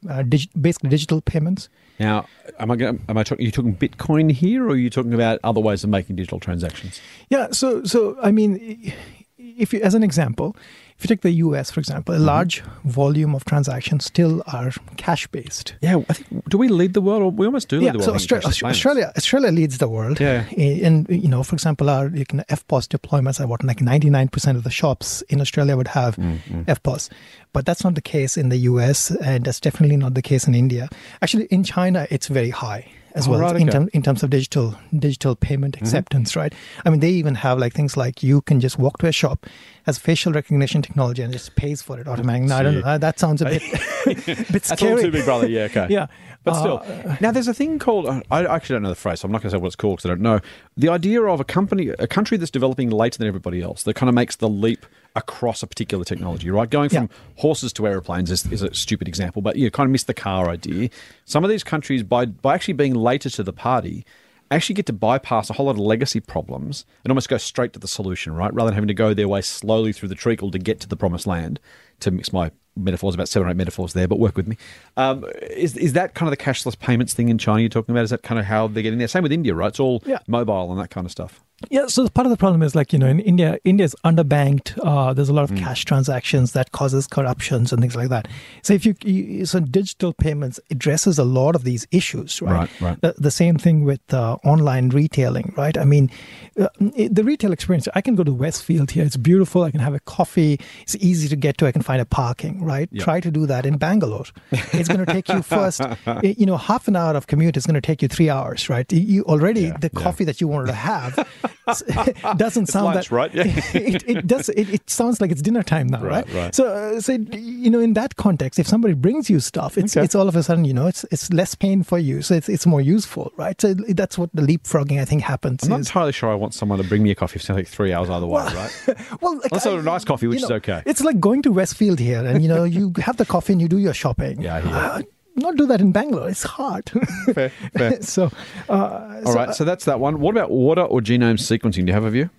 Uh, 0.09 0.21
dig- 0.23 0.49
basically, 0.61 0.89
digital 0.89 1.21
payments. 1.21 1.69
Now, 1.99 2.25
am 2.59 2.69
I 2.69 2.75
going? 2.75 3.03
Am 3.09 3.17
I 3.17 3.23
talking? 3.23 3.43
Are 3.43 3.47
you 3.47 3.51
talking 3.51 3.75
Bitcoin 3.75 4.31
here, 4.31 4.65
or 4.65 4.71
are 4.71 4.75
you 4.75 4.89
talking 4.89 5.13
about 5.13 5.39
other 5.43 5.59
ways 5.61 5.83
of 5.83 5.89
making 5.89 6.15
digital 6.17 6.39
transactions? 6.39 7.01
Yeah. 7.29 7.47
So, 7.51 7.83
so 7.83 8.17
I 8.21 8.31
mean, 8.31 8.93
if 9.37 9.73
you, 9.73 9.81
as 9.81 9.95
an 9.95 10.03
example, 10.03 10.55
if 10.97 11.03
you 11.03 11.07
take 11.07 11.21
the 11.21 11.31
U.S. 11.45 11.69
for 11.71 11.79
example, 11.79 12.15
a 12.15 12.17
large 12.17 12.61
volume 12.83 13.35
of 13.35 13.45
transactions 13.45 14.05
still 14.05 14.41
are 14.47 14.71
cash 14.97 15.27
based. 15.27 15.75
Yeah, 15.81 16.01
I 16.09 16.13
think. 16.13 16.49
Do 16.49 16.57
we 16.57 16.67
lead 16.69 16.93
the 16.93 17.01
world? 17.01 17.21
Or 17.21 17.31
we 17.31 17.45
almost 17.45 17.69
do 17.69 17.77
lead 17.79 17.85
Yeah, 17.85 17.91
the 17.93 17.97
world. 17.99 18.21
so 18.21 18.35
in 18.35 18.41
Austra- 18.41 18.65
Australia, 18.69 19.11
Australia 19.15 19.51
leads 19.51 19.77
the 19.77 19.87
world. 19.87 20.19
Yeah. 20.19 20.45
And, 20.57 21.07
you 21.09 21.27
know, 21.27 21.43
for 21.43 21.55
example, 21.55 21.89
our 21.89 22.07
you 22.09 22.25
can 22.25 22.39
EFTPOS 22.49 22.87
deployments 22.97 23.39
are 23.39 23.47
what 23.47 23.63
like 23.63 23.81
ninety 23.81 24.09
nine 24.09 24.27
percent 24.27 24.57
of 24.57 24.63
the 24.63 24.71
shops 24.71 25.21
in 25.29 25.39
Australia 25.41 25.75
would 25.77 25.89
have 25.89 26.15
Mm, 26.17 26.39
EFTPOS, 26.65 27.09
but 27.53 27.65
that's 27.65 27.83
not 27.83 27.95
the 27.95 28.01
case 28.01 28.37
in 28.37 28.49
the 28.49 28.57
US, 28.57 29.11
and 29.11 29.45
that's 29.45 29.59
definitely 29.59 29.97
not 29.97 30.13
the 30.13 30.21
case 30.21 30.47
in 30.47 30.55
India. 30.55 30.89
Actually, 31.21 31.45
in 31.45 31.63
China, 31.63 32.07
it's 32.09 32.27
very 32.27 32.49
high 32.51 32.85
as 33.15 33.27
well 33.27 33.55
in, 33.55 33.67
term, 33.67 33.89
in 33.93 34.03
terms 34.03 34.21
of 34.21 34.29
digital 34.29 34.75
digital 34.99 35.35
payment 35.35 35.75
acceptance. 35.77 36.35
Right? 36.35 36.53
I 36.85 36.89
mean, 36.91 36.99
they 36.99 37.09
even 37.09 37.33
have 37.35 37.57
like 37.57 37.73
things 37.73 37.97
like 37.97 38.21
you 38.21 38.41
can 38.41 38.59
just 38.59 38.77
walk 38.77 38.99
to 38.99 39.07
a 39.07 39.11
shop, 39.11 39.47
as 39.87 39.97
facial 39.97 40.33
recognition 40.33 40.81
technology, 40.83 41.23
and 41.23 41.33
just 41.33 41.55
pays 41.55 41.81
for 41.81 41.99
it 41.99 42.07
automatically. 42.07 42.51
I 42.51 42.63
don't 42.63 42.81
know. 42.81 42.97
That 42.97 43.19
sounds 43.19 43.41
a 43.41 43.45
bit 43.45 43.63
bit 44.05 44.47
That's 44.51 44.69
scary. 44.73 44.91
all 44.93 44.99
too 45.01 45.11
big, 45.11 45.25
brother. 45.25 45.47
Yeah, 45.47 45.63
okay. 45.63 45.87
Yeah. 45.89 46.07
But 46.43 46.53
Uh, 46.53 46.59
still, 46.59 47.17
now 47.19 47.31
there's 47.31 47.47
a 47.47 47.53
thing 47.53 47.79
called 47.79 48.05
uh, 48.05 48.21
I 48.31 48.45
actually 48.45 48.75
don't 48.75 48.83
know 48.83 48.89
the 48.89 48.95
phrase, 48.95 49.21
so 49.21 49.25
I'm 49.25 49.31
not 49.31 49.41
going 49.41 49.49
to 49.51 49.57
say 49.57 49.61
what 49.61 49.67
it's 49.67 49.75
called 49.75 49.97
because 49.97 50.05
I 50.05 50.13
don't 50.13 50.21
know. 50.21 50.39
The 50.77 50.89
idea 50.89 51.21
of 51.23 51.39
a 51.39 51.43
company, 51.43 51.89
a 51.89 52.07
country 52.07 52.37
that's 52.37 52.51
developing 52.51 52.89
later 52.91 53.17
than 53.17 53.27
everybody 53.27 53.61
else, 53.61 53.83
that 53.83 53.95
kind 53.95 54.07
of 54.09 54.13
makes 54.15 54.35
the 54.37 54.47
leap 54.47 54.85
across 55.17 55.61
a 55.63 55.67
particular 55.67 56.05
technology, 56.05 56.49
right? 56.49 56.69
Going 56.69 56.89
from 56.89 57.09
horses 57.35 57.73
to 57.73 57.87
aeroplanes 57.87 58.31
is, 58.31 58.45
is 58.51 58.61
a 58.61 58.73
stupid 58.73 59.07
example, 59.07 59.41
but 59.41 59.55
you 59.57 59.69
kind 59.71 59.87
of 59.87 59.91
miss 59.91 60.03
the 60.03 60.13
car 60.13 60.49
idea. 60.49 60.89
Some 61.25 61.43
of 61.43 61.49
these 61.49 61.63
countries, 61.63 62.03
by 62.03 62.25
by 62.25 62.55
actually 62.55 62.75
being 62.75 62.93
later 62.93 63.29
to 63.31 63.43
the 63.43 63.51
party, 63.53 64.05
actually 64.49 64.75
get 64.75 64.85
to 64.85 64.93
bypass 64.93 65.49
a 65.49 65.53
whole 65.53 65.65
lot 65.65 65.73
of 65.73 65.79
legacy 65.79 66.21
problems 66.21 66.85
and 67.03 67.11
almost 67.11 67.27
go 67.27 67.37
straight 67.37 67.73
to 67.73 67.79
the 67.79 67.87
solution, 67.87 68.33
right? 68.33 68.53
Rather 68.53 68.69
than 68.69 68.75
having 68.75 68.87
to 68.87 68.93
go 68.93 69.13
their 69.13 69.27
way 69.27 69.41
slowly 69.41 69.91
through 69.91 70.07
the 70.07 70.15
treacle 70.15 70.51
to 70.51 70.59
get 70.59 70.79
to 70.79 70.87
the 70.87 70.95
promised 70.95 71.27
land. 71.27 71.59
To 72.01 72.11
mix 72.11 72.31
my 72.31 72.51
metaphors, 72.75 73.15
about 73.15 73.27
seven 73.27 73.47
or 73.47 73.51
eight 73.51 73.57
metaphors 73.57 73.93
there, 73.93 74.07
but 74.07 74.19
work 74.19 74.37
with 74.37 74.47
me. 74.47 74.55
Um, 74.97 75.25
is 75.49 75.75
is 75.75 75.93
that 75.93 76.13
kind 76.13 76.31
of 76.31 76.37
the 76.37 76.43
cashless 76.43 76.77
payments 76.77 77.11
thing 77.15 77.27
in 77.29 77.39
China 77.39 77.59
you're 77.61 77.69
talking 77.69 77.93
about? 77.93 78.03
Is 78.03 78.11
that 78.11 78.21
kind 78.21 78.37
of 78.39 78.45
how 78.45 78.67
they're 78.67 78.83
getting 78.83 78.99
there? 78.99 79.07
Same 79.07 79.23
with 79.23 79.31
India, 79.31 79.55
right? 79.55 79.69
It's 79.69 79.79
all 79.79 80.03
Yeah. 80.05 80.19
mobile 80.27 80.69
and 80.71 80.79
that 80.79 80.91
kind 80.91 81.05
of 81.05 81.11
stuff. 81.11 81.43
Yeah, 81.71 81.87
so 81.87 82.07
part 82.07 82.27
of 82.27 82.31
the 82.31 82.37
problem 82.37 82.61
is 82.61 82.75
like 82.75 82.93
you 82.93 82.99
know 82.99 83.07
in 83.07 83.19
India, 83.19 83.57
India 83.63 83.83
is 83.83 83.95
underbanked. 84.05 84.77
Uh, 84.83 85.11
there's 85.13 85.27
a 85.29 85.33
lot 85.33 85.49
of 85.49 85.57
cash 85.57 85.85
transactions 85.85 86.51
that 86.51 86.71
causes 86.71 87.07
corruptions 87.07 87.73
and 87.73 87.81
things 87.81 87.95
like 87.95 88.09
that. 88.09 88.27
So 88.61 88.73
if 88.73 88.85
you, 88.85 88.95
you 89.03 89.45
so 89.47 89.59
digital 89.59 90.13
payments 90.13 90.59
addresses 90.69 91.17
a 91.17 91.23
lot 91.23 91.55
of 91.55 91.63
these 91.63 91.87
issues, 91.91 92.41
right? 92.43 92.53
Right, 92.53 92.81
right. 92.81 93.01
The, 93.01 93.15
the 93.17 93.31
same 93.31 93.57
thing 93.57 93.83
with 93.85 94.01
uh, 94.13 94.37
online 94.43 94.89
retailing, 94.89 95.51
right? 95.57 95.75
I 95.77 95.83
mean, 95.83 96.11
uh, 96.59 96.67
the 96.79 97.23
retail 97.25 97.51
experience. 97.51 97.87
I 97.95 98.01
can 98.01 98.13
go 98.15 98.23
to 98.23 98.33
Westfield 98.33 98.91
here. 98.91 99.03
It's 99.03 99.17
beautiful. 99.17 99.63
I 99.63 99.71
can 99.71 99.79
have 99.79 99.95
a 99.95 99.99
coffee. 100.01 100.59
It's 100.83 100.95
easy 100.97 101.27
to 101.27 101.35
get 101.35 101.57
to. 101.57 101.65
I 101.65 101.71
can 101.71 101.81
find 101.81 101.99
a 101.99 102.05
parking, 102.05 102.63
right? 102.63 102.87
Yep. 102.91 103.03
Try 103.03 103.19
to 103.19 103.31
do 103.31 103.47
that 103.47 103.65
in 103.65 103.77
Bangalore. 103.77 104.25
It's 104.51 104.87
going 104.89 105.03
to 105.03 105.11
take 105.11 105.27
you 105.29 105.41
first, 105.41 105.81
you 106.23 106.45
know, 106.45 106.57
half 106.57 106.87
an 106.87 106.95
hour 106.95 107.15
of 107.15 107.25
commute 107.25 107.57
is 107.57 107.65
going 107.65 107.73
to 107.75 107.81
take 107.81 108.03
you 108.03 108.07
three 108.07 108.29
hours, 108.29 108.69
right? 108.69 108.91
You- 108.93 109.23
already 109.23 109.61
Yeah, 109.61 109.77
the 109.79 109.89
yeah. 109.91 109.99
coffee 110.03 110.23
that 110.25 110.39
you 110.39 110.47
wanted 110.47 110.67
to 110.67 110.73
have 110.73 111.27
doesn't 112.37 112.67
sound 112.67 112.85
lunch, 112.85 113.09
that 113.09 113.15
right? 113.15 113.33
Yeah. 113.33 113.43
it, 113.73 114.03
it 114.07 114.27
does. 114.27 114.49
It, 114.49 114.69
it 114.69 114.89
sounds 114.89 115.21
like 115.21 115.31
it's 115.31 115.41
dinner 115.41 115.63
time 115.63 115.87
now, 115.87 116.01
Right, 116.01 116.25
right? 116.27 116.33
right. 116.35 116.55
So, 116.55 116.67
uh, 116.67 117.01
so 117.01 117.13
you 117.31 117.69
know, 117.69 117.79
in 117.79 117.93
that 117.93 118.15
context, 118.15 118.59
if 118.59 118.67
somebody 118.67 118.93
brings 118.93 119.29
you 119.29 119.39
stuff, 119.39 119.77
it's 119.77 119.95
Okay. 119.95 120.03
it's 120.03 120.15
all 120.15 120.27
of 120.27 120.35
a 120.35 120.43
sudden, 120.43 120.65
you 120.65 120.73
know, 120.73 120.87
it's 120.87 121.05
it's 121.11 121.31
less 121.31 121.55
pain 121.55 121.83
for 121.83 121.97
you, 121.99 122.21
so 122.21 122.33
it's 122.35 122.49
it's 122.49 122.65
more 122.65 122.81
useful, 122.81 123.31
right? 123.37 123.59
So 123.59 123.73
that's 123.73 124.17
what 124.17 124.29
the 124.33 124.41
leapfrogging 124.41 124.99
I 125.01 125.05
think 125.05 125.21
happens. 125.23 125.63
I'm 125.63 125.69
not 125.69 125.79
is, 125.81 125.87
entirely 125.87 126.11
sure 126.11 126.29
I 126.29 126.35
want 126.35 126.53
someone 126.53 126.77
to 126.79 126.83
bring 126.83 127.03
me 127.03 127.11
a 127.11 127.15
coffee. 127.15 127.39
To 127.39 127.53
take 127.53 127.67
three 127.67 127.93
hours 127.93 128.09
either 128.09 128.25
way, 128.25 128.43
right? 128.43 128.71
well, 129.21 129.35
like, 129.35 129.51
Unless 129.51 129.65
it's 129.65 129.65
a 129.65 129.81
nice 129.83 130.03
coffee, 130.05 130.27
which 130.27 130.39
you 130.39 130.45
is 130.45 130.51
okay. 130.51 130.81
It's 130.85 131.01
like 131.01 131.19
going 131.19 131.41
to 131.43 131.51
Westfield 131.51 131.99
here, 131.99 132.25
and 132.25 132.41
you 132.41 132.47
know, 132.49 132.63
you 132.63 132.93
have 132.97 133.17
the 133.17 133.25
coffee 133.25 133.53
and 133.53 133.61
you 133.61 133.67
do 133.67 133.77
your 133.77 133.93
shopping. 133.93 134.41
Yeah, 134.41 134.55
I. 134.55 134.61
Uh, 134.61 135.01
not 135.43 135.55
do 135.55 135.65
that 135.67 135.81
in 135.81 135.91
Bangalore. 135.91 136.29
It's 136.29 136.43
hard. 136.43 136.89
Fair, 137.33 137.49
fair. 137.77 138.01
so, 138.01 138.31
uh, 138.69 139.21
All 139.25 139.33
right, 139.33 139.53
so 139.53 139.63
that's 139.65 139.85
that 139.85 139.99
one. 139.99 140.19
What 140.19 140.31
about 140.31 140.51
water 140.51 140.81
or 140.81 141.01
genome 141.01 141.37
sequencing? 141.39 141.81
Do 141.85 141.87
you 141.87 141.93
have 141.93 142.03
a 142.05 142.09
view? 142.11 142.29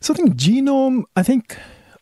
so 0.00 0.12
I 0.12 0.16
think 0.16 0.34
genome. 0.36 1.04
I 1.16 1.22
think 1.22 1.56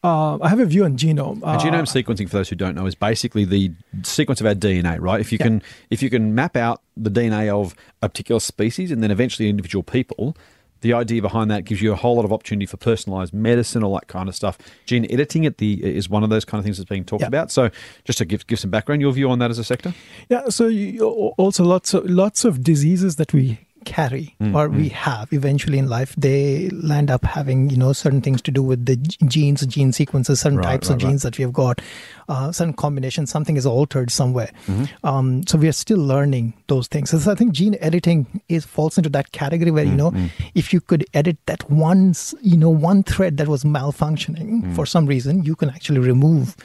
uh, 0.04 0.38
I 0.40 0.48
have 0.48 0.58
a 0.60 0.64
view 0.66 0.84
on 0.84 0.96
genome. 0.96 1.40
Uh, 1.44 1.58
genome 1.58 1.82
sequencing, 1.86 2.28
for 2.28 2.36
those 2.38 2.48
who 2.48 2.56
don't 2.56 2.74
know, 2.74 2.86
is 2.86 2.94
basically 2.94 3.44
the 3.44 3.72
sequence 4.02 4.40
of 4.40 4.46
our 4.46 4.54
DNA. 4.54 4.98
Right? 5.00 5.20
If 5.20 5.30
you 5.32 5.38
Yeah. 5.40 5.46
can, 5.46 5.62
if 5.90 6.02
you 6.02 6.10
can 6.10 6.34
map 6.34 6.56
out 6.56 6.80
the 6.96 7.10
DNA 7.10 7.48
of 7.48 7.74
a 8.02 8.08
particular 8.08 8.40
species 8.40 8.90
and 8.90 9.02
then 9.02 9.10
eventually 9.10 9.48
individual 9.48 9.82
people, 9.82 10.36
the 10.82 10.92
idea 10.92 11.20
behind 11.22 11.50
that 11.50 11.64
gives 11.64 11.80
you 11.82 11.92
a 11.92 11.96
whole 11.96 12.16
lot 12.16 12.24
of 12.24 12.32
opportunity 12.32 12.66
for 12.66 12.76
personalized 12.76 13.32
medicine, 13.32 13.82
all 13.82 13.94
that 13.94 14.06
kind 14.08 14.28
of 14.28 14.34
stuff. 14.36 14.58
Gene 14.86 15.06
editing 15.10 15.46
at 15.46 15.58
the 15.58 15.82
is 15.82 16.08
one 16.08 16.22
of 16.22 16.30
those 16.30 16.44
kind 16.44 16.58
of 16.58 16.64
things 16.64 16.76
that's 16.76 16.88
being 16.88 17.04
talked 17.04 17.22
Yeah. 17.22 17.28
about. 17.28 17.50
So, 17.50 17.70
just 18.04 18.18
to 18.18 18.24
give 18.24 18.46
give 18.46 18.58
some 18.60 18.70
background, 18.70 19.00
your 19.00 19.12
view 19.12 19.30
on 19.30 19.38
that 19.40 19.50
as 19.50 19.58
a 19.58 19.64
sector? 19.64 19.94
Yeah, 20.28 20.48
so 20.50 20.66
you, 20.66 21.04
also 21.38 21.64
lots 21.64 21.94
of 21.94 22.04
lots 22.08 22.44
of 22.44 22.62
diseases 22.62 23.16
that 23.16 23.32
we 23.32 23.58
carry 23.84 24.34
Mm, 24.40 24.54
or 24.56 24.68
we 24.68 24.88
have 24.90 25.32
eventually 25.32 25.78
in 25.78 25.88
life, 25.88 26.14
they 26.16 26.68
land 26.70 27.10
up 27.10 27.24
having 27.24 27.70
you 27.70 27.76
know 27.76 27.92
certain 27.92 28.20
things 28.20 28.42
to 28.42 28.50
do 28.50 28.62
with 28.62 28.86
the 28.86 28.96
genes, 28.96 29.64
gene 29.66 29.92
sequences, 29.92 30.40
certain 30.40 30.58
Right, 30.58 30.64
types 30.72 30.88
right, 30.88 30.94
of 30.94 31.00
genes 31.00 31.22
that 31.22 31.38
we 31.38 31.42
have 31.42 31.52
got, 31.52 31.80
uh, 32.28 32.52
certain 32.52 32.74
combinations. 32.74 33.30
Something 33.30 33.56
is 33.56 33.66
altered 33.66 34.10
somewhere. 34.10 34.50
Mm-hmm. 34.66 35.06
Um, 35.06 35.46
so 35.46 35.58
we 35.58 35.68
are 35.68 35.72
still 35.72 35.98
learning 35.98 36.52
those 36.68 36.86
things. 36.88 37.10
So 37.10 37.30
I 37.30 37.34
think 37.34 37.52
gene 37.52 37.76
editing 37.80 38.40
is 38.48 38.64
falls 38.64 38.96
into 38.98 39.10
that 39.10 39.32
category 39.32 39.70
where 39.70 39.84
you 39.84 39.94
know 39.96 40.10
Mm-hmm. 40.12 40.26
if 40.54 40.72
you 40.72 40.80
could 40.80 41.04
edit 41.14 41.36
that 41.46 41.68
one 41.70 42.14
you 42.40 42.56
know 42.56 42.70
one 42.70 43.02
thread 43.02 43.36
that 43.38 43.48
was 43.48 43.64
malfunctioning 43.64 44.62
Mm. 44.62 44.74
for 44.74 44.86
some 44.86 45.06
reason, 45.06 45.42
you 45.44 45.54
can 45.56 45.70
actually 45.70 45.98
remove. 46.00 46.56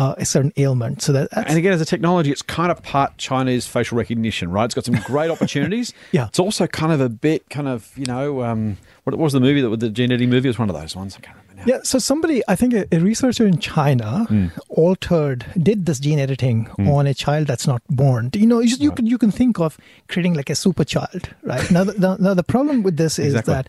Uh, 0.00 0.14
a 0.16 0.24
certain 0.24 0.50
ailment, 0.56 1.02
so 1.02 1.12
that 1.12 1.30
that's, 1.30 1.50
And 1.50 1.58
again, 1.58 1.74
as 1.74 1.80
a 1.82 1.84
technology, 1.84 2.30
it's 2.32 2.40
kind 2.40 2.70
of 2.72 2.82
part 2.82 3.18
Chinese 3.18 3.66
facial 3.66 3.98
recognition, 3.98 4.50
right? 4.50 4.64
It's 4.64 4.74
got 4.74 4.86
some 4.86 4.94
great 5.12 5.30
opportunities. 5.34 5.92
Yeah. 6.12 6.28
It's 6.28 6.38
also 6.38 6.66
kind 6.66 6.90
of 6.90 7.00
a 7.02 7.10
bit, 7.10 7.50
kind 7.50 7.68
of, 7.68 7.92
you 7.96 8.06
know, 8.06 8.42
um, 8.42 8.78
what, 9.04 9.14
was 9.18 9.34
the 9.34 9.40
movie 9.40 9.60
that 9.60 9.68
the 9.78 9.90
gene 9.90 10.10
editing 10.10 10.30
movie? 10.30 10.48
It 10.48 10.52
was 10.56 10.58
one 10.58 10.70
of 10.70 10.76
those 10.80 10.96
ones. 10.96 11.16
I 11.18 11.20
can't 11.20 11.36
remember 11.36 11.54
now. 11.66 11.76
Yeah, 11.76 11.80
so 11.82 11.98
somebody, 11.98 12.40
I 12.48 12.56
think 12.56 12.72
a, 12.72 12.86
a 12.96 12.98
researcher 13.00 13.46
in 13.46 13.58
China 13.58 14.24
Hmm. 14.30 14.46
altered, 14.70 15.44
did 15.62 15.84
this 15.84 16.00
gene 16.00 16.18
editing 16.18 16.68
on 16.78 17.06
a 17.06 17.12
child 17.12 17.46
that's 17.46 17.66
not 17.66 17.82
born. 17.90 18.30
You 18.34 18.46
know, 18.46 18.60
you, 18.60 18.76
you 18.80 18.92
can 18.92 19.06
you 19.06 19.18
can 19.18 19.30
think 19.30 19.60
of 19.60 19.76
creating 20.08 20.32
like 20.32 20.48
a 20.48 20.54
super 20.54 20.84
child, 20.84 21.28
right? 21.42 21.70
Now, 21.70 21.84
the, 21.84 21.92
the, 21.92 22.16
now 22.16 22.32
the 22.32 22.42
problem 22.54 22.82
with 22.82 22.96
this 22.96 23.18
is 23.18 23.34
Exactly. 23.34 23.52
that. 23.54 23.66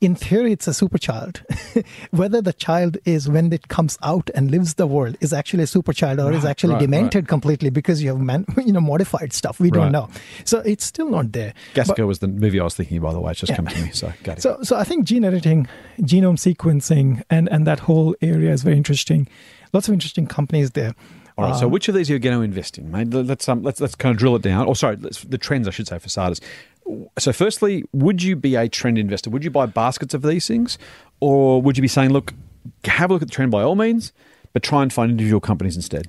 In 0.00 0.14
theory, 0.14 0.52
it's 0.52 0.68
a 0.68 0.74
super 0.74 0.96
child. 0.96 1.42
Whether 2.12 2.40
the 2.40 2.52
child 2.52 2.98
is, 3.04 3.28
when 3.28 3.52
it 3.52 3.66
comes 3.68 3.98
out 4.02 4.30
and 4.34 4.50
lives 4.50 4.74
the 4.74 4.86
world, 4.86 5.16
is 5.20 5.32
actually 5.32 5.64
a 5.64 5.66
super 5.66 5.92
child 5.92 6.20
or 6.20 6.32
is 6.32 6.44
actually 6.44 6.74
right, 6.74 6.80
demented 6.80 7.26
completely 7.26 7.68
because 7.68 8.00
you 8.02 8.10
have 8.10 8.20
man, 8.20 8.46
you 8.64 8.72
know 8.72 8.80
modified 8.80 9.32
stuff. 9.32 9.58
We 9.58 9.70
Right. 9.70 9.80
don't 9.82 9.92
know. 9.92 10.08
So 10.44 10.60
it's 10.60 10.84
still 10.84 11.10
not 11.10 11.32
there. 11.32 11.52
But- 11.74 11.86
Gattaca 11.88 12.06
was 12.06 12.20
the 12.20 12.28
movie 12.28 12.60
I 12.60 12.64
was 12.64 12.74
thinking, 12.76 13.00
by 13.00 13.12
the 13.12 13.20
way. 13.20 13.32
It's 13.32 13.40
just 13.40 13.50
Yeah. 13.50 13.56
come 13.56 13.66
to 13.66 13.82
me. 13.82 13.90
So, 13.92 14.12
got 14.22 14.38
it. 14.38 14.42
so, 14.42 14.58
so 14.62 14.76
I 14.76 14.84
think 14.84 15.04
gene 15.04 15.24
editing, 15.24 15.66
genome 16.00 16.38
sequencing, 16.38 17.22
and 17.28 17.48
and 17.50 17.66
that 17.66 17.80
whole 17.80 18.14
area 18.22 18.52
is 18.52 18.62
very 18.62 18.76
interesting. 18.76 19.26
Lots 19.72 19.88
of 19.88 19.94
interesting 19.94 20.26
companies 20.26 20.70
there. 20.72 20.94
All 21.38 21.46
right. 21.46 21.56
so, 21.58 21.64
Um, 21.66 21.72
which 21.72 21.88
of 21.88 21.94
these 21.94 22.08
are 22.10 22.12
you 22.12 22.18
going 22.18 22.36
to 22.36 22.42
invest 22.42 22.76
in, 22.78 22.90
mate? 22.90 23.08
Let's 23.10 23.48
um, 23.48 23.62
let's 23.62 23.80
let's 23.80 23.94
kind 23.96 24.12
of 24.14 24.18
drill 24.18 24.36
it 24.36 24.42
down. 24.42 24.66
Or 24.66 24.76
sorry, 24.76 24.96
let's, 24.96 25.22
the 25.22 25.38
trends, 25.38 25.66
I 25.66 25.70
should 25.70 25.88
say, 25.88 25.98
for 25.98 26.08
starters. 26.08 26.40
So, 27.18 27.32
firstly, 27.32 27.84
would 27.92 28.22
you 28.22 28.36
be 28.36 28.54
a 28.56 28.68
trend 28.68 28.98
investor? 28.98 29.30
Would 29.30 29.44
you 29.44 29.50
buy 29.50 29.66
baskets 29.66 30.14
of 30.14 30.22
these 30.22 30.46
things, 30.46 30.78
or 31.20 31.60
would 31.62 31.76
you 31.76 31.82
be 31.82 31.88
saying, 31.88 32.10
look, 32.10 32.32
have 32.84 33.10
a 33.10 33.12
look 33.14 33.22
at 33.22 33.28
the 33.28 33.34
trend 33.34 33.50
by 33.50 33.62
all 33.62 33.76
means, 33.76 34.12
but 34.52 34.62
try 34.62 34.82
and 34.82 34.92
find 34.92 35.10
individual 35.10 35.40
companies 35.40 35.76
instead? 35.76 36.08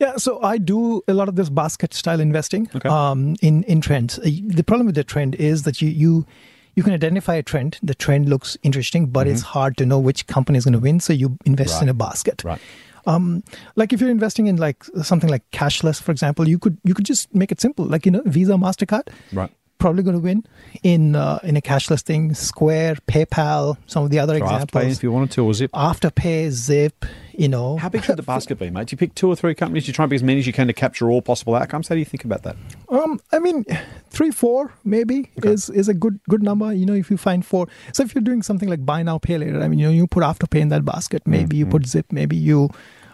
Yeah, 0.00 0.16
so 0.16 0.42
I 0.42 0.58
do 0.58 1.02
a 1.06 1.14
lot 1.14 1.28
of 1.28 1.36
this 1.36 1.48
basket 1.48 1.94
style 1.94 2.18
investing 2.20 2.68
Okay. 2.74 2.88
um, 2.88 3.36
in 3.40 3.62
in 3.64 3.80
trends. 3.80 4.18
Uh, 4.18 4.30
The 4.46 4.64
problem 4.64 4.86
with 4.86 4.96
the 4.96 5.04
trend 5.04 5.34
is 5.36 5.62
that 5.62 5.80
you 5.80 5.88
you 5.88 6.26
you 6.74 6.82
can 6.82 6.92
identify 6.92 7.34
a 7.36 7.42
trend. 7.42 7.78
The 7.82 7.94
trend 7.94 8.28
looks 8.28 8.56
interesting, 8.62 9.06
but 9.06 9.26
it's 9.28 9.42
hard 9.42 9.76
to 9.76 9.84
know 9.86 9.98
which 10.00 10.26
company 10.26 10.56
is 10.58 10.64
going 10.64 10.72
to 10.72 10.80
win. 10.80 11.00
So 11.00 11.12
you 11.12 11.36
invest 11.44 11.82
in 11.82 11.88
Mm-hmm. 11.88 12.00
A 12.00 12.06
basket. 12.06 12.42
Right. 12.44 12.60
Um, 13.04 13.42
like 13.76 13.92
if 13.92 14.00
you're 14.00 14.10
investing 14.10 14.46
in 14.46 14.56
like 14.56 14.84
something 15.02 15.28
like 15.30 15.42
cashless, 15.50 16.00
for 16.00 16.10
example, 16.12 16.48
you 16.48 16.58
could 16.58 16.78
you 16.84 16.94
could 16.94 17.04
just 17.04 17.32
make 17.34 17.52
it 17.52 17.60
simple, 17.60 17.84
like 17.84 18.06
you 18.06 18.12
know 18.12 18.22
Visa, 18.26 18.52
Mastercard. 18.54 19.08
Right. 19.32 19.50
Probably 19.82 20.04
going 20.04 20.16
to 20.16 20.22
win 20.22 20.46
in 20.84 21.16
uh, 21.16 21.40
in 21.42 21.56
a 21.56 21.60
cashless 21.60 22.02
thing. 22.02 22.34
Square, 22.34 22.96
PayPal, 23.08 23.76
some 23.86 24.04
of 24.04 24.10
the 24.10 24.20
other 24.20 24.38
Throw 24.38 24.46
Afterpay 24.46 24.62
examples. 24.62 24.96
if 24.96 25.02
you 25.02 25.10
wanted 25.10 25.32
to, 25.32 25.44
or 25.44 25.52
Zip. 25.52 25.72
Afterpay, 25.72 26.50
Zip, 26.50 27.04
you 27.32 27.48
know. 27.48 27.76
How 27.76 27.88
big 27.88 28.04
should 28.04 28.16
the 28.16 28.22
basket 28.22 28.60
be, 28.60 28.70
mate? 28.70 28.86
Do 28.86 28.94
you 28.94 28.98
pick 28.98 29.14
two 29.16 29.28
or 29.28 29.34
three 29.34 29.56
companies? 29.56 29.84
Do 29.84 29.88
you 29.88 29.92
try 29.92 30.04
and 30.04 30.10
pick 30.10 30.16
as 30.16 30.22
many 30.22 30.38
as 30.38 30.46
you 30.46 30.52
can 30.52 30.68
to 30.68 30.72
capture 30.72 31.10
all 31.10 31.20
possible 31.20 31.56
outcomes? 31.56 31.88
How 31.88 31.96
do 31.96 31.98
you 31.98 32.04
think 32.04 32.24
about 32.24 32.44
that? 32.44 32.56
Um, 32.90 33.20
I 33.32 33.40
mean, 33.40 33.64
three, 34.08 34.30
four 34.30 34.72
maybe 34.84 35.30
is 35.42 35.68
is 35.68 35.88
a 35.88 35.94
good 35.94 36.20
good 36.28 36.44
number. 36.44 36.72
You 36.72 36.86
know, 36.86 36.94
if 36.94 37.10
you 37.10 37.16
find 37.16 37.44
four. 37.44 37.66
So 37.92 38.04
if 38.04 38.14
you're 38.14 38.22
doing 38.22 38.42
something 38.42 38.68
like 38.68 38.86
buy 38.86 39.02
now, 39.02 39.18
pay 39.18 39.36
later, 39.36 39.60
I 39.60 39.66
mean, 39.66 39.80
you 39.80 39.86
know, 39.86 39.92
you 39.92 40.06
put 40.06 40.22
Afterpay 40.22 40.60
in 40.60 40.68
that 40.68 40.84
basket. 40.84 41.26
Maybe 41.26 41.56
you 41.56 41.66
put 41.66 41.86
Zip. 41.86 42.06
Maybe 42.12 42.36
you 42.36 42.70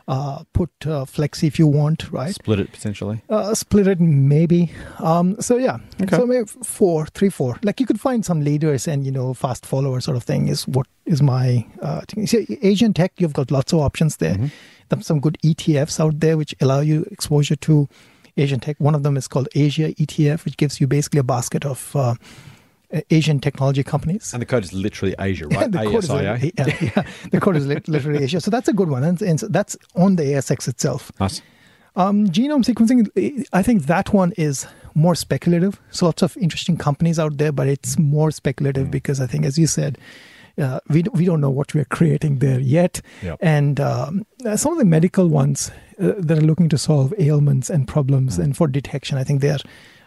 uh, 0.08 0.42
put 0.54 0.70
uh, 0.86 1.04
Flexi 1.04 1.44
if 1.44 1.58
you 1.58 1.66
want, 1.66 2.10
right? 2.10 2.34
Split 2.34 2.58
it 2.60 2.72
potentially. 2.72 3.22
Uh, 3.28 3.54
split 3.54 3.86
it 3.86 4.00
maybe. 4.00 4.72
Um, 5.00 5.40
so 5.40 5.56
yeah, 5.58 5.78
Okay. 6.02 6.16
so 6.16 6.26
maybe 6.26 6.46
four, 6.64 7.06
three, 7.06 7.28
four. 7.28 7.58
Like 7.62 7.78
you 7.78 7.86
could 7.86 8.00
find 8.00 8.24
some 8.24 8.40
leaders 8.40 8.88
and 8.88 9.04
you 9.04 9.12
know 9.12 9.34
fast 9.34 9.66
followers 9.66 10.04
sort 10.06 10.16
of 10.16 10.24
thing 10.24 10.48
is 10.48 10.66
what 10.66 10.86
is 11.04 11.20
my 11.22 11.66
uh, 11.82 12.00
thing. 12.08 12.26
See, 12.26 12.58
Asian 12.62 12.94
tech, 12.94 13.12
you've 13.18 13.34
got 13.34 13.50
lots 13.50 13.72
of 13.74 13.80
options 13.80 14.16
there. 14.16 14.50
There's 14.88 15.06
some 15.06 15.20
good 15.20 15.36
ETFs 15.44 16.00
out 16.00 16.20
there 16.20 16.36
which 16.38 16.54
allow 16.60 16.80
you 16.80 17.06
exposure 17.10 17.56
to 17.56 17.86
Asian 18.38 18.60
tech. 18.60 18.76
One 18.78 18.94
of 18.94 19.02
them 19.02 19.16
is 19.18 19.28
called 19.28 19.48
Asia 19.54 19.92
ETF, 19.92 20.46
which 20.46 20.56
gives 20.56 20.80
you 20.80 20.86
basically 20.86 21.20
a 21.20 21.24
basket 21.24 21.66
of 21.66 21.94
uh, 21.94 22.14
Asian 23.10 23.38
technology 23.40 23.82
companies. 23.84 24.32
And 24.32 24.40
the 24.40 24.46
code 24.46 24.64
is 24.64 24.72
literally 24.72 25.14
Asia, 25.18 25.46
right? 25.48 25.70
the 25.70 25.78
code 25.78 26.04
is 26.04 26.10
ASIA. 26.10 26.52
yeah, 26.58 26.76
yeah, 26.96 27.02
the 27.30 27.40
code 27.40 27.56
is 27.56 27.66
literally 27.66 28.24
Asia. 28.24 28.40
So 28.40 28.50
that's 28.50 28.68
a 28.68 28.72
good 28.72 28.88
one, 28.88 29.04
and, 29.04 29.20
and 29.22 29.38
so 29.40 29.48
that's 29.48 29.76
on 29.94 30.16
the 30.16 30.22
ASX 30.24 30.68
itself. 30.68 31.12
Nice. 31.20 31.42
Um, 31.96 32.26
genome 32.28 32.64
sequencing, 32.64 33.44
I 33.52 33.62
think 33.62 33.86
that 33.86 34.12
one 34.14 34.32
is 34.36 34.66
more 34.94 35.14
speculative. 35.16 35.80
So 35.90 36.06
lots 36.06 36.22
of 36.22 36.36
interesting 36.36 36.76
companies 36.76 37.18
out 37.18 37.36
there, 37.38 37.50
but 37.52 37.66
it's 37.66 37.98
more 37.98 38.30
speculative 38.30 38.86
Mm. 38.86 38.90
because 38.92 39.20
I 39.20 39.26
think, 39.26 39.44
as 39.44 39.58
you 39.58 39.66
said, 39.66 39.98
uh, 40.58 40.80
we 40.88 41.02
we 41.12 41.24
don't 41.24 41.40
know 41.40 41.50
what 41.50 41.74
we're 41.74 41.84
creating 41.84 42.38
there 42.38 42.58
yet. 42.60 43.00
Yep. 43.22 43.38
And 43.40 43.80
um, 43.80 44.24
uh, 44.46 44.56
some 44.56 44.72
of 44.72 44.78
the 44.78 44.84
medical 44.84 45.28
ones 45.28 45.70
uh, 46.00 46.12
that 46.18 46.38
are 46.38 46.46
looking 46.46 46.68
to 46.70 46.78
solve 46.78 47.12
ailments 47.18 47.68
and 47.70 47.86
problems 47.86 48.38
Mm. 48.38 48.44
and 48.44 48.56
for 48.56 48.66
detection, 48.68 49.18
I 49.18 49.24
think 49.24 49.40
they're 49.40 49.58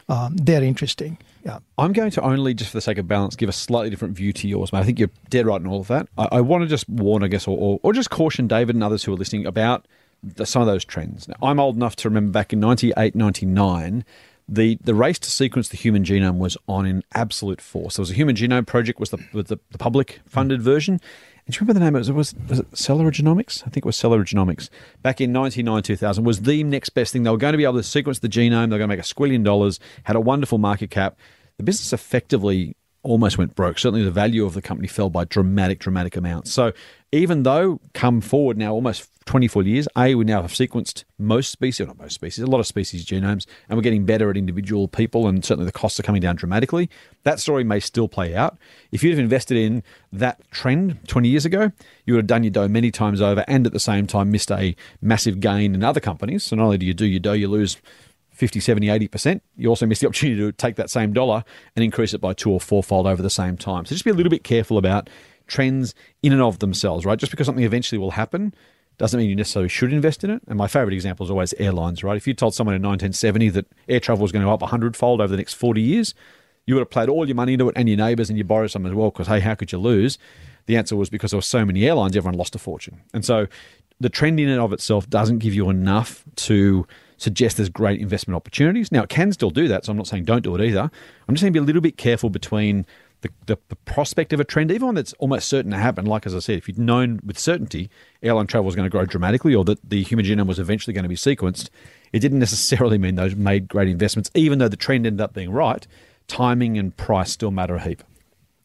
um, 0.09 0.35
they're 0.37 0.63
interesting. 0.63 1.17
Yeah. 1.43 1.59
I'm 1.77 1.93
going 1.93 2.11
to 2.11 2.21
only, 2.21 2.53
just 2.53 2.71
for 2.71 2.77
the 2.77 2.81
sake 2.81 2.97
of 2.97 3.07
balance, 3.07 3.35
give 3.35 3.49
a 3.49 3.53
slightly 3.53 3.89
different 3.89 4.15
view 4.15 4.31
to 4.33 4.47
yours, 4.47 4.71
mate. 4.71 4.79
I 4.79 4.83
think 4.83 4.99
you're 4.99 5.09
dead 5.29 5.45
right 5.47 5.59
in 5.59 5.67
all 5.67 5.81
of 5.81 5.87
that. 5.87 6.07
I, 6.17 6.27
I 6.33 6.41
want 6.41 6.63
to 6.63 6.67
just 6.67 6.87
warn, 6.87 7.23
I 7.23 7.27
guess, 7.27 7.47
or, 7.47 7.57
or, 7.57 7.79
or 7.83 7.93
just 7.93 8.09
caution 8.09 8.47
David 8.47 8.75
and 8.75 8.83
others 8.83 9.03
who 9.03 9.13
are 9.13 9.17
listening 9.17 9.45
about 9.45 9.87
the, 10.23 10.45
some 10.45 10.61
of 10.61 10.67
those 10.67 10.85
trends. 10.85 11.27
Now, 11.27 11.35
I'm 11.41 11.59
old 11.59 11.75
enough 11.75 11.95
to 11.97 12.09
remember 12.09 12.31
back 12.31 12.53
in 12.53 12.59
98, 12.59 13.15
99, 13.15 14.05
the, 14.47 14.77
the 14.83 14.93
race 14.93 15.17
to 15.19 15.31
sequence 15.31 15.69
the 15.69 15.77
human 15.77 16.03
genome 16.03 16.37
was 16.37 16.57
on 16.67 16.85
in 16.85 17.03
absolute 17.13 17.61
force. 17.61 17.95
There 17.95 18.03
was 18.03 18.11
a 18.11 18.15
Human 18.15 18.35
Genome 18.35 18.67
Project, 18.67 18.99
was 18.99 19.09
the, 19.09 19.25
was 19.33 19.45
the, 19.45 19.57
the 19.71 19.77
public 19.77 20.19
funded 20.25 20.61
version. 20.61 20.99
Do 21.51 21.57
you 21.57 21.67
remember 21.67 21.73
the 21.73 21.85
name? 21.85 21.95
It 21.97 22.15
was, 22.15 22.33
was 22.47 22.59
it 22.59 22.71
Celera 22.71 23.11
Genomics? 23.11 23.61
I 23.63 23.65
think 23.65 23.77
it 23.77 23.85
was 23.85 23.97
Celera 23.97 24.23
Genomics. 24.23 24.69
Back 25.01 25.19
in 25.19 25.33
99, 25.33 25.83
2000 25.83 26.23
was 26.23 26.43
the 26.43 26.63
next 26.63 26.91
best 26.91 27.11
thing. 27.11 27.23
They 27.23 27.29
were 27.29 27.35
going 27.35 27.51
to 27.51 27.57
be 27.57 27.65
able 27.65 27.75
to 27.75 27.83
sequence 27.83 28.19
the 28.19 28.29
genome. 28.29 28.69
They 28.69 28.75
were 28.75 28.77
going 28.77 28.89
to 28.89 28.95
make 28.95 28.99
a 28.99 29.01
squillion 29.01 29.43
dollars, 29.43 29.77
had 30.03 30.15
a 30.15 30.21
wonderful 30.21 30.59
market 30.59 30.91
cap. 30.91 31.17
The 31.57 31.63
business 31.63 31.91
effectively 31.91 32.77
almost 33.03 33.37
went 33.37 33.53
broke. 33.53 33.79
Certainly 33.79 34.05
the 34.05 34.11
value 34.11 34.45
of 34.45 34.53
the 34.53 34.61
company 34.61 34.87
fell 34.87 35.09
by 35.09 35.25
dramatic, 35.25 35.79
dramatic 35.79 36.15
amounts. 36.15 36.53
So 36.53 36.71
even 37.11 37.43
though 37.43 37.81
come 37.93 38.21
forward 38.21 38.57
now 38.57 38.71
almost 38.71 39.09
24 39.25 39.63
years, 39.63 39.87
A, 39.97 40.15
we 40.15 40.25
now 40.25 40.41
have 40.41 40.51
sequenced 40.51 41.03
most 41.19 41.51
species, 41.51 41.81
or 41.81 41.87
not 41.87 41.99
most 41.99 42.13
species, 42.13 42.43
a 42.43 42.47
lot 42.47 42.59
of 42.59 42.67
species 42.67 43.05
genomes, 43.05 43.45
and 43.69 43.77
we're 43.77 43.83
getting 43.83 44.05
better 44.05 44.29
at 44.29 44.37
individual 44.37 44.87
people, 44.87 45.27
and 45.27 45.45
certainly 45.45 45.65
the 45.65 45.71
costs 45.71 45.99
are 45.99 46.03
coming 46.03 46.21
down 46.21 46.35
dramatically. 46.35 46.89
That 47.23 47.39
story 47.39 47.63
may 47.63 47.79
still 47.79 48.07
play 48.07 48.35
out. 48.35 48.57
If 48.91 49.03
you'd 49.03 49.11
have 49.11 49.19
invested 49.19 49.57
in 49.57 49.83
that 50.11 50.41
trend 50.51 50.99
20 51.07 51.29
years 51.29 51.45
ago, 51.45 51.71
you 52.05 52.13
would 52.13 52.19
have 52.19 52.27
done 52.27 52.43
your 52.43 52.51
dough 52.51 52.67
many 52.67 52.89
times 52.89 53.21
over 53.21 53.45
and 53.47 53.67
at 53.67 53.73
the 53.73 53.79
same 53.79 54.07
time 54.07 54.31
missed 54.31 54.51
a 54.51 54.75
massive 55.01 55.39
gain 55.39 55.75
in 55.75 55.83
other 55.83 55.99
companies. 55.99 56.43
So 56.43 56.55
not 56.55 56.63
only 56.63 56.77
do 56.79 56.85
you 56.85 56.93
do 56.93 57.05
your 57.05 57.19
dough, 57.19 57.33
you 57.33 57.47
lose 57.47 57.77
50, 58.31 58.59
70, 58.59 58.87
80%. 58.87 59.41
You 59.55 59.69
also 59.69 59.85
miss 59.85 59.99
the 59.99 60.07
opportunity 60.07 60.41
to 60.41 60.51
take 60.51 60.75
that 60.77 60.89
same 60.89 61.13
dollar 61.13 61.43
and 61.75 61.85
increase 61.85 62.13
it 62.13 62.21
by 62.21 62.33
two 62.33 62.49
or 62.49 62.59
fourfold 62.59 63.05
over 63.05 63.21
the 63.21 63.29
same 63.29 63.55
time. 63.55 63.85
So 63.85 63.93
just 63.93 64.03
be 64.03 64.09
a 64.09 64.15
little 64.15 64.31
bit 64.31 64.43
careful 64.43 64.79
about 64.79 65.09
trends 65.47 65.93
in 66.23 66.31
and 66.31 66.41
of 66.41 66.59
themselves, 66.59 67.05
right? 67.05 67.19
Just 67.19 67.31
because 67.31 67.45
something 67.45 67.63
eventually 67.63 67.99
will 67.99 68.11
happen 68.11 68.53
doesn't 68.97 69.19
mean 69.19 69.29
you 69.29 69.35
necessarily 69.35 69.69
should 69.69 69.91
invest 69.93 70.23
in 70.23 70.29
it. 70.29 70.41
And 70.47 70.57
my 70.57 70.67
favorite 70.67 70.93
example 70.93 71.25
is 71.25 71.31
always 71.31 71.53
airlines, 71.53 72.03
right? 72.03 72.17
If 72.17 72.27
you 72.27 72.33
told 72.33 72.53
someone 72.53 72.75
in 72.75 72.81
1970 72.81 73.49
that 73.49 73.65
air 73.89 73.99
travel 73.99 74.21
was 74.21 74.31
going 74.31 74.41
to 74.41 74.47
go 74.47 74.53
up 74.53 74.61
100 74.61 74.95
fold 74.95 75.21
over 75.21 75.31
the 75.31 75.37
next 75.37 75.55
40 75.55 75.81
years, 75.81 76.13
you 76.65 76.75
would 76.75 76.81
have 76.81 76.89
played 76.89 77.09
all 77.09 77.25
your 77.25 77.35
money 77.35 77.53
into 77.53 77.67
it 77.69 77.73
and 77.75 77.89
your 77.89 77.97
neighbors 77.97 78.29
and 78.29 78.37
you 78.37 78.43
borrowed 78.43 78.71
some 78.71 78.85
as 78.85 78.93
well 78.93 79.09
because, 79.09 79.27
hey, 79.27 79.39
how 79.39 79.55
could 79.55 79.71
you 79.71 79.77
lose? 79.77 80.17
The 80.67 80.77
answer 80.77 80.95
was 80.95 81.09
because 81.09 81.31
there 81.31 81.37
were 81.37 81.41
so 81.41 81.65
many 81.65 81.85
airlines, 81.85 82.15
everyone 82.15 82.37
lost 82.37 82.55
a 82.55 82.59
fortune. 82.59 83.01
And 83.13 83.25
so 83.25 83.47
the 83.99 84.09
trend 84.09 84.39
in 84.39 84.49
and 84.49 84.59
of 84.59 84.73
itself 84.73 85.09
doesn't 85.09 85.39
give 85.39 85.53
you 85.53 85.69
enough 85.69 86.23
to 86.35 86.87
suggest 87.17 87.57
there's 87.57 87.69
great 87.69 87.99
investment 87.99 88.35
opportunities. 88.35 88.91
Now, 88.91 89.03
it 89.03 89.09
can 89.09 89.31
still 89.31 89.51
do 89.51 89.67
that, 89.67 89.85
so 89.85 89.91
I'm 89.91 89.97
not 89.97 90.07
saying 90.07 90.25
don't 90.25 90.43
do 90.43 90.55
it 90.55 90.61
either. 90.61 90.89
I'm 91.27 91.35
just 91.35 91.41
saying 91.41 91.53
be 91.53 91.59
a 91.59 91.63
little 91.63 91.81
bit 91.81 91.97
careful 91.97 92.29
between 92.29 92.85
the, 93.21 93.29
the, 93.45 93.57
the 93.69 93.75
prospect 93.77 94.33
of 94.33 94.39
a 94.39 94.43
trend, 94.43 94.71
even 94.71 94.87
one 94.87 94.95
that's 94.95 95.13
almost 95.13 95.47
certain 95.47 95.71
to 95.71 95.77
happen. 95.77 96.05
Like, 96.05 96.25
as 96.25 96.35
I 96.35 96.39
said, 96.39 96.57
if 96.57 96.67
you'd 96.67 96.79
known 96.79 97.19
with 97.23 97.37
certainty 97.37 97.89
airline 98.21 98.47
travel 98.47 98.65
was 98.65 98.75
going 98.75 98.85
to 98.85 98.89
grow 98.89 99.05
dramatically 99.05 99.55
or 99.55 99.63
that 99.65 99.77
the 99.87 100.03
human 100.03 100.25
genome 100.25 100.47
was 100.47 100.59
eventually 100.59 100.93
going 100.93 101.03
to 101.03 101.09
be 101.09 101.15
sequenced, 101.15 101.69
it 102.13 102.19
didn't 102.19 102.39
necessarily 102.39 102.97
mean 102.97 103.15
those 103.15 103.35
made 103.35 103.67
great 103.67 103.87
investments, 103.87 104.29
even 104.33 104.59
though 104.59 104.67
the 104.67 104.77
trend 104.77 105.05
ended 105.05 105.21
up 105.21 105.33
being 105.33 105.51
right. 105.51 105.85
Timing 106.27 106.77
and 106.77 106.95
price 106.95 107.31
still 107.31 107.51
matter 107.51 107.75
a 107.75 107.83
heap. 107.83 108.03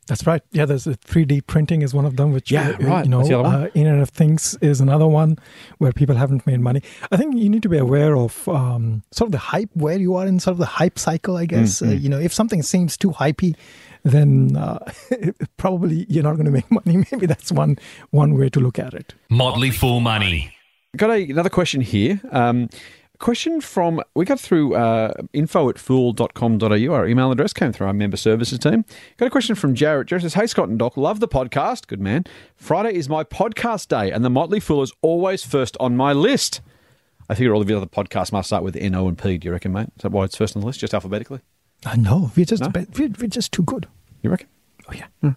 That's 0.07 0.27
right. 0.27 0.41
Yeah, 0.53 0.67
there's 0.67 0.87
a 0.87 0.95
3D 0.95 1.47
printing 1.47 1.83
is 1.83 1.93
one 1.93 2.05
of 2.05 2.17
them, 2.17 2.33
which 2.33 2.51
Yeah, 2.53 2.69
uh, 2.69 2.87
right. 2.87 3.05
You 3.05 3.11
know, 3.11 3.19
That's 3.19 3.29
the 3.31 3.39
other 3.41 3.49
one. 3.49 3.63
uh, 3.65 3.69
Internet 3.75 4.03
of 4.03 4.11
Things 4.11 4.57
is 4.61 4.81
another 4.81 5.07
one 5.07 5.37
where 5.79 5.93
people 5.93 6.15
haven't 6.15 6.47
made 6.47 6.61
money. 6.61 6.83
I 7.11 7.17
think 7.17 7.37
you 7.37 7.49
need 7.49 7.63
to 7.65 7.69
be 7.69 7.79
aware 7.79 8.17
of 8.17 8.49
um, 8.49 9.03
Sort 9.11 9.27
of 9.29 9.33
the 9.33 9.39
hype 9.39 9.71
where 9.75 9.99
you 9.99 10.15
are 10.15 10.27
in 10.27 10.39
sort 10.39 10.53
of 10.53 10.59
the 10.59 10.67
hype 10.67 10.99
cycle, 10.99 11.37
I 11.37 11.47
guess. 11.47 11.81
Mm, 11.81 11.89
Uh, 11.89 11.93
you 11.95 12.09
know, 12.09 12.19
if 12.21 12.33
something 12.33 12.63
seems 12.63 12.97
too 12.97 13.11
hypey, 13.11 13.57
then 14.05 14.57
uh, 14.57 14.79
probably 15.57 16.07
you're 16.09 16.23
not 16.23 16.35
going 16.35 16.47
to 16.47 16.53
make 16.53 16.71
money. 16.87 17.05
Maybe 17.11 17.27
that's 17.27 17.51
one 17.51 17.77
one 18.11 18.35
way 18.39 18.49
to 18.51 18.61
look 18.61 18.79
at 18.79 18.95
it. 18.95 19.15
Motley 19.29 19.71
Fool 19.71 20.01
Money. 20.01 20.53
Got 20.97 21.11
a, 21.11 21.23
another 21.31 21.51
question 21.51 21.81
here. 21.81 22.21
Um, 22.31 22.69
a 22.69 23.06
question 23.19 23.61
from, 23.61 24.03
we 24.15 24.25
got 24.25 24.39
through 24.41 24.75
uh, 24.75 25.13
info 25.33 25.69
at 25.69 25.79
fool.com.au. 25.79 26.69
Our 26.93 27.07
email 27.07 27.31
address 27.33 27.53
came 27.53 27.73
through 27.73 27.87
our 27.87 27.93
member 27.93 28.17
services 28.17 28.59
team. 28.59 28.85
Got 29.17 29.27
a 29.27 29.31
question 29.31 29.55
from 29.55 29.75
Jarrett. 29.75 30.09
Jarrett 30.09 30.23
says, 30.23 30.35
Hey, 30.35 30.47
Scott 30.47 30.69
and 30.69 30.79
Doc, 30.79 30.97
love 30.97 31.21
the 31.21 31.29
podcast. 31.29 31.87
Good 31.87 32.01
man. 32.01 32.25
Friday 32.57 32.95
is 32.95 33.09
my 33.09 33.25
podcast 33.25 33.89
day, 33.89 34.11
and 34.13 34.25
the 34.25 34.31
Motley 34.31 34.61
Fool 34.61 34.83
is 34.83 34.93
always 35.03 35.45
first 35.45 35.77
on 35.81 35.97
my 35.97 36.13
list. 36.13 36.61
I 37.29 37.35
figure 37.35 37.53
all 37.55 37.63
of 37.63 37.69
your 37.69 37.79
other 37.79 37.87
podcasts 37.87 38.33
must 38.33 38.49
start 38.49 38.63
with 38.63 38.77
N, 38.77 38.95
O, 38.95 39.09
and 39.09 39.19
P. 39.19 39.39
Do 39.39 39.47
you 39.47 39.53
reckon, 39.53 39.73
mate? 39.73 39.89
Is 39.97 40.03
that 40.03 40.13
why 40.13 40.25
it's 40.25 40.37
first 40.37 40.55
on 40.57 40.61
the 40.61 40.67
list, 40.67 40.81
just 40.81 40.95
alphabetically? 40.95 41.41
Uh, 41.85 41.97
no, 41.97 42.31
we're 42.37 42.45
just 42.47 42.63
No? 42.63 42.71
we're, 42.75 43.11
we're 43.21 43.29
just 43.29 43.53
too 43.53 43.63
good. 43.63 43.89
You 44.23 44.31
reckon? 44.31 44.49
Oh 44.89 44.93
yeah. 44.95 45.33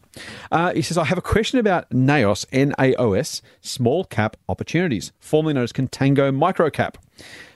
Uh, 0.52 0.74
he 0.74 0.84
says, 0.84 0.96
I 0.98 1.06
have 1.06 1.18
a 1.18 1.24
question 1.24 1.58
about 1.58 1.90
NAOS, 1.90 2.46
N 2.52 2.74
A 2.78 2.94
O 2.96 3.14
S, 3.14 3.42
small 3.62 4.06
cap 4.06 4.38
opportunities, 4.48 5.12
formerly 5.20 5.56
known 5.56 5.64
as 5.64 5.74
Contango 5.74 6.32
Microcap. 6.32 6.96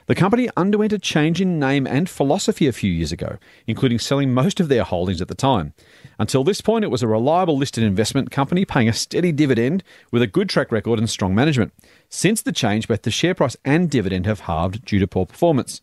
The 0.06 0.14
company 0.14 0.50
underwent 0.54 0.92
a 0.92 0.98
change 0.98 1.40
in 1.40 1.58
name 1.58 1.86
and 1.86 2.10
philosophy 2.10 2.66
a 2.66 2.72
few 2.72 2.92
years 2.92 3.10
ago, 3.10 3.38
including 3.66 3.98
selling 3.98 4.34
most 4.34 4.60
of 4.60 4.68
their 4.68 4.84
holdings 4.84 5.22
at 5.22 5.28
the 5.28 5.34
time. 5.34 5.72
Until 6.18 6.44
this 6.44 6.60
point, 6.60 6.84
it 6.84 6.90
was 6.90 7.02
a 7.02 7.08
reliable 7.08 7.56
listed 7.56 7.82
investment 7.82 8.30
company 8.30 8.66
paying 8.66 8.88
a 8.88 8.92
steady 8.92 9.32
dividend 9.32 9.82
with 10.10 10.20
a 10.20 10.26
good 10.26 10.50
track 10.50 10.70
record 10.70 10.98
and 10.98 11.08
strong 11.08 11.34
management. 11.34 11.72
Since 12.10 12.42
the 12.42 12.52
change, 12.52 12.86
both 12.86 13.00
the 13.00 13.10
share 13.10 13.34
price 13.34 13.56
and 13.64 13.90
dividend 13.90 14.26
have 14.26 14.40
halved 14.40 14.84
due 14.84 14.98
to 14.98 15.06
poor 15.06 15.24
performance. 15.24 15.80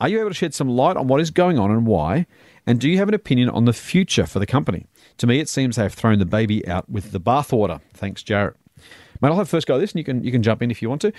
Are 0.00 0.08
you 0.08 0.18
able 0.18 0.30
to 0.30 0.34
shed 0.34 0.54
some 0.54 0.68
light 0.68 0.96
on 0.96 1.06
what 1.06 1.20
is 1.20 1.30
going 1.30 1.60
on 1.60 1.70
and 1.70 1.86
why? 1.86 2.26
And 2.66 2.80
do 2.80 2.90
you 2.90 2.98
have 2.98 3.08
an 3.08 3.14
opinion 3.14 3.48
on 3.48 3.64
the 3.64 3.72
future 3.72 4.26
for 4.26 4.40
the 4.40 4.46
company? 4.46 4.86
To 5.18 5.28
me, 5.28 5.38
it 5.38 5.48
seems 5.48 5.76
they 5.76 5.82
have 5.82 5.94
thrown 5.94 6.18
the 6.18 6.26
baby 6.26 6.66
out 6.66 6.90
with 6.90 7.12
the 7.12 7.20
bathwater. 7.20 7.80
Thanks, 7.94 8.24
Jarrett. 8.24 8.56
Mate, 9.22 9.28
I'll 9.28 9.36
have 9.36 9.48
first 9.48 9.68
go 9.68 9.76
at 9.76 9.78
this, 9.78 9.92
and 9.92 9.98
you 9.98 10.04
can 10.04 10.24
you 10.24 10.32
can 10.32 10.42
jump 10.42 10.62
in 10.62 10.72
if 10.72 10.82
you 10.82 10.88
want 10.88 11.00
to. 11.02 11.12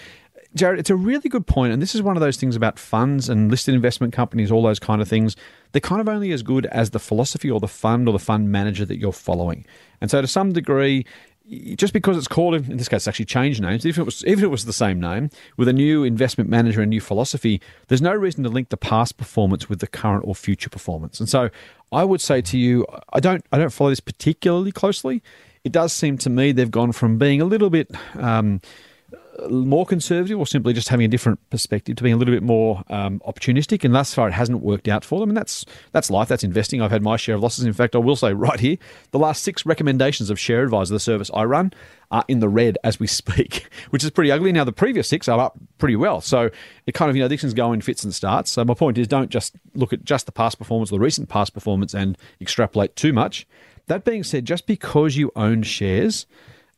Jared, 0.56 0.80
it's 0.80 0.90
a 0.90 0.96
really 0.96 1.30
good 1.30 1.48
point, 1.48 1.74
and 1.74 1.82
this 1.82 1.96
is 1.96 2.02
one 2.02 2.16
of 2.16 2.22
those 2.22 2.38
things 2.38 2.56
about 2.56 2.78
funds 2.78 3.28
and 3.28 3.50
listed 3.50 3.74
investment 3.74 4.14
companies, 4.14 4.52
all 4.52 4.62
those 4.62 4.80
kind 4.80 5.02
of 5.02 5.08
things. 5.08 5.36
They're 5.72 5.82
kind 5.82 6.00
of 6.00 6.08
only 6.08 6.32
as 6.32 6.44
good 6.44 6.68
as 6.68 6.92
the 6.92 7.00
philosophy 7.00 7.50
or 7.50 7.60
the 7.60 7.68
fund 7.68 8.08
or 8.08 8.12
the 8.12 8.20
fund 8.20 8.52
manager 8.52 8.86
that 8.86 8.98
you're 8.98 9.14
following. 9.14 9.66
And 10.00 10.12
so, 10.12 10.22
to 10.22 10.28
some 10.28 10.54
degree, 10.54 11.06
just 11.76 11.92
because 11.92 12.18
it's 12.18 12.28
called, 12.28 12.54
in 12.54 12.78
this 12.78 12.88
case, 12.88 12.98
it's 12.98 13.08
actually 13.08 13.26
changed 13.26 13.62
names. 13.62 13.84
If 13.84 13.98
it 13.98 14.04
was, 14.04 14.24
even 14.26 14.40
if 14.40 14.44
it 14.44 14.50
was 14.50 14.66
the 14.66 14.74
same 14.74 15.00
name 15.00 15.32
with 15.58 15.68
a 15.68 15.74
new 15.74 16.04
investment 16.04 16.52
manager 16.52 16.82
and 16.82 16.90
new 16.92 17.02
philosophy, 17.02 17.60
there's 17.88 18.02
no 18.02 18.14
reason 18.14 18.44
to 18.44 18.50
link 18.50 18.70
the 18.70 18.78
past 18.78 19.18
performance 19.18 19.70
with 19.70 19.80
the 19.80 19.88
current 19.88 20.24
or 20.28 20.36
future 20.36 20.70
performance. 20.70 21.20
And 21.20 21.28
so, 21.28 21.50
I 21.92 22.04
would 22.04 22.22
say 22.22 22.42
to 22.42 22.60
you, 22.60 22.86
I 23.12 23.20
don't, 23.20 23.44
I 23.52 23.58
don't 23.58 23.74
follow 23.74 23.90
this 23.90 24.00
particularly 24.00 24.72
closely. 24.72 25.24
It 25.64 25.72
does 25.72 25.94
seem 25.94 26.18
to 26.20 26.30
me 26.30 26.52
they've 26.52 26.70
gone 26.70 26.92
from 26.92 27.18
being 27.18 27.42
a 27.42 27.46
little 27.46 27.72
bit. 27.72 27.90
Um, 28.16 28.62
more 29.50 29.86
conservative 29.86 30.38
or 30.38 30.46
simply 30.46 30.74
just 30.74 30.90
having 30.90 31.06
a 31.06 31.10
different 31.10 31.40
perspective 31.50 31.96
to 31.96 32.04
being 32.04 32.14
a 32.14 32.18
little 32.18 32.34
bit 32.34 32.44
more 32.44 32.84
um, 32.90 33.22
opportunistic. 33.28 33.84
And 33.84 33.94
thus 33.94 34.14
far, 34.14 34.28
it 34.28 34.34
hasn't 34.34 34.62
worked 34.62 34.88
out 34.88 35.04
for 35.04 35.20
them. 35.20 35.30
And 35.30 35.38
that's 35.38 35.66
that's 35.92 36.12
life. 36.12 36.28
That's 36.28 36.44
investing. 36.44 36.82
I've 36.82 36.92
had 36.92 37.02
my 37.02 37.18
share 37.18 37.36
of 37.36 37.42
losses. 37.42 37.66
In 37.66 37.74
fact, 37.74 37.96
I 37.96 38.00
will 38.00 38.16
say 38.16 38.34
right 38.34 38.60
here, 38.60 38.78
the 39.12 39.20
last 39.20 39.44
six 39.44 39.66
recommendations 39.66 40.30
of 40.30 40.40
Share 40.40 40.64
Advisor, 40.64 40.94
the 40.94 41.00
service 41.00 41.32
I 41.34 41.44
run, 41.46 41.74
are 42.12 42.24
in 42.28 42.40
the 42.40 42.50
red 42.50 42.78
as 42.84 43.00
we 43.00 43.08
speak, 43.22 43.70
which 43.90 44.04
is 44.04 44.12
pretty 44.12 44.32
ugly. 44.32 44.52
Now 44.52 44.64
the 44.64 44.72
previous 44.72 45.10
six 45.10 45.28
are 45.28 45.40
up 45.40 45.58
pretty 45.78 45.96
well. 45.96 46.22
So 46.22 46.50
it 46.86 46.94
kind 46.94 47.10
of 47.10 47.16
you 47.16 47.22
know 47.22 47.28
these 47.28 47.42
things 47.42 47.54
go 47.54 47.74
in 47.74 47.82
fits 47.82 48.04
and 48.04 48.14
starts. 48.14 48.52
So 48.52 48.64
my 48.64 48.74
point 48.74 48.98
is, 48.98 49.08
don't 49.08 49.30
just 49.30 49.56
look 49.74 49.94
at 49.94 50.04
just 50.04 50.26
the 50.26 50.32
past 50.32 50.58
performance, 50.58 50.92
or 50.92 50.98
the 50.98 51.04
recent 51.04 51.30
past 51.30 51.54
performance, 51.54 51.94
and 51.94 52.18
extrapolate 52.40 52.96
too 52.96 53.14
much. 53.14 53.48
That 53.88 54.06
being 54.06 54.24
said, 54.24 54.46
just 54.46 54.66
because 54.66 55.18
you 55.18 55.32
own 55.36 55.64
shares 55.64 56.26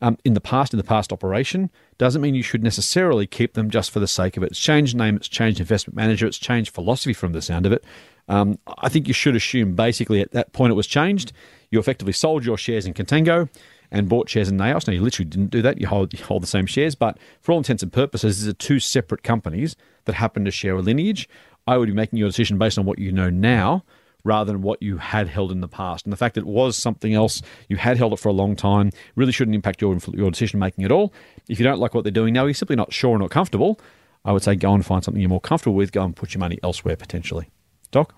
um, 0.01 0.17
in 0.25 0.33
the 0.33 0.41
past, 0.41 0.73
in 0.73 0.77
the 0.77 0.83
past 0.83 1.11
operation, 1.13 1.69
doesn't 1.97 2.21
mean 2.21 2.35
you 2.35 2.43
should 2.43 2.63
necessarily 2.63 3.25
keep 3.25 3.53
them 3.53 3.69
just 3.69 3.91
for 3.91 3.99
the 3.99 4.07
sake 4.07 4.37
of 4.37 4.43
it. 4.43 4.51
It's 4.51 4.59
changed 4.59 4.95
name, 4.95 5.15
it's 5.15 5.27
changed 5.27 5.59
investment 5.59 5.95
manager, 5.95 6.27
it's 6.27 6.37
changed 6.37 6.73
philosophy 6.73 7.13
from 7.13 7.31
the 7.31 7.41
sound 7.41 7.65
of 7.65 7.71
it. 7.71 7.83
Um, 8.27 8.59
I 8.79 8.89
think 8.89 9.07
you 9.07 9.13
should 9.13 9.35
assume 9.35 9.75
basically 9.75 10.21
at 10.21 10.31
that 10.31 10.51
point 10.51 10.71
it 10.71 10.75
was 10.75 10.87
changed. 10.87 11.31
You 11.69 11.79
effectively 11.79 12.13
sold 12.13 12.45
your 12.45 12.57
shares 12.57 12.85
in 12.85 12.93
Contango 12.93 13.49
and 13.91 14.09
bought 14.09 14.29
shares 14.29 14.49
in 14.49 14.57
NAOS. 14.57 14.87
Now, 14.87 14.93
you 14.93 15.01
literally 15.01 15.29
didn't 15.29 15.51
do 15.51 15.61
that. 15.61 15.79
You 15.79 15.87
hold, 15.87 16.13
you 16.13 16.23
hold 16.23 16.43
the 16.43 16.47
same 16.47 16.65
shares, 16.65 16.95
but 16.95 17.17
for 17.41 17.51
all 17.51 17.59
intents 17.59 17.83
and 17.83 17.93
purposes, 17.93 18.41
these 18.41 18.47
are 18.47 18.53
two 18.53 18.79
separate 18.79 19.23
companies 19.23 19.75
that 20.05 20.15
happen 20.15 20.43
to 20.45 20.51
share 20.51 20.75
a 20.75 20.81
lineage. 20.81 21.29
I 21.67 21.77
would 21.77 21.87
be 21.87 21.93
making 21.93 22.19
your 22.19 22.29
decision 22.29 22.57
based 22.57 22.77
on 22.77 22.85
what 22.85 22.99
you 22.99 23.11
know 23.11 23.29
now 23.29 23.83
rather 24.25 24.51
than 24.51 24.61
what 24.61 24.81
you 24.81 24.97
had 24.97 25.29
held 25.29 25.51
in 25.53 25.61
the 25.61 25.67
past. 25.69 26.05
And 26.05 26.11
the 26.11 26.17
fact 26.17 26.35
that 26.35 26.41
it 26.41 26.47
was 26.47 26.75
something 26.75 27.13
else, 27.13 27.41
you 27.69 27.77
had 27.77 27.95
held 27.97 28.11
it 28.11 28.19
for 28.19 28.27
a 28.27 28.33
long 28.33 28.57
time, 28.57 28.91
really 29.15 29.31
shouldn't 29.31 29.55
impact 29.55 29.81
your, 29.81 29.97
your 30.13 30.31
decision 30.31 30.59
making 30.59 30.83
at 30.83 30.91
all. 30.91 31.13
If 31.47 31.59
you 31.59 31.63
don't 31.63 31.79
like 31.79 31.93
what 31.93 32.03
they're 32.03 32.11
doing 32.11 32.33
now, 32.33 32.45
you're 32.45 32.53
simply 32.53 32.75
not 32.75 32.91
sure 32.91 33.11
or 33.11 33.19
not 33.19 33.29
comfortable, 33.29 33.79
I 34.25 34.33
would 34.33 34.43
say 34.43 34.55
go 34.55 34.73
and 34.73 34.85
find 34.85 35.03
something 35.03 35.21
you're 35.21 35.29
more 35.29 35.39
comfortable 35.39 35.75
with, 35.75 35.91
go 35.91 36.03
and 36.03 36.13
put 36.13 36.33
your 36.33 36.39
money 36.39 36.59
elsewhere 36.63 36.97
potentially. 36.97 37.49
Doc? 37.91 38.13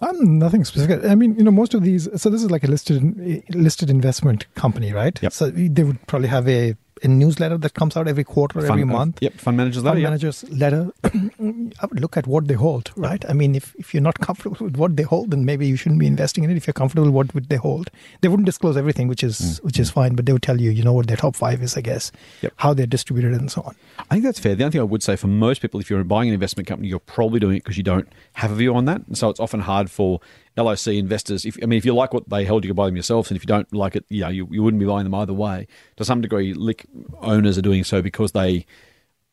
Um, 0.00 0.38
nothing 0.38 0.64
specific. 0.64 1.04
I 1.04 1.14
mean, 1.14 1.36
you 1.36 1.44
know, 1.44 1.50
most 1.50 1.74
of 1.74 1.82
these. 1.82 2.08
So 2.20 2.30
this 2.30 2.42
is 2.42 2.50
like 2.50 2.64
a 2.64 2.68
listed 2.68 3.44
listed 3.54 3.90
investment 3.90 4.46
company, 4.54 4.92
right? 4.92 5.20
Yep. 5.20 5.32
So 5.32 5.50
they 5.50 5.82
would 5.82 6.06
probably 6.06 6.28
have 6.28 6.48
a 6.48 6.76
a 7.02 7.08
newsletter 7.08 7.58
that 7.58 7.74
comes 7.74 7.96
out 7.96 8.08
every 8.08 8.24
quarter, 8.24 8.60
Fund- 8.60 8.70
every 8.70 8.82
uh, 8.82 8.86
month. 8.86 9.18
Yep, 9.20 9.34
fund 9.34 9.56
managers 9.56 9.84
letter. 9.84 9.92
Fund 9.92 10.00
yep. 10.02 10.10
managers 10.10 10.44
letter. 10.50 10.90
I 11.04 11.10
would 11.38 11.76
uh, 11.82 11.88
look 11.92 12.16
at 12.16 12.26
what 12.26 12.48
they 12.48 12.54
hold, 12.54 12.90
right? 12.96 13.24
I 13.28 13.32
mean, 13.32 13.54
if, 13.54 13.74
if 13.76 13.92
you're 13.92 14.02
not 14.02 14.18
comfortable 14.20 14.56
with 14.60 14.76
what 14.76 14.96
they 14.96 15.02
hold, 15.02 15.30
then 15.30 15.44
maybe 15.44 15.66
you 15.66 15.76
shouldn't 15.76 16.00
be 16.00 16.06
investing 16.06 16.44
in 16.44 16.50
it. 16.50 16.56
If 16.56 16.66
you're 16.66 16.74
comfortable 16.74 17.04
with 17.06 17.14
what 17.14 17.34
would 17.34 17.48
they 17.48 17.56
hold, 17.56 17.90
they 18.20 18.28
wouldn't 18.28 18.46
disclose 18.46 18.76
everything, 18.76 19.08
which 19.08 19.22
is 19.22 19.38
mm, 19.40 19.64
which 19.64 19.78
is 19.78 19.90
mm. 19.90 19.94
fine, 19.94 20.14
but 20.14 20.26
they 20.26 20.32
would 20.32 20.42
tell 20.42 20.60
you, 20.60 20.70
you 20.70 20.82
know, 20.82 20.92
what 20.92 21.06
their 21.06 21.16
top 21.16 21.36
five 21.36 21.62
is, 21.62 21.76
I 21.76 21.80
guess, 21.80 22.12
Yep. 22.42 22.52
how 22.56 22.74
they're 22.74 22.86
distributed, 22.86 23.32
and 23.32 23.50
so 23.50 23.62
on. 23.62 23.74
I 24.10 24.14
think 24.14 24.24
that's 24.24 24.38
fair. 24.38 24.54
The 24.54 24.64
only 24.64 24.72
thing 24.72 24.80
I 24.80 24.84
would 24.84 25.02
say 25.02 25.16
for 25.16 25.26
most 25.26 25.60
people, 25.62 25.80
if 25.80 25.90
you're 25.90 26.02
buying 26.04 26.28
an 26.28 26.34
investment 26.34 26.66
company, 26.66 26.88
you're 26.88 26.98
probably 26.98 27.40
doing 27.40 27.56
it 27.56 27.64
because 27.64 27.76
you 27.76 27.82
don't 27.82 28.08
have 28.34 28.50
a 28.50 28.54
view 28.54 28.74
on 28.74 28.86
that. 28.86 29.02
And 29.06 29.18
so 29.18 29.28
it's 29.28 29.40
often 29.40 29.60
hard 29.60 29.90
for 29.90 30.20
LIC 30.56 30.86
investors. 30.88 31.44
If 31.44 31.58
I 31.62 31.66
mean, 31.66 31.76
if 31.76 31.84
you 31.84 31.94
like 31.94 32.14
what 32.14 32.28
they 32.28 32.44
held, 32.44 32.64
you 32.64 32.70
can 32.70 32.76
buy 32.76 32.86
them 32.86 32.96
yourselves. 32.96 33.30
And 33.30 33.36
if 33.36 33.42
you 33.42 33.46
don't 33.46 33.72
like 33.74 33.96
it, 33.96 34.04
you 34.08 34.22
know, 34.22 34.28
you, 34.28 34.48
you 34.50 34.62
wouldn't 34.62 34.80
be 34.80 34.86
buying 34.86 35.04
them 35.04 35.14
either 35.14 35.34
way. 35.34 35.66
To 35.96 36.04
some 36.04 36.20
degree, 36.20 36.54
lick 36.54 36.86
owners 37.20 37.58
are 37.58 37.62
doing 37.62 37.84
so 37.84 38.02
because 38.02 38.32
they 38.32 38.66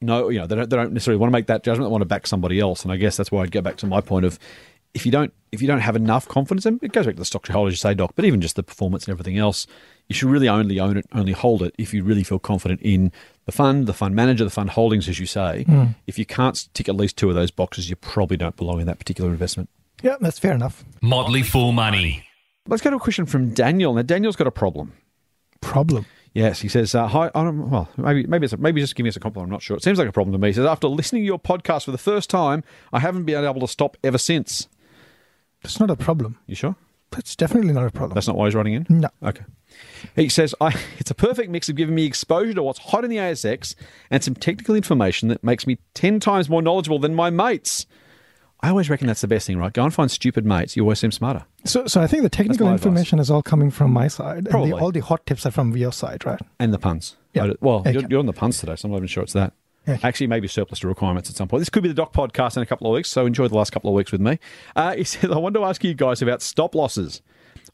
know, 0.01 0.29
you 0.29 0.39
know, 0.39 0.47
they 0.47 0.55
don't, 0.55 0.69
they 0.69 0.75
don't 0.75 0.93
necessarily 0.93 1.19
want 1.19 1.29
to 1.29 1.33
make 1.33 1.47
that 1.47 1.63
judgment. 1.63 1.87
They 1.89 1.91
want 1.91 2.01
to 2.01 2.07
back 2.07 2.27
somebody 2.27 2.59
else. 2.59 2.83
And 2.83 2.91
I 2.91 2.97
guess 2.97 3.17
that's 3.17 3.31
why 3.31 3.43
I'd 3.43 3.51
go 3.51 3.61
back 3.61 3.77
to 3.77 3.87
my 3.87 4.01
point 4.01 4.25
of 4.25 4.37
if 4.93 5.05
you 5.05 5.11
don't 5.11 5.33
if 5.51 5.61
you 5.61 5.67
don't 5.67 5.79
have 5.79 5.95
enough 5.95 6.27
confidence, 6.27 6.65
and 6.65 6.81
it 6.83 6.91
goes 6.91 7.05
back 7.05 7.15
to 7.15 7.19
the 7.19 7.25
stock 7.25 7.45
shareholders, 7.45 7.73
you 7.73 7.77
say, 7.77 7.93
Doc, 7.93 8.13
but 8.15 8.25
even 8.25 8.41
just 8.41 8.55
the 8.55 8.63
performance 8.63 9.05
and 9.05 9.11
everything 9.11 9.37
else, 9.37 9.67
you 10.07 10.15
should 10.15 10.29
really 10.29 10.49
only 10.49 10.79
own 10.79 10.97
it, 10.97 11.05
only 11.13 11.31
hold 11.31 11.63
it 11.63 11.73
if 11.77 11.93
you 11.93 12.03
really 12.03 12.23
feel 12.23 12.39
confident 12.39 12.81
in 12.81 13.11
the 13.45 13.51
fund, 13.51 13.87
the 13.87 13.93
fund 13.93 14.15
manager, 14.15 14.43
the 14.43 14.49
fund 14.49 14.71
holdings, 14.71 15.07
as 15.07 15.19
you 15.19 15.25
say. 15.25 15.63
Hmm. 15.63 15.85
If 16.07 16.19
you 16.19 16.25
can't 16.25 16.67
tick 16.73 16.89
at 16.89 16.95
least 16.95 17.17
two 17.17 17.29
of 17.29 17.35
those 17.35 17.51
boxes, 17.51 17.89
you 17.89 17.95
probably 17.95 18.37
don't 18.37 18.55
belong 18.55 18.81
in 18.81 18.87
that 18.87 18.99
particular 18.99 19.31
investment. 19.31 19.69
Yeah, 20.03 20.17
that's 20.21 20.37
fair 20.37 20.53
enough. 20.53 20.83
Motley 21.01 21.41
Fool 21.41 21.71
Money. 21.71 22.23
Let's 22.67 22.83
go 22.83 22.91
to 22.91 22.97
a 22.97 22.99
question 22.99 23.25
from 23.25 23.53
Daniel. 23.53 23.93
Now, 23.93 24.03
Daniel's 24.03 24.35
got 24.35 24.47
a 24.47 24.51
problem. 24.51 24.93
Problem. 25.61 26.05
Yes, 26.33 26.59
he 26.61 26.67
says, 26.67 26.93
uh, 26.95 27.07
"Hi, 27.07 27.29
I 27.33 27.43
don't, 27.43 27.69
well, 27.69 27.89
maybe 27.97 28.25
maybe 28.25 28.45
it's 28.45 28.53
a, 28.53 28.57
maybe 28.57 28.81
just 28.81 28.95
give 28.95 29.03
me 29.03 29.09
us 29.09 29.15
a 29.15 29.19
compliment. 29.19 29.49
I'm 29.49 29.51
not 29.51 29.61
sure. 29.61 29.77
It 29.77 29.83
seems 29.83 29.97
like 29.99 30.07
a 30.07 30.11
problem 30.11 30.33
to 30.33 30.39
me." 30.39 30.49
He 30.49 30.53
says, 30.53 30.65
"After 30.65 30.87
listening 30.87 31.23
to 31.23 31.25
your 31.25 31.39
podcast 31.39 31.85
for 31.85 31.91
the 31.91 31.97
first 31.97 32.29
time, 32.29 32.63
I 32.91 32.99
haven't 32.99 33.25
been 33.25 33.43
able 33.43 33.61
to 33.61 33.67
stop 33.67 33.97
ever 34.03 34.17
since." 34.17 34.67
It's 35.63 35.79
not 35.79 35.89
a 35.89 35.95
problem. 35.95 36.37
You 36.47 36.55
sure? 36.55 36.75
It's 37.17 37.35
definitely 37.35 37.73
not 37.73 37.85
a 37.85 37.91
problem. 37.91 38.15
That's 38.15 38.27
not 38.27 38.35
why 38.35 38.45
he's 38.47 38.55
running 38.55 38.73
in. 38.73 38.85
no. 38.89 39.09
Okay. 39.21 39.43
He 40.15 40.29
says, 40.29 40.53
I, 40.59 40.73
it's 40.97 41.11
a 41.11 41.15
perfect 41.15 41.49
mix 41.49 41.69
of 41.69 41.75
giving 41.75 41.95
me 41.95 42.05
exposure 42.05 42.53
to 42.53 42.63
what's 42.63 42.79
hot 42.79 43.03
in 43.03 43.09
the 43.09 43.17
ASX 43.17 43.75
and 44.09 44.23
some 44.23 44.35
technical 44.35 44.75
information 44.75 45.29
that 45.29 45.43
makes 45.43 45.65
me 45.65 45.77
10 45.93 46.19
times 46.19 46.49
more 46.49 46.61
knowledgeable 46.61 46.99
than 46.99 47.13
my 47.15 47.29
mates. 47.29 47.85
I 48.63 48.69
always 48.69 48.89
reckon 48.89 49.07
that's 49.07 49.21
the 49.21 49.27
best 49.27 49.45
thing, 49.45 49.57
right? 49.57 49.71
Go 49.73 49.83
and 49.83 49.93
find 49.93 50.09
stupid 50.09 50.45
mates. 50.45 50.75
You 50.75 50.83
always 50.83 50.97
seem 50.99 51.11
smarter. 51.11 51.43
So, 51.65 51.85
so 51.85 52.01
I 52.01 52.07
think 52.07 52.23
the 52.23 52.29
technical 52.29 52.65
my 52.65 52.73
advice. 52.73 52.85
information 52.87 53.19
is 53.19 53.29
all 53.29 53.43
coming 53.43 53.69
from 53.69 53.91
my 53.91 54.07
side, 54.07 54.37
and 54.39 54.49
Probably. 54.49 54.71
the, 54.71 54.77
all 54.77 54.91
the 54.91 55.01
hot 55.01 55.25
tips 55.25 55.45
are 55.45 55.51
from 55.51 55.75
your 55.77 55.91
side, 55.91 56.25
right? 56.25 56.39
And 56.59 56.73
the 56.73 56.79
puns. 56.79 57.17
Yeah. 57.33 57.45
I- 57.45 57.55
Well, 57.61 57.83
you're, 57.85 58.03
you're 58.09 58.19
on 58.19 58.25
the 58.25 58.33
puns 58.33 58.59
today, 58.59 58.75
so 58.75 58.87
I'm 58.87 58.91
not 58.91 58.97
even 58.97 59.07
sure 59.07 59.21
it's 59.21 59.33
that. 59.33 59.53
Okay. 59.87 59.99
Actually, 60.07 60.27
maybe 60.27 60.47
surplus 60.47 60.79
to 60.79 60.87
requirements 60.87 61.29
at 61.29 61.35
some 61.35 61.49
point. 61.49 61.59
This 61.59 61.69
could 61.69 61.83
be 61.83 61.89
the 61.89 61.93
Doc 61.95 62.13
podcast 62.13 62.55
in 62.55 62.63
a 62.63 62.65
couple 62.65 62.87
of 62.87 62.93
weeks, 62.93 63.09
so 63.09 63.25
enjoy 63.25 63.49
the 63.49 63.55
last 63.55 63.71
couple 63.73 63.89
of 63.89 63.95
weeks 63.95 64.13
with 64.13 64.21
me. 64.21 64.39
Uh, 64.77 64.95
he 64.95 65.03
says, 65.03 65.29
I 65.29 65.37
want 65.37 65.55
to 65.55 65.63
ask 65.65 65.83
you 65.83 65.93
guys 65.93 66.21
about 66.21 66.41
stop 66.41 66.73
losses. 66.73 67.21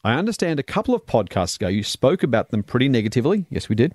I 0.02 0.14
understand 0.14 0.58
a 0.58 0.62
couple 0.64 0.94
of 0.94 1.04
podcasts 1.06 1.56
ago 1.56 1.68
you 1.68 1.82
spoke 1.84 2.22
about 2.24 2.50
them 2.50 2.62
pretty 2.64 2.88
negatively. 2.88 3.46
Yes, 3.50 3.68
we 3.68 3.76
did. 3.76 3.94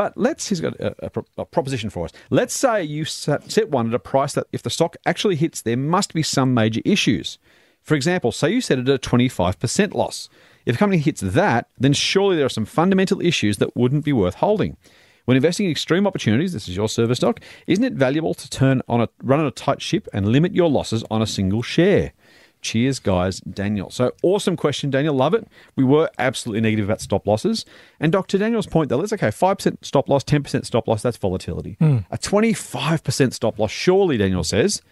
But 0.00 0.16
let's, 0.16 0.48
he's 0.48 0.62
got 0.62 0.80
a, 0.80 0.94
a 1.14 1.42
a 1.42 1.44
proposition 1.44 1.90
for 1.90 2.06
us. 2.06 2.12
Let's 2.30 2.58
say 2.58 2.82
you 2.82 3.04
set, 3.04 3.68
one 3.68 3.88
at 3.88 3.92
a 3.92 3.98
price 3.98 4.32
that 4.32 4.46
if 4.50 4.62
the 4.62 4.70
stock 4.70 4.96
actually 5.04 5.36
hits, 5.36 5.60
there 5.60 5.76
must 5.76 6.14
be 6.14 6.22
some 6.22 6.54
major 6.54 6.80
issues. 6.86 7.38
For 7.82 7.94
example, 7.96 8.32
say 8.32 8.50
you 8.50 8.62
set 8.62 8.78
it 8.78 8.88
at 8.88 8.94
a 8.94 9.08
25% 9.10 9.92
loss. 9.92 10.30
If 10.64 10.76
a 10.76 10.78
company 10.78 11.02
hits 11.02 11.20
that, 11.20 11.68
then 11.76 11.92
surely 11.92 12.36
there 12.36 12.46
are 12.46 12.48
some 12.48 12.64
fundamental 12.64 13.20
issues 13.20 13.58
that 13.58 13.76
wouldn't 13.76 14.06
be 14.06 14.14
worth 14.14 14.36
holding. 14.36 14.78
When 15.26 15.36
investing 15.36 15.66
in 15.66 15.72
extreme 15.72 16.06
opportunities, 16.06 16.54
this 16.54 16.66
is 16.66 16.74
your 16.74 16.88
service 16.88 17.18
stock, 17.18 17.38
isn't 17.66 17.84
it 17.84 17.92
valuable 17.92 18.32
to 18.32 18.48
turn 18.48 18.80
on 18.88 19.02
a 19.02 19.08
run 19.22 19.40
on 19.40 19.46
a 19.46 19.50
tight 19.50 19.82
ship 19.82 20.08
and 20.14 20.32
limit 20.32 20.54
your 20.54 20.70
losses 20.70 21.04
on 21.10 21.20
a 21.20 21.26
single 21.26 21.60
share? 21.60 22.14
Cheers, 22.62 22.98
guys. 22.98 23.40
Daniel. 23.40 23.90
So 23.90 24.12
awesome 24.22 24.56
question, 24.56 24.90
Daniel. 24.90 25.14
Love 25.14 25.34
it. 25.34 25.48
We 25.76 25.84
were 25.84 26.10
absolutely 26.18 26.60
negative 26.60 26.86
about 26.86 27.00
stop 27.00 27.26
losses. 27.26 27.64
And 27.98 28.12
Dr. 28.12 28.38
Daniel's 28.38 28.66
point, 28.66 28.88
though, 28.88 28.98
let's 28.98 29.12
okay, 29.12 29.28
5% 29.28 29.78
stop 29.82 30.08
loss, 30.08 30.24
10% 30.24 30.64
stop 30.66 30.86
loss, 30.86 31.02
that's 31.02 31.16
volatility. 31.16 31.76
Hmm. 31.78 31.98
A 32.10 32.18
25% 32.18 33.32
stop 33.32 33.58
loss, 33.58 33.70
surely, 33.70 34.16
Daniel 34.16 34.44
says, 34.44 34.82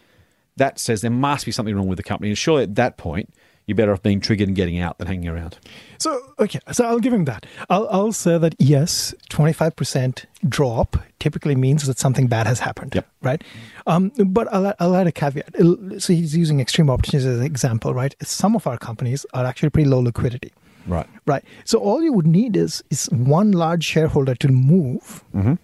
that 0.56 0.78
says 0.78 1.00
there 1.00 1.10
must 1.10 1.44
be 1.44 1.52
something 1.52 1.74
wrong 1.74 1.88
with 1.88 1.98
the 1.98 2.02
company. 2.02 2.30
And 2.30 2.38
surely 2.38 2.64
at 2.64 2.74
that 2.76 2.96
point, 2.96 3.32
you're 3.68 3.76
better 3.76 3.92
off 3.92 4.02
being 4.02 4.18
triggered 4.18 4.48
and 4.48 4.56
getting 4.56 4.80
out 4.80 4.98
than 4.98 5.06
hanging 5.06 5.28
around. 5.28 5.58
So 5.98 6.20
okay, 6.40 6.58
so 6.72 6.84
I'll 6.86 6.98
give 6.98 7.12
him 7.12 7.26
that. 7.26 7.46
I'll 7.68 7.86
I'll 7.90 8.12
say 8.12 8.38
that 8.38 8.54
yes, 8.58 9.14
twenty 9.28 9.52
five 9.52 9.76
percent 9.76 10.26
drop 10.48 10.96
typically 11.20 11.54
means 11.54 11.86
that 11.86 11.98
something 11.98 12.26
bad 12.28 12.46
has 12.46 12.60
happened. 12.60 12.94
Yep. 12.94 13.06
Right. 13.22 13.44
Um, 13.86 14.10
but 14.26 14.52
I'll 14.52 14.74
I'll 14.80 14.96
add 14.96 15.06
a 15.06 15.12
caveat. 15.12 15.54
So 16.02 16.12
he's 16.12 16.34
using 16.36 16.60
extreme 16.60 16.88
opportunities 16.90 17.26
as 17.26 17.38
an 17.38 17.44
example, 17.44 17.92
right? 17.94 18.14
Some 18.22 18.56
of 18.56 18.66
our 18.66 18.78
companies 18.78 19.26
are 19.34 19.44
actually 19.44 19.70
pretty 19.70 19.88
low 19.88 20.00
liquidity. 20.00 20.52
Right. 20.86 21.06
Right. 21.26 21.44
So 21.64 21.78
all 21.78 22.02
you 22.02 22.14
would 22.14 22.26
need 22.26 22.56
is 22.56 22.82
is 22.90 23.06
one 23.10 23.52
large 23.52 23.84
shareholder 23.84 24.34
to 24.36 24.48
move 24.48 25.22
Mm-hmm. 25.34 25.54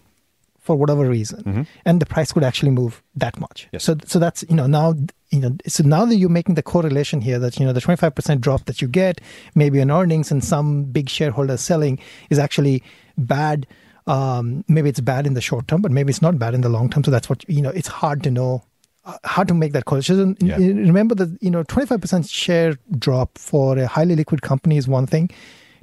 For 0.65 0.75
whatever 0.77 1.07
reason, 1.07 1.67
and 1.85 2.01
the 2.01 2.07
price 2.07 2.33
could 2.33 2.43
actually 2.43 2.71
move 2.71 3.03
that 3.15 3.39
much. 3.39 3.69
Yes. 3.71 3.85
So 3.85 3.97
so 4.07 4.19
that's 4.19 4.43
you 4.49 4.57
know 4.57 4.67
now 4.67 4.95
you 5.31 5.41
know 5.41 5.55
so 5.67 5.85
now 5.85 6.07
that 6.07 6.17
you're 6.17 6.31
making 6.31 6.55
the 6.55 6.63
correlation 6.63 7.21
here 7.21 7.39
that 7.39 7.61
you 7.61 7.67
know 7.67 7.75
the 7.75 7.83
25 7.83 8.15
percent 8.15 8.41
drop 8.41 8.65
that 8.65 8.81
you 8.81 8.89
get 8.89 9.21
maybe 9.55 9.79
in 9.79 9.91
earnings 9.91 10.31
and 10.33 10.43
some 10.43 10.85
big 10.85 11.11
shareholder 11.11 11.59
selling 11.59 11.99
is 12.31 12.39
actually 12.39 12.83
bad. 13.19 13.67
Um, 14.07 14.65
maybe 14.67 14.89
it's 14.89 15.01
bad 15.01 15.27
in 15.27 15.35
the 15.35 15.43
short 15.43 15.69
term, 15.69 15.83
but 15.83 15.93
maybe 15.93 16.11
it's 16.11 16.23
not 16.23 16.39
bad 16.39 16.55
in 16.55 16.63
the 16.63 16.71
long 16.71 16.89
term. 16.89 17.05
So 17.05 17.11
that's 17.11 17.29
what 17.29 17.45
you 17.47 17.61
know. 17.61 17.71
It's 17.71 17.89
hard 17.89 18.23
to 18.23 18.31
know 18.31 18.65
uh, 19.05 19.19
how 19.25 19.45
to 19.45 19.53
make 19.53 19.73
that 19.75 19.85
correlation. 19.85 20.37
Yeah. 20.41 20.57
Remember 20.57 21.15
that 21.15 21.37
you 21.43 21.51
know 21.51 21.63
25 21.63 22.01
percent 22.01 22.27
share 22.31 22.79
drop 22.99 23.37
for 23.37 23.77
a 23.77 23.87
highly 23.87 24.17
liquid 24.17 24.41
company 24.41 24.79
is 24.79 24.89
one 24.89 25.07
thing. 25.07 25.29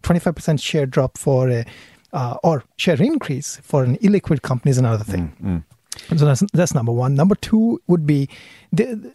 25 0.02 0.36
percent 0.36 0.60
share 0.60 0.88
drop 0.88 1.20
for 1.20 1.50
a 1.50 1.66
uh, 2.14 2.38
or 2.44 2.64
share 2.78 3.02
increase 3.02 3.58
for 3.64 3.84
an 3.84 3.98
illiquid 3.98 4.42
company 4.42 4.72
is 4.72 4.78
another 4.78 5.04
thing. 5.04 5.34
Mm, 5.42 5.64
mm. 6.10 6.20
So 6.20 6.26
that's 6.26 6.44
that's 6.54 6.74
number 6.74 6.92
one. 6.92 7.16
Number 7.16 7.36
two 7.36 7.82
would 7.88 8.06
be, 8.06 8.30
the, 8.72 9.12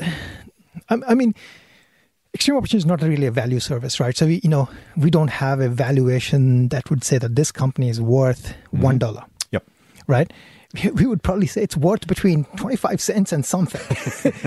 I, 0.88 0.99
I 1.09 1.14
mean, 1.14 1.34
extreme 2.34 2.57
opportunity 2.57 2.78
is 2.78 2.86
not 2.86 3.03
really 3.03 3.26
a 3.26 3.30
value 3.30 3.61
service, 3.61 3.99
right? 3.99 4.16
So 4.16 4.26
we, 4.26 4.40
you 4.42 4.51
know, 4.51 4.68
we 4.97 5.11
don't 5.11 5.28
have 5.28 5.61
a 5.61 5.68
valuation 5.68 6.68
that 6.68 6.90
would 6.90 7.03
say 7.03 7.18
that 7.18 7.34
this 7.34 7.51
company 7.51 7.88
is 7.88 8.01
worth 8.01 8.49
mm-hmm. 8.49 8.82
one 8.82 8.99
dollar, 8.99 9.24
Yep. 9.53 9.64
right? 10.07 10.32
We- 10.94 11.07
would 11.07 11.22
probably 11.22 11.47
say 11.47 11.62
it's 11.62 11.76
worth 11.76 12.07
between 12.07 12.44
twenty 12.57 12.76
five 12.76 13.01
cents 13.01 13.32
and 13.32 13.44
something, 13.44 13.80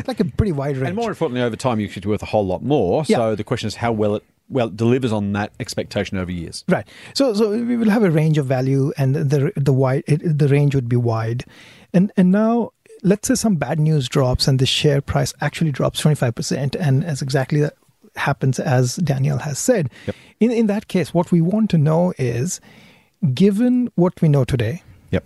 like 0.08 0.20
a 0.20 0.26
pretty 0.26 0.52
wide 0.52 0.78
range. 0.78 0.90
And 0.90 0.96
more 0.96 1.10
importantly, 1.10 1.42
over 1.42 1.56
time, 1.56 1.80
you 1.80 1.90
should 1.90 2.04
be 2.04 2.10
worth 2.10 2.22
a 2.22 2.28
whole 2.28 2.46
lot 2.46 2.62
more. 2.62 3.04
Yeah. 3.08 3.18
So 3.18 3.36
the 3.36 3.44
question 3.44 3.68
is 3.68 3.76
how 3.76 3.92
well 3.92 4.16
it 4.16 4.24
well 4.50 4.68
it 4.68 4.78
delivers 4.78 5.12
on 5.12 5.34
that 5.34 5.54
expectation 5.60 6.18
over 6.18 6.32
years. 6.32 6.64
Right. 6.68 6.88
So 7.14 7.34
so 7.34 7.50
we 7.52 7.78
will 7.78 7.90
have 7.90 8.04
a 8.04 8.12
range 8.12 8.38
of 8.38 8.46
value, 8.46 8.92
and 8.98 9.16
the 9.16 9.52
the 9.56 9.74
wide 9.74 10.04
it, 10.08 10.38
the 10.38 10.48
range 10.48 10.76
would 10.76 10.90
be 10.90 10.96
wide. 10.96 11.46
And 11.94 12.12
and 12.18 12.32
now 12.32 12.72
let's 13.04 13.28
say 13.28 13.36
some 13.36 13.56
bad 13.56 13.80
news 13.80 14.10
drops 14.10 14.48
and 14.48 14.60
the 14.60 14.66
share 14.66 15.02
price 15.02 15.34
actually 15.40 15.72
drops 15.72 16.02
25% 16.02 16.76
and 16.78 17.04
as 17.04 17.22
exactly 17.22 17.62
that 17.62 17.76
happens 18.16 18.60
as 18.60 18.98
Daniel 18.98 19.38
has 19.38 19.58
said. 19.58 19.90
Yep. 20.08 20.16
In 20.40 20.52
in 20.52 20.68
that 20.68 20.88
case 20.88 21.14
what 21.14 21.32
we 21.32 21.42
want 21.42 21.70
to 21.72 21.78
know 21.78 22.14
is 22.18 22.60
given 23.34 23.90
what 23.96 24.22
we 24.22 24.30
know 24.30 24.44
today, 24.44 24.84
Yep. 25.12 25.26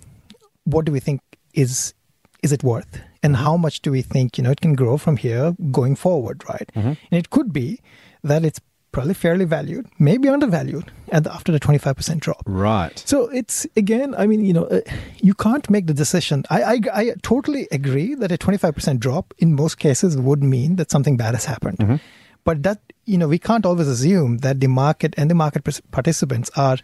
what 0.65 0.85
do 0.85 0.91
we 0.91 0.99
think 0.99 1.21
is 1.53 1.93
is 2.41 2.51
it 2.51 2.63
worth 2.63 2.99
and 3.21 3.35
mm-hmm. 3.35 3.43
how 3.43 3.57
much 3.57 3.81
do 3.81 3.91
we 3.91 4.01
think 4.01 4.37
you 4.37 4.43
know 4.43 4.51
it 4.51 4.61
can 4.61 4.75
grow 4.75 4.97
from 4.97 5.17
here 5.17 5.55
going 5.71 5.95
forward 5.95 6.43
right 6.49 6.69
mm-hmm. 6.75 6.89
and 6.89 6.97
it 7.11 7.29
could 7.29 7.53
be 7.53 7.79
that 8.23 8.43
it's 8.43 8.59
probably 8.93 9.13
fairly 9.13 9.45
valued 9.45 9.85
maybe 9.99 10.29
undervalued 10.29 10.91
at 11.11 11.23
the, 11.25 11.33
after 11.33 11.51
the 11.51 11.59
25% 11.59 12.19
drop. 12.19 12.41
Right. 12.45 12.97
so 13.11 13.27
it's 13.39 13.67
again 13.75 14.15
i 14.17 14.25
mean 14.25 14.45
you 14.45 14.53
know 14.53 14.65
uh, 14.65 14.81
you 15.21 15.33
can't 15.33 15.69
make 15.69 15.87
the 15.87 15.93
decision. 15.93 16.43
I, 16.49 16.63
I 16.73 16.75
i 17.01 17.03
totally 17.23 17.67
agree 17.71 18.15
that 18.15 18.31
a 18.31 18.37
25% 18.37 18.99
drop 18.99 19.33
in 19.39 19.55
most 19.55 19.75
cases 19.79 20.17
would 20.17 20.43
mean 20.55 20.75
that 20.77 20.91
something 20.91 21.17
bad 21.17 21.33
has 21.33 21.45
happened. 21.45 21.99
But 22.45 22.63
that 22.63 22.79
you 23.05 23.17
know 23.17 23.27
we 23.27 23.39
can't 23.39 23.65
always 23.65 23.87
assume 23.87 24.37
that 24.39 24.59
the 24.59 24.67
market 24.67 25.13
and 25.17 25.29
the 25.29 25.35
market 25.35 25.63
participants 25.91 26.51
are 26.55 26.77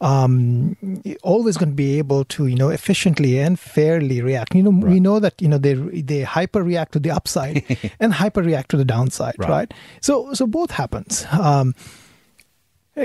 um, 0.00 0.76
always 1.22 1.56
going 1.58 1.70
to 1.70 1.74
be 1.74 1.98
able 1.98 2.24
to 2.24 2.46
you 2.46 2.56
know 2.56 2.70
efficiently 2.70 3.38
and 3.38 3.58
fairly 3.58 4.22
react. 4.22 4.54
You 4.54 4.62
know, 4.62 4.70
we 4.70 4.98
know 5.00 5.20
that 5.20 5.40
you 5.42 5.48
know 5.48 5.58
they 5.58 5.74
they 5.74 6.22
hyper 6.22 6.62
react 6.62 6.92
to 6.92 6.98
the 6.98 7.10
upside 7.10 7.64
and 8.00 8.12
hyper 8.14 8.42
react 8.42 8.70
to 8.70 8.76
the 8.78 8.84
downside, 8.84 9.34
Right. 9.38 9.48
right? 9.48 9.74
So 10.00 10.32
so 10.34 10.46
both 10.46 10.70
happens. 10.70 11.26
Um, 11.32 11.74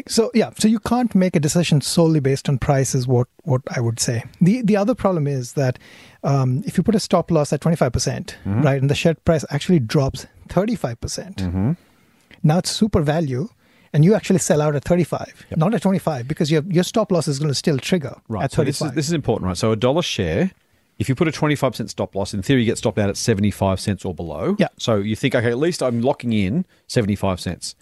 so 0.08 0.32
yeah, 0.34 0.50
so 0.58 0.68
you 0.68 0.80
can't 0.80 1.14
make 1.16 1.36
a 1.36 1.40
decision 1.40 1.80
solely 1.80 2.20
based 2.20 2.50
on 2.50 2.58
price 2.58 2.96
is 2.96 3.08
what 3.08 3.28
what 3.44 3.62
I 3.76 3.80
would 3.80 4.00
say. 4.00 4.24
The 4.42 4.62
the 4.62 4.76
other 4.76 4.96
problem 4.96 5.28
is 5.28 5.54
that 5.54 5.78
um, 6.24 6.64
if 6.66 6.78
you 6.78 6.84
put 6.84 6.96
a 6.96 7.00
stop 7.00 7.30
loss 7.32 7.54
at 7.54 7.62
twenty 7.62 7.78
five 7.78 7.94
percent, 7.94 8.36
right, 8.46 8.82
and 8.82 8.90
the 8.90 8.96
share 8.96 9.14
price 9.16 9.46
actually 9.52 9.80
drops 9.80 10.26
thirty 10.50 10.76
five 10.76 11.00
percent, 11.00 11.42
now 12.44 12.58
it's 12.58 12.72
super 12.72 13.02
value, 13.02 13.48
and 13.96 14.06
you 14.06 14.14
actually 14.14 14.40
sell 14.40 14.62
out 14.62 14.76
at 14.76 14.84
thirty 14.84 15.06
five, 15.06 15.34
not 15.56 15.74
at 15.74 15.82
twenty 15.82 16.00
five, 16.00 16.28
because 16.28 16.52
your 16.52 16.62
your 16.68 16.84
stop 16.84 17.12
loss 17.12 17.28
is 17.28 17.40
going 17.40 17.50
to 17.50 17.56
still 17.56 17.78
trigger 17.80 18.16
Right. 18.28 18.44
at 18.44 18.52
So 18.52 18.64
this 18.64 18.82
is 18.82 18.92
this 18.92 19.08
is 19.08 19.14
important, 19.14 19.48
right? 19.48 19.58
So 19.58 19.72
a 19.72 19.76
dollar 19.76 20.02
share, 20.02 20.52
if 21.00 21.08
you 21.10 21.16
put 21.16 21.28
a 21.28 21.32
twenty 21.32 21.56
five 21.56 21.72
percent 21.72 21.90
stop 21.90 22.14
loss, 22.14 22.34
in 22.34 22.42
theory 22.44 22.60
you 22.62 22.66
get 22.66 22.78
stopped 22.78 23.00
out 23.00 23.10
at 23.10 23.18
seventy 23.18 23.52
five 23.52 23.80
cents 23.80 24.06
or 24.06 24.14
below. 24.14 24.56
Yeah. 24.60 24.68
So 24.78 24.98
you 24.98 25.16
think, 25.16 25.34
okay, 25.34 25.50
at 25.50 25.58
least 25.58 25.82
I'm 25.82 26.02
locking 26.02 26.34
in 26.34 26.66
seventy 26.88 27.16
five 27.16 27.40
cents. 27.40 27.74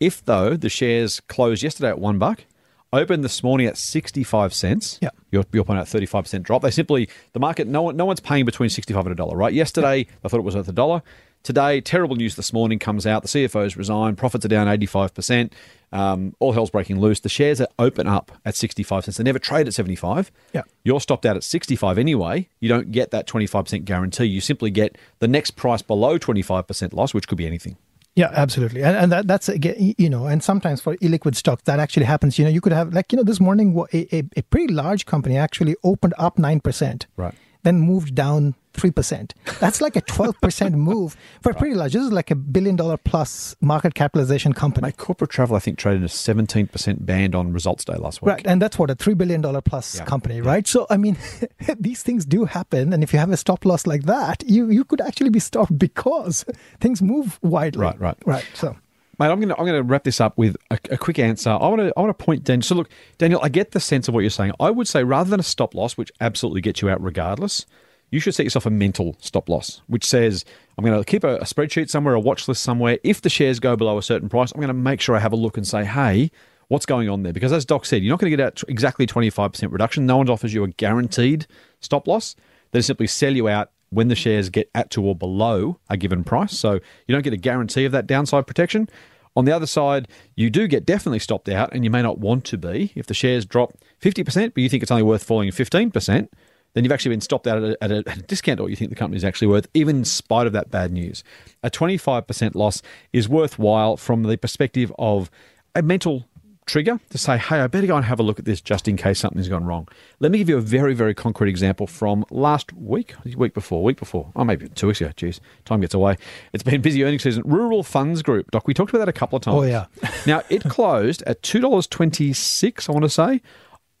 If 0.00 0.24
though 0.24 0.56
the 0.56 0.68
shares 0.68 1.20
closed 1.20 1.62
yesterday 1.62 1.90
at 1.90 1.98
one 2.00 2.18
buck, 2.18 2.44
opened 2.92 3.22
this 3.24 3.42
morning 3.42 3.68
at 3.68 3.76
sixty 3.76 4.24
five 4.24 4.52
cents. 4.52 4.98
Yeah. 5.00 5.10
You're 5.30 5.44
point 5.44 5.78
out 5.78 5.86
thirty 5.88 6.06
five 6.06 6.24
percent 6.24 6.42
drop. 6.44 6.62
They 6.62 6.72
simply 6.72 7.08
the 7.34 7.40
market 7.40 7.68
no 7.68 7.82
one 7.82 7.96
no 7.96 8.04
one's 8.04 8.20
paying 8.20 8.44
between 8.44 8.68
sixty 8.68 8.92
five 8.92 9.06
and 9.06 9.12
a 9.12 9.16
dollar, 9.16 9.36
right? 9.36 9.52
Yesterday 9.54 10.06
I 10.24 10.28
thought 10.28 10.38
it 10.40 10.44
was 10.44 10.56
worth 10.56 10.68
a 10.68 10.72
dollar. 10.72 11.02
Today, 11.42 11.80
terrible 11.80 12.14
news 12.14 12.36
this 12.36 12.52
morning 12.52 12.78
comes 12.78 13.06
out. 13.06 13.22
The 13.22 13.28
CFO's 13.28 13.76
resigned. 13.76 14.16
Profits 14.16 14.44
are 14.44 14.48
down 14.48 14.68
85%. 14.68 15.52
Um, 15.90 16.34
all 16.38 16.52
hell's 16.52 16.70
breaking 16.70 17.00
loose. 17.00 17.20
The 17.20 17.28
shares 17.28 17.60
are 17.60 17.66
open 17.78 18.06
up 18.06 18.30
at 18.44 18.54
65 18.54 19.04
cents. 19.04 19.16
They 19.16 19.24
never 19.24 19.40
trade 19.40 19.66
at 19.66 19.74
75. 19.74 20.30
Yeah. 20.52 20.62
You're 20.84 21.00
stopped 21.00 21.26
out 21.26 21.36
at 21.36 21.42
65 21.42 21.98
anyway. 21.98 22.48
You 22.60 22.68
don't 22.68 22.92
get 22.92 23.10
that 23.10 23.26
25% 23.26 23.84
guarantee. 23.84 24.26
You 24.26 24.40
simply 24.40 24.70
get 24.70 24.96
the 25.18 25.28
next 25.28 25.52
price 25.52 25.82
below 25.82 26.18
25% 26.18 26.92
loss, 26.92 27.12
which 27.12 27.26
could 27.26 27.38
be 27.38 27.46
anything. 27.46 27.76
Yeah, 28.14 28.28
absolutely, 28.30 28.82
and, 28.82 28.94
and 28.94 29.10
that, 29.10 29.26
that's 29.26 29.48
again, 29.48 29.94
you 29.96 30.10
know, 30.10 30.26
and 30.26 30.44
sometimes 30.44 30.82
for 30.82 30.96
illiquid 30.98 31.34
stocks 31.34 31.62
that 31.62 31.80
actually 31.80 32.04
happens. 32.04 32.38
You 32.38 32.44
know, 32.44 32.50
you 32.50 32.60
could 32.60 32.72
have 32.72 32.92
like 32.92 33.10
you 33.10 33.16
know 33.16 33.22
this 33.22 33.40
morning 33.40 33.74
a, 33.94 34.14
a, 34.14 34.22
a 34.36 34.42
pretty 34.42 34.70
large 34.70 35.06
company 35.06 35.38
actually 35.38 35.76
opened 35.82 36.12
up 36.18 36.38
nine 36.38 36.60
percent, 36.60 37.06
Right. 37.16 37.34
Then 37.62 37.80
moved 37.80 38.14
down 38.14 38.54
three 38.72 38.90
percent. 38.90 39.34
That's 39.60 39.80
like 39.80 39.96
a 39.96 40.00
twelve 40.00 40.40
percent 40.40 40.74
move 40.90 41.16
for 41.42 41.50
a 41.50 41.54
pretty 41.54 41.74
large. 41.74 41.92
This 41.92 42.02
is 42.02 42.12
like 42.12 42.30
a 42.30 42.34
billion 42.34 42.76
dollar 42.76 42.96
plus 42.96 43.56
market 43.60 43.94
capitalization 43.94 44.52
company, 44.52 44.86
My 44.86 44.92
corporate 44.92 45.30
travel, 45.30 45.56
I 45.56 45.58
think, 45.58 45.78
traded 45.78 46.02
a 46.02 46.06
17% 46.06 47.06
band 47.06 47.34
on 47.34 47.52
results 47.52 47.84
day 47.84 47.94
last 47.94 48.22
week. 48.22 48.28
Right, 48.28 48.46
and 48.46 48.60
that's 48.60 48.78
what 48.78 48.90
a 48.90 48.94
three 48.94 49.14
billion 49.14 49.40
dollar 49.40 49.60
plus 49.60 49.96
Yeah, 49.96 50.04
company, 50.04 50.40
right? 50.40 50.66
So 50.66 50.86
I 50.90 50.96
mean, 50.96 51.16
these 51.78 52.02
things 52.02 52.24
do 52.24 52.44
happen, 52.44 52.92
and 52.92 53.02
if 53.02 53.12
you 53.12 53.18
have 53.18 53.30
a 53.30 53.36
stop 53.36 53.64
loss 53.64 53.86
like 53.86 54.04
that, 54.04 54.42
you 54.46 54.70
you 54.70 54.84
could 54.84 55.00
actually 55.00 55.30
be 55.30 55.40
stopped 55.40 55.78
because 55.78 56.44
things 56.80 57.02
move 57.02 57.38
widely. 57.42 57.82
Right, 57.82 58.00
right. 58.00 58.16
right. 58.26 58.46
So 58.54 58.76
Mate, 59.18 59.26
I'm 59.30 59.40
gonna 59.40 59.54
I'm 59.58 59.66
gonna 59.66 59.82
wrap 59.82 60.04
this 60.04 60.20
up 60.20 60.38
with 60.38 60.56
a, 60.70 60.78
a 60.90 60.96
quick 60.96 61.18
answer. 61.18 61.50
I 61.50 61.68
want 61.68 61.80
to 61.80 61.92
I 61.96 62.00
want 62.00 62.16
to 62.16 62.24
point 62.24 62.44
Daniel. 62.44 62.62
So 62.62 62.74
look, 62.74 62.88
Daniel, 63.18 63.40
I 63.42 63.50
get 63.50 63.72
the 63.72 63.80
sense 63.80 64.08
of 64.08 64.14
what 64.14 64.20
you're 64.20 64.30
saying. 64.30 64.52
I 64.58 64.70
would 64.70 64.88
say 64.88 65.04
rather 65.04 65.28
than 65.28 65.38
a 65.38 65.44
stop 65.44 65.74
loss, 65.74 65.96
which 65.96 66.10
absolutely 66.20 66.62
gets 66.62 66.80
you 66.80 66.88
out 66.88 67.02
regardless, 67.02 67.66
you 68.12 68.20
should 68.20 68.34
set 68.34 68.44
yourself 68.44 68.66
a 68.66 68.70
mental 68.70 69.16
stop 69.18 69.48
loss, 69.48 69.82
which 69.88 70.04
says 70.04 70.44
I'm 70.78 70.84
going 70.84 70.96
to 70.96 71.04
keep 71.04 71.24
a, 71.24 71.36
a 71.38 71.44
spreadsheet 71.44 71.90
somewhere, 71.90 72.14
a 72.14 72.20
watch 72.20 72.46
list 72.46 72.62
somewhere. 72.62 72.98
If 73.02 73.22
the 73.22 73.30
shares 73.30 73.58
go 73.58 73.74
below 73.74 73.98
a 73.98 74.02
certain 74.02 74.28
price, 74.28 74.52
I'm 74.52 74.60
going 74.60 74.68
to 74.68 74.74
make 74.74 75.00
sure 75.00 75.16
I 75.16 75.18
have 75.18 75.32
a 75.32 75.36
look 75.36 75.56
and 75.56 75.66
say, 75.66 75.84
hey, 75.84 76.30
what's 76.68 76.86
going 76.86 77.08
on 77.08 77.22
there? 77.22 77.32
Because 77.32 77.52
as 77.52 77.64
Doc 77.64 77.86
said, 77.86 78.02
you're 78.02 78.12
not 78.12 78.20
going 78.20 78.30
to 78.30 78.36
get 78.36 78.46
out 78.46 78.62
exactly 78.68 79.06
25% 79.06 79.72
reduction. 79.72 80.06
No 80.06 80.18
one 80.18 80.28
offers 80.28 80.52
you 80.54 80.62
a 80.62 80.68
guaranteed 80.68 81.46
stop 81.80 82.06
loss. 82.06 82.36
They 82.70 82.82
simply 82.82 83.06
sell 83.06 83.34
you 83.34 83.48
out 83.48 83.70
when 83.88 84.08
the 84.08 84.14
shares 84.14 84.50
get 84.50 84.70
at 84.74 84.90
to 84.90 85.04
or 85.04 85.16
below 85.16 85.78
a 85.88 85.96
given 85.96 86.22
price. 86.22 86.56
So 86.56 86.74
you 86.74 87.14
don't 87.14 87.22
get 87.22 87.32
a 87.32 87.38
guarantee 87.38 87.86
of 87.86 87.92
that 87.92 88.06
downside 88.06 88.46
protection. 88.46 88.88
On 89.34 89.46
the 89.46 89.52
other 89.52 89.66
side, 89.66 90.08
you 90.36 90.50
do 90.50 90.68
get 90.68 90.84
definitely 90.84 91.18
stopped 91.18 91.48
out, 91.48 91.72
and 91.72 91.84
you 91.84 91.90
may 91.90 92.02
not 92.02 92.18
want 92.18 92.44
to 92.46 92.58
be. 92.58 92.92
If 92.94 93.06
the 93.06 93.14
shares 93.14 93.46
drop 93.46 93.72
50%, 94.02 94.52
but 94.52 94.62
you 94.62 94.68
think 94.68 94.82
it's 94.82 94.92
only 94.92 95.02
worth 95.02 95.24
falling 95.24 95.50
15%, 95.50 96.28
then 96.74 96.84
you've 96.84 96.92
actually 96.92 97.10
been 97.10 97.20
stopped 97.20 97.46
out 97.46 97.62
at 97.62 97.70
a, 97.70 97.84
at 97.84 97.90
a, 97.90 98.02
discount 98.26 98.58
to 98.58 98.62
what 98.62 98.70
you 98.70 98.76
think 98.76 98.90
the 98.90 98.96
company 98.96 99.16
is 99.16 99.24
actually 99.24 99.48
worth, 99.48 99.68
even 99.74 99.98
in 99.98 100.04
spite 100.04 100.46
of 100.46 100.52
that 100.52 100.70
bad 100.70 100.92
news. 100.92 101.22
A 101.62 101.70
25% 101.70 102.54
loss 102.54 102.82
is 103.12 103.28
worthwhile 103.28 103.96
from 103.96 104.22
the 104.22 104.36
perspective 104.36 104.92
of 104.98 105.30
a 105.74 105.82
mental 105.82 106.26
trigger 106.66 107.00
to 107.10 107.18
say, 107.18 107.36
hey, 107.36 107.60
I 107.60 107.66
better 107.66 107.86
go 107.86 107.96
and 107.96 108.04
have 108.04 108.20
a 108.20 108.22
look 108.22 108.38
at 108.38 108.44
this 108.44 108.60
just 108.60 108.86
in 108.88 108.96
case 108.96 109.18
something's 109.18 109.48
gone 109.48 109.64
wrong. 109.64 109.88
Let 110.20 110.32
me 110.32 110.38
give 110.38 110.48
you 110.48 110.56
a 110.56 110.60
very, 110.60 110.94
very 110.94 111.14
concrete 111.14 111.50
example 111.50 111.86
from 111.86 112.24
last 112.30 112.72
week, 112.72 113.14
week 113.36 113.54
before, 113.54 113.82
week 113.82 113.98
before, 113.98 114.30
oh, 114.36 114.44
maybe 114.44 114.68
two 114.68 114.86
weeks 114.86 115.00
ago. 115.00 115.10
Jeez, 115.10 115.40
time 115.64 115.80
gets 115.80 115.94
away. 115.94 116.16
It's 116.52 116.62
been 116.62 116.80
busy 116.80 117.02
earnings 117.04 117.22
season. 117.22 117.42
Rural 117.44 117.82
Funds 117.82 118.22
Group, 118.22 118.50
Doc, 118.50 118.66
we 118.66 118.74
talked 118.74 118.90
about 118.90 119.00
that 119.00 119.08
a 119.08 119.12
couple 119.12 119.36
of 119.36 119.42
times. 119.42 119.56
Oh, 119.56 119.62
yeah. 119.62 119.86
now, 120.26 120.42
it 120.48 120.62
closed 120.64 121.22
at 121.26 121.42
$2.26, 121.42 122.88
I 122.88 122.92
want 122.92 123.04
to 123.04 123.10
say, 123.10 123.42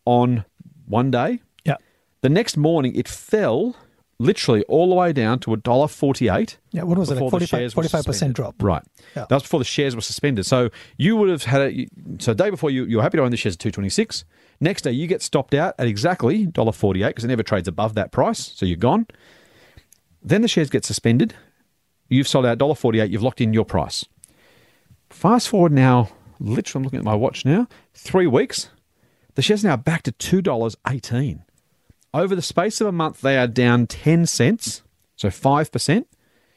on 0.04 0.44
one 0.86 1.10
day. 1.10 1.40
The 2.22 2.28
next 2.28 2.56
morning, 2.56 2.94
it 2.96 3.06
fell 3.08 3.76
literally 4.18 4.62
all 4.64 4.88
the 4.88 4.94
way 4.94 5.12
down 5.12 5.40
to 5.40 5.52
a 5.52 5.56
dollar 5.56 5.88
forty-eight. 5.88 6.58
yeah. 6.70 6.82
What 6.84 6.96
was 6.98 7.10
it? 7.10 7.14
before 7.14 7.30
Like 7.30 7.40
the 7.40 7.46
45 7.48 7.74
45 7.74 8.04
percent 8.04 8.34
drop. 8.34 8.54
Right. 8.62 8.82
Yeah. 9.16 9.26
That 9.28 9.34
was 9.36 9.42
before 9.42 9.58
the 9.60 9.64
shares 9.64 9.94
were 9.96 10.00
suspended. 10.02 10.46
So 10.46 10.70
you 10.96 11.16
would 11.16 11.28
have 11.28 11.42
had 11.44 11.60
a 11.62 11.86
so 12.20 12.32
the 12.32 12.44
day 12.44 12.50
before 12.50 12.70
you 12.70 12.84
you 12.84 12.96
were 12.98 13.02
happy 13.02 13.18
to 13.18 13.24
own 13.24 13.30
the 13.30 13.36
shares 13.36 13.54
at 13.56 13.58
two 13.58 13.70
twenty-six. 13.70 14.24
Next 14.60 14.82
day 14.82 14.92
you 14.92 15.06
get 15.08 15.22
stopped 15.22 15.54
out 15.54 15.74
at 15.78 15.86
exactly 15.88 16.46
dollar 16.46 16.72
forty-eight 16.72 17.08
because 17.08 17.24
it 17.24 17.28
never 17.28 17.42
trades 17.42 17.66
above 17.68 17.94
that 17.94 18.12
price. 18.12 18.38
So 18.54 18.64
you're 18.64 18.76
gone. 18.76 19.06
Then 20.22 20.42
the 20.42 20.48
shares 20.48 20.70
get 20.70 20.84
suspended. 20.84 21.34
You've 22.08 22.28
sold 22.28 22.46
out 22.46 22.58
dollar 22.58 22.76
forty-eight. 22.76 23.10
You've 23.10 23.22
locked 23.24 23.40
in 23.40 23.52
your 23.52 23.64
price. 23.64 24.04
Fast 25.10 25.48
forward 25.48 25.72
now, 25.72 26.08
literally, 26.38 26.80
I'm 26.80 26.84
looking 26.84 26.98
at 27.00 27.04
my 27.04 27.14
watch 27.16 27.44
now. 27.44 27.66
Three 27.94 28.26
weeks, 28.28 28.70
the 29.34 29.42
shares 29.42 29.64
now 29.64 29.76
back 29.76 30.02
to 30.04 30.12
two 30.12 30.40
dollars 30.40 30.76
eighteen. 30.88 31.42
Over 32.14 32.34
the 32.36 32.42
space 32.42 32.80
of 32.80 32.86
a 32.86 32.92
month, 32.92 33.20
they 33.22 33.38
are 33.38 33.46
down 33.46 33.86
ten 33.86 34.26
cents, 34.26 34.82
so 35.16 35.30
five 35.30 35.72
percent. 35.72 36.06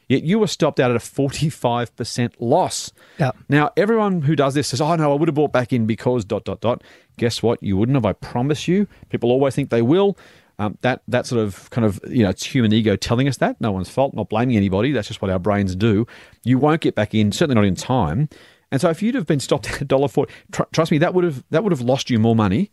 Yet 0.08 0.22
you 0.22 0.38
were 0.38 0.46
stopped 0.46 0.78
out 0.78 0.90
at 0.90 0.96
a 0.96 1.00
forty-five 1.00 1.96
percent 1.96 2.40
loss. 2.40 2.92
Yeah. 3.18 3.32
Now 3.48 3.70
everyone 3.76 4.22
who 4.22 4.36
does 4.36 4.54
this 4.54 4.68
says, 4.68 4.80
"Oh 4.80 4.94
no, 4.96 5.12
I 5.12 5.14
would 5.14 5.28
have 5.28 5.34
bought 5.34 5.52
back 5.52 5.72
in 5.72 5.86
because 5.86 6.24
dot 6.24 6.44
dot 6.44 6.60
dot." 6.60 6.84
Guess 7.16 7.42
what? 7.42 7.62
You 7.62 7.76
wouldn't 7.76 7.96
have. 7.96 8.04
I 8.04 8.12
promise 8.12 8.68
you. 8.68 8.86
People 9.08 9.30
always 9.30 9.54
think 9.54 9.70
they 9.70 9.82
will. 9.82 10.16
Um, 10.58 10.78
that 10.82 11.02
that 11.08 11.26
sort 11.26 11.42
of 11.42 11.68
kind 11.70 11.84
of 11.84 12.00
you 12.08 12.22
know 12.22 12.30
it's 12.30 12.44
human 12.44 12.72
ego 12.72 12.94
telling 12.94 13.26
us 13.26 13.38
that. 13.38 13.60
No 13.60 13.72
one's 13.72 13.88
fault. 13.88 14.14
Not 14.14 14.28
blaming 14.28 14.56
anybody. 14.56 14.92
That's 14.92 15.08
just 15.08 15.22
what 15.22 15.30
our 15.30 15.38
brains 15.38 15.74
do. 15.74 16.06
You 16.44 16.58
won't 16.58 16.82
get 16.82 16.94
back 16.94 17.14
in. 17.14 17.32
Certainly 17.32 17.54
not 17.54 17.64
in 17.66 17.74
time. 17.74 18.28
And 18.70 18.80
so 18.80 18.90
if 18.90 19.02
you'd 19.02 19.14
have 19.14 19.26
been 19.26 19.40
stopped 19.40 19.70
at 19.72 19.80
a 19.80 19.84
dollar 19.84 20.08
forty, 20.08 20.32
tr- 20.52 20.62
trust 20.72 20.92
me, 20.92 20.98
that 20.98 21.14
would 21.14 21.24
have 21.24 21.44
that 21.50 21.64
would 21.64 21.72
have 21.72 21.80
lost 21.80 22.10
you 22.10 22.18
more 22.18 22.36
money 22.36 22.70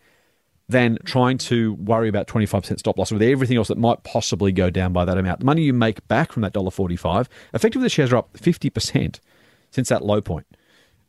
than 0.69 0.97
trying 1.03 1.37
to 1.37 1.73
worry 1.73 2.07
about 2.07 2.27
25% 2.27 2.79
stop 2.79 2.97
loss 2.97 3.11
with 3.11 3.21
everything 3.21 3.57
else 3.57 3.67
that 3.67 3.77
might 3.77 4.03
possibly 4.03 4.51
go 4.51 4.69
down 4.69 4.93
by 4.93 5.05
that 5.05 5.17
amount. 5.17 5.39
The 5.39 5.45
money 5.45 5.63
you 5.63 5.73
make 5.73 6.07
back 6.07 6.31
from 6.31 6.41
that 6.43 6.53
$1.45, 6.53 7.27
effectively 7.53 7.85
the 7.85 7.89
shares 7.89 8.13
are 8.13 8.17
up 8.17 8.33
50% 8.33 9.19
since 9.71 9.89
that 9.89 10.05
low 10.05 10.21
point. 10.21 10.45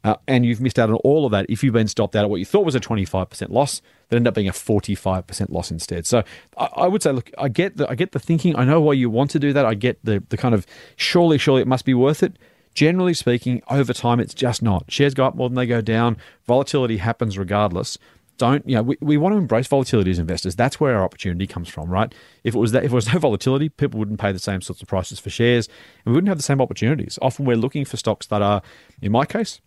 Uh, 0.02 0.16
and 0.28 0.44
you've 0.44 0.60
missed 0.60 0.78
out 0.78 0.90
on 0.90 0.96
all 0.96 1.24
of 1.24 1.32
that 1.32 1.46
if 1.48 1.64
you've 1.64 1.72
been 1.72 1.88
stopped 1.88 2.14
out 2.14 2.24
at 2.24 2.30
what 2.30 2.36
you 2.36 2.44
thought 2.44 2.64
was 2.64 2.74
a 2.74 2.80
25% 2.80 3.48
loss 3.48 3.80
that 4.08 4.16
ended 4.16 4.28
up 4.28 4.34
being 4.34 4.48
a 4.48 4.52
45% 4.52 5.48
loss 5.50 5.70
instead. 5.70 6.06
So 6.06 6.22
I, 6.58 6.68
I 6.76 6.88
would 6.88 7.02
say, 7.02 7.12
look, 7.12 7.30
I 7.38 7.48
get 7.48 7.78
the 7.78 7.88
I 7.88 7.94
get 7.94 8.12
the 8.12 8.18
thinking. 8.18 8.54
I 8.54 8.64
know 8.64 8.82
why 8.82 8.92
you 8.92 9.08
want 9.08 9.30
to 9.30 9.38
do 9.38 9.54
that. 9.54 9.64
I 9.64 9.72
get 9.72 9.98
the 10.04 10.22
the 10.28 10.36
kind 10.36 10.54
of 10.54 10.66
surely, 10.96 11.38
surely 11.38 11.62
it 11.62 11.66
must 11.66 11.86
be 11.86 11.94
worth 11.94 12.22
it. 12.22 12.36
Generally 12.74 13.14
speaking, 13.14 13.62
over 13.70 13.94
time, 13.94 14.20
it's 14.20 14.34
just 14.34 14.60
not. 14.60 14.90
Shares 14.90 15.14
go 15.14 15.24
up 15.24 15.36
more 15.36 15.48
than 15.48 15.56
they 15.56 15.66
go 15.66 15.80
down. 15.80 16.16
Volatility 16.44 16.98
happens 16.98 17.38
regardless. 17.38 17.98
Don't 18.36 18.68
you 18.68 18.76
know 18.76 18.82
we, 18.82 18.96
we 19.00 19.16
want 19.16 19.32
to 19.32 19.38
embrace 19.38 19.66
volatility 19.66 20.10
as 20.10 20.18
investors. 20.18 20.56
That's 20.56 20.80
where 20.80 20.96
our 20.96 21.04
opportunity 21.04 21.46
comes 21.46 21.68
from 21.68 21.88
right? 21.88 22.12
If 22.42 22.54
it 22.54 22.58
was 22.58 22.72
that 22.72 22.84
if 22.84 22.92
it 22.92 22.94
was 22.94 23.12
no 23.12 23.18
volatility 23.18 23.68
people 23.68 23.98
wouldn't 23.98 24.20
pay 24.20 24.32
the 24.32 24.38
same 24.38 24.60
sorts 24.60 24.82
of 24.82 24.88
prices 24.88 25.20
for 25.20 25.30
shares 25.30 25.68
and 26.04 26.12
we 26.12 26.16
wouldn't 26.16 26.28
have 26.28 26.38
the 26.38 26.42
same 26.42 26.60
opportunities. 26.60 27.18
Often 27.22 27.46
we're 27.46 27.56
looking 27.56 27.84
for 27.84 27.96
stocks 27.96 28.26
that 28.26 28.42
are 28.42 28.62
in 29.00 29.12
my 29.12 29.24
case 29.24 29.60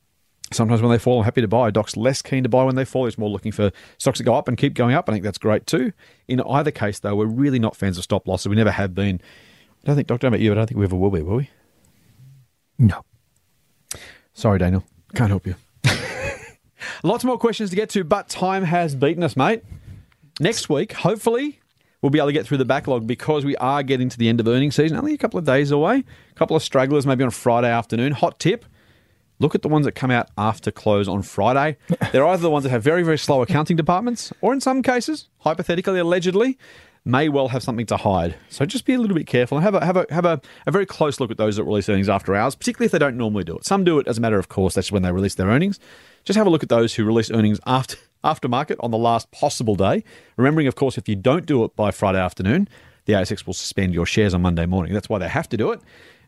sometimes 0.52 0.82
when 0.82 0.90
they 0.90 0.98
fall 0.98 1.20
i'm 1.20 1.26
happy 1.26 1.42
to 1.42 1.48
buy. 1.48 1.70
Doc's 1.72 1.98
less 1.98 2.22
keen 2.22 2.44
to 2.44 2.50
buy 2.50 2.64
when 2.64 2.76
they 2.76 2.86
fall. 2.86 3.06
He's 3.06 3.18
more 3.18 3.30
looking 3.30 3.52
for 3.52 3.72
stocks 3.98 4.18
that 4.20 4.24
go 4.24 4.36
up 4.36 4.48
and 4.48 4.58
keep 4.58 4.74
going 4.74 4.96
up. 4.96 5.10
I 5.10 5.14
think 5.14 5.24
that's 5.24 5.38
great 5.38 5.66
too. 5.68 5.94
In 6.28 6.42
either 6.42 6.72
case 6.72 7.00
though 7.00 7.16
we're 7.16 7.26
really 7.26 7.60
not 7.60 7.76
fans 7.76 7.98
of 7.98 8.04
stop 8.04 8.28
losses 8.28 8.48
we 8.48 8.56
never 8.56 8.72
have 8.72 8.94
been. 8.94 9.22
I 9.84 9.88
don't 9.88 9.96
think 9.96 10.08
doctor 10.08 10.28
about 10.28 10.40
you? 10.40 10.52
But 10.52 10.58
i 10.58 10.62
don't 10.62 10.68
think 10.68 10.80
we 10.80 10.86
ever 10.86 10.96
will 10.96 11.12
be 11.12 11.22
will 11.22 11.38
we? 11.38 11.50
No. 12.80 13.04
sorry 14.34 14.60
daniel. 14.60 14.84
Can't 15.16 15.30
help 15.30 15.48
you 15.48 15.56
Lots 17.04 17.24
more 17.24 17.38
questions 17.38 17.70
to 17.72 17.76
get 17.76 17.90
to, 17.92 18.04
but 18.04 18.30
time 18.30 18.64
has 18.64 18.96
beaten 18.96 19.24
us, 19.24 19.36
mate. 19.36 19.64
Next 20.40 20.70
week, 20.70 20.94
hopefully, 20.94 21.60
we'll 22.02 22.10
be 22.10 22.20
able 22.20 22.28
to 22.28 22.34
get 22.34 22.46
through 22.46 22.58
the 22.58 22.66
backlog 22.66 23.08
because 23.08 23.44
we 23.44 23.56
are 23.58 23.84
getting 23.84 24.10
to 24.10 24.18
the 24.18 24.30
end 24.30 24.40
of 24.40 24.48
earnings 24.48 24.76
season. 24.76 24.98
Only 24.98 25.14
a 25.14 25.18
couple 25.18 25.40
of 25.40 25.46
days 25.46 25.72
away. 25.72 26.04
A 26.32 26.36
couple 26.36 26.56
of 26.56 26.64
stragglers, 26.64 27.06
maybe 27.06 27.24
on 27.24 27.32
Friday 27.32 27.70
afternoon. 27.70 28.12
Hot 28.14 28.40
tip 28.40 28.66
look 29.40 29.56
at 29.56 29.62
the 29.62 29.68
ones 29.68 29.86
that 29.86 29.94
come 29.94 30.12
out 30.12 30.30
after 30.38 30.72
close 30.72 31.08
on 31.08 31.22
Friday. 31.22 31.78
They're 32.12 32.26
either 32.26 32.42
the 32.42 32.50
ones 32.50 32.64
that 32.64 32.70
have 32.70 32.84
very, 32.84 33.04
very 33.04 33.18
slow 33.18 33.42
accounting 33.42 33.78
departments, 33.78 34.34
or 34.42 34.54
in 34.54 34.62
some 34.62 34.82
cases, 34.82 35.30
hypothetically, 35.40 36.00
allegedly, 36.00 36.58
may 37.06 37.30
well 37.30 37.48
have 37.50 37.64
something 37.64 37.86
to 37.86 37.98
hide. 37.98 38.36
So 38.50 38.66
just 38.66 38.86
be 38.86 38.94
a 38.94 39.00
little 39.00 39.16
bit 39.16 39.28
careful 39.28 39.58
and 39.58 39.64
have 39.64 39.76
a 39.76 39.86
have 39.86 39.98
a 39.98 40.06
have 40.10 40.26
a, 40.26 40.42
a 40.66 40.72
very 40.72 40.86
close 40.86 41.20
look 41.20 41.32
at 41.32 41.38
those 41.38 41.56
that 41.56 41.64
release 41.64 41.88
earnings 41.88 42.10
after 42.10 42.36
hours, 42.36 42.56
particularly 42.56 42.88
if 42.88 42.92
they 42.92 43.00
don't 43.00 43.18
normally 43.18 43.46
do 43.46 43.56
it. 43.58 43.66
Some 43.66 43.84
do 43.84 44.00
it 44.00 44.08
as 44.08 44.18
a 44.18 44.22
matter 44.22 44.38
of 44.38 44.50
course, 44.50 44.74
that's 44.74 44.92
when 44.92 45.04
they 45.04 45.12
release 45.12 45.36
their 45.36 45.48
earnings. 45.48 45.80
Just 46.28 46.36
have 46.36 46.46
a 46.46 46.50
look 46.50 46.62
at 46.62 46.68
those 46.68 46.94
who 46.94 47.06
release 47.06 47.32
earnings 47.32 47.58
after 47.66 47.96
after 48.22 48.50
market 48.50 48.78
on 48.82 48.92
the 48.92 48.98
last 48.98 49.32
possible 49.32 49.76
day. 49.76 50.04
Remembering, 50.36 50.68
of 50.68 50.76
course, 50.76 50.98
if 50.98 51.08
you 51.08 51.16
don't 51.16 51.46
do 51.46 51.64
it 51.64 51.74
by 51.78 51.90
Friday 51.92 52.20
afternoon, 52.20 52.68
the 53.06 53.14
ASX 53.14 53.48
will 53.48 53.54
suspend 53.54 53.94
your 53.94 54.06
shares 54.06 54.34
on 54.34 54.42
Monday 54.42 54.66
morning. 54.66 54.94
That's 54.94 55.08
why 55.08 55.20
they 55.20 55.30
have 55.30 55.48
to 55.50 55.56
do 55.56 55.72
it. 55.72 55.80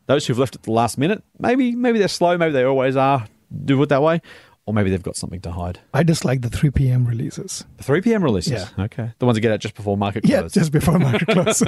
Those 0.06 0.26
who've 0.26 0.40
left 0.40 0.56
at 0.56 0.64
the 0.64 0.72
last 0.72 0.98
minute, 0.98 1.22
maybe 1.38 1.76
maybe 1.76 2.00
they're 2.00 2.08
slow, 2.08 2.38
maybe 2.38 2.54
they 2.54 2.64
always 2.64 2.96
are, 2.96 3.28
do 3.66 3.84
it 3.84 3.90
that 3.90 4.02
way, 4.02 4.22
or 4.66 4.74
maybe 4.74 4.90
they've 4.90 5.04
got 5.04 5.18
something 5.18 5.42
to 5.42 5.52
hide. 5.52 5.82
I 5.94 6.04
dislike 6.04 6.44
the 6.44 6.50
3 6.50 6.70
p.m. 6.72 7.06
releases. 7.06 7.66
The 7.76 7.84
3 7.84 8.00
p.m. 8.00 8.24
releases. 8.24 8.54
Yeah. 8.78 8.86
Okay. 8.86 9.12
The 9.20 9.26
ones 9.26 9.36
that 9.36 9.42
get 9.42 9.52
out 9.52 9.60
just 9.60 9.76
before 9.76 9.98
market 9.98 10.26
Yeah, 10.26 10.40
close. 10.40 10.54
just 10.54 10.72
before 10.72 10.98
market 10.98 11.28
close. 11.28 11.62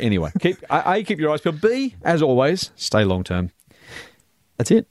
Anyway, 0.00 0.30
keep 0.40 0.56
A, 0.70 1.02
keep 1.04 1.18
your 1.18 1.30
eyes 1.30 1.42
peeled. 1.42 1.60
B, 1.60 1.94
as 2.02 2.22
always, 2.22 2.70
stay 2.74 3.04
long 3.04 3.22
term. 3.22 3.50
That's 4.56 4.70
it. 4.70 4.86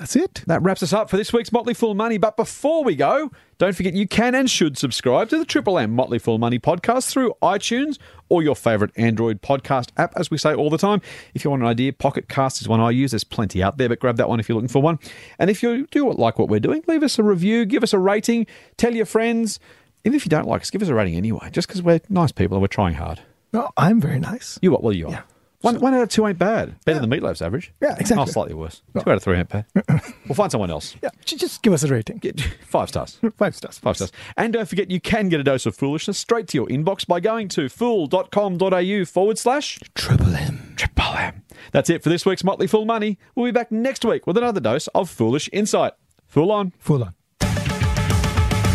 That's 0.00 0.16
it. 0.16 0.42
That 0.46 0.62
wraps 0.62 0.82
us 0.82 0.94
up 0.94 1.10
for 1.10 1.18
this 1.18 1.30
week's 1.30 1.52
Motley 1.52 1.74
Fool 1.74 1.94
Money. 1.94 2.16
But 2.16 2.34
before 2.34 2.82
we 2.82 2.96
go, 2.96 3.30
don't 3.58 3.76
forget 3.76 3.92
you 3.92 4.08
can 4.08 4.34
and 4.34 4.50
should 4.50 4.78
subscribe 4.78 5.28
to 5.28 5.36
the 5.36 5.44
Triple 5.44 5.78
M 5.78 5.94
Motley 5.94 6.18
Fool 6.18 6.38
Money 6.38 6.58
podcast 6.58 7.10
through 7.10 7.34
iTunes 7.42 7.98
or 8.30 8.42
your 8.42 8.56
favorite 8.56 8.92
Android 8.96 9.42
podcast 9.42 9.90
app, 9.98 10.14
as 10.16 10.30
we 10.30 10.38
say 10.38 10.54
all 10.54 10.70
the 10.70 10.78
time. 10.78 11.02
If 11.34 11.44
you 11.44 11.50
want 11.50 11.64
an 11.64 11.68
idea, 11.68 11.92
Pocket 11.92 12.30
Cast 12.30 12.62
is 12.62 12.66
one 12.66 12.80
I 12.80 12.92
use. 12.92 13.10
There's 13.10 13.24
plenty 13.24 13.62
out 13.62 13.76
there, 13.76 13.90
but 13.90 14.00
grab 14.00 14.16
that 14.16 14.30
one 14.30 14.40
if 14.40 14.48
you're 14.48 14.56
looking 14.56 14.68
for 14.68 14.80
one. 14.80 14.98
And 15.38 15.50
if 15.50 15.62
you 15.62 15.86
do 15.90 16.10
like 16.14 16.38
what 16.38 16.48
we're 16.48 16.60
doing, 16.60 16.82
leave 16.86 17.02
us 17.02 17.18
a 17.18 17.22
review, 17.22 17.66
give 17.66 17.82
us 17.82 17.92
a 17.92 17.98
rating, 17.98 18.46
tell 18.78 18.94
your 18.94 19.04
friends. 19.04 19.60
Even 20.06 20.16
if 20.16 20.24
you 20.24 20.30
don't 20.30 20.48
like 20.48 20.62
us, 20.62 20.70
give 20.70 20.80
us 20.80 20.88
a 20.88 20.94
rating 20.94 21.16
anyway, 21.16 21.50
just 21.52 21.68
because 21.68 21.82
we're 21.82 22.00
nice 22.08 22.32
people 22.32 22.56
and 22.56 22.62
we're 22.62 22.68
trying 22.68 22.94
hard. 22.94 23.20
No, 23.52 23.68
I'm 23.76 24.00
very 24.00 24.18
nice. 24.18 24.58
You 24.62 24.74
are. 24.74 24.80
Well, 24.80 24.94
you 24.94 25.08
are. 25.08 25.12
Yeah. 25.12 25.22
One, 25.62 25.78
one 25.78 25.92
out 25.94 26.02
of 26.02 26.08
two 26.08 26.26
ain't 26.26 26.38
bad. 26.38 26.74
Better 26.86 27.00
than 27.00 27.10
Meatloaf's 27.10 27.42
average. 27.42 27.72
Yeah, 27.82 27.94
exactly. 27.98 28.22
Oh, 28.22 28.26
slightly 28.26 28.54
worse. 28.54 28.80
Two 28.94 29.00
out 29.10 29.16
of 29.16 29.22
three 29.22 29.36
ain't 29.36 29.48
bad. 29.50 29.66
we'll 30.26 30.34
find 30.34 30.50
someone 30.50 30.70
else. 30.70 30.96
Yeah, 31.02 31.10
just 31.24 31.62
give 31.62 31.74
us 31.74 31.82
a 31.82 31.88
rating. 31.88 32.16
Get 32.16 32.40
five 32.66 32.88
stars. 32.88 33.18
Five 33.36 33.54
stars. 33.54 33.78
Five 33.78 33.96
stars. 33.96 34.12
And 34.38 34.54
don't 34.54 34.68
forget, 34.68 34.90
you 34.90 35.00
can 35.00 35.28
get 35.28 35.38
a 35.38 35.44
dose 35.44 35.66
of 35.66 35.76
foolishness 35.76 36.18
straight 36.18 36.48
to 36.48 36.56
your 36.58 36.66
inbox 36.68 37.06
by 37.06 37.20
going 37.20 37.48
to 37.48 37.68
fool.com.au 37.68 39.04
forward 39.04 39.38
slash 39.38 39.78
Triple 39.94 40.34
M. 40.34 40.72
triple 40.76 41.14
M. 41.16 41.42
That's 41.72 41.90
it 41.90 42.02
for 42.02 42.08
this 42.08 42.24
week's 42.24 42.42
Motley 42.42 42.66
Fool 42.66 42.86
Money. 42.86 43.18
We'll 43.34 43.46
be 43.46 43.52
back 43.52 43.70
next 43.70 44.04
week 44.04 44.26
with 44.26 44.38
another 44.38 44.60
dose 44.60 44.86
of 44.88 45.10
foolish 45.10 45.50
insight. 45.52 45.92
Fool 46.26 46.50
on. 46.50 46.72
Fool 46.78 47.04
on. 47.04 47.14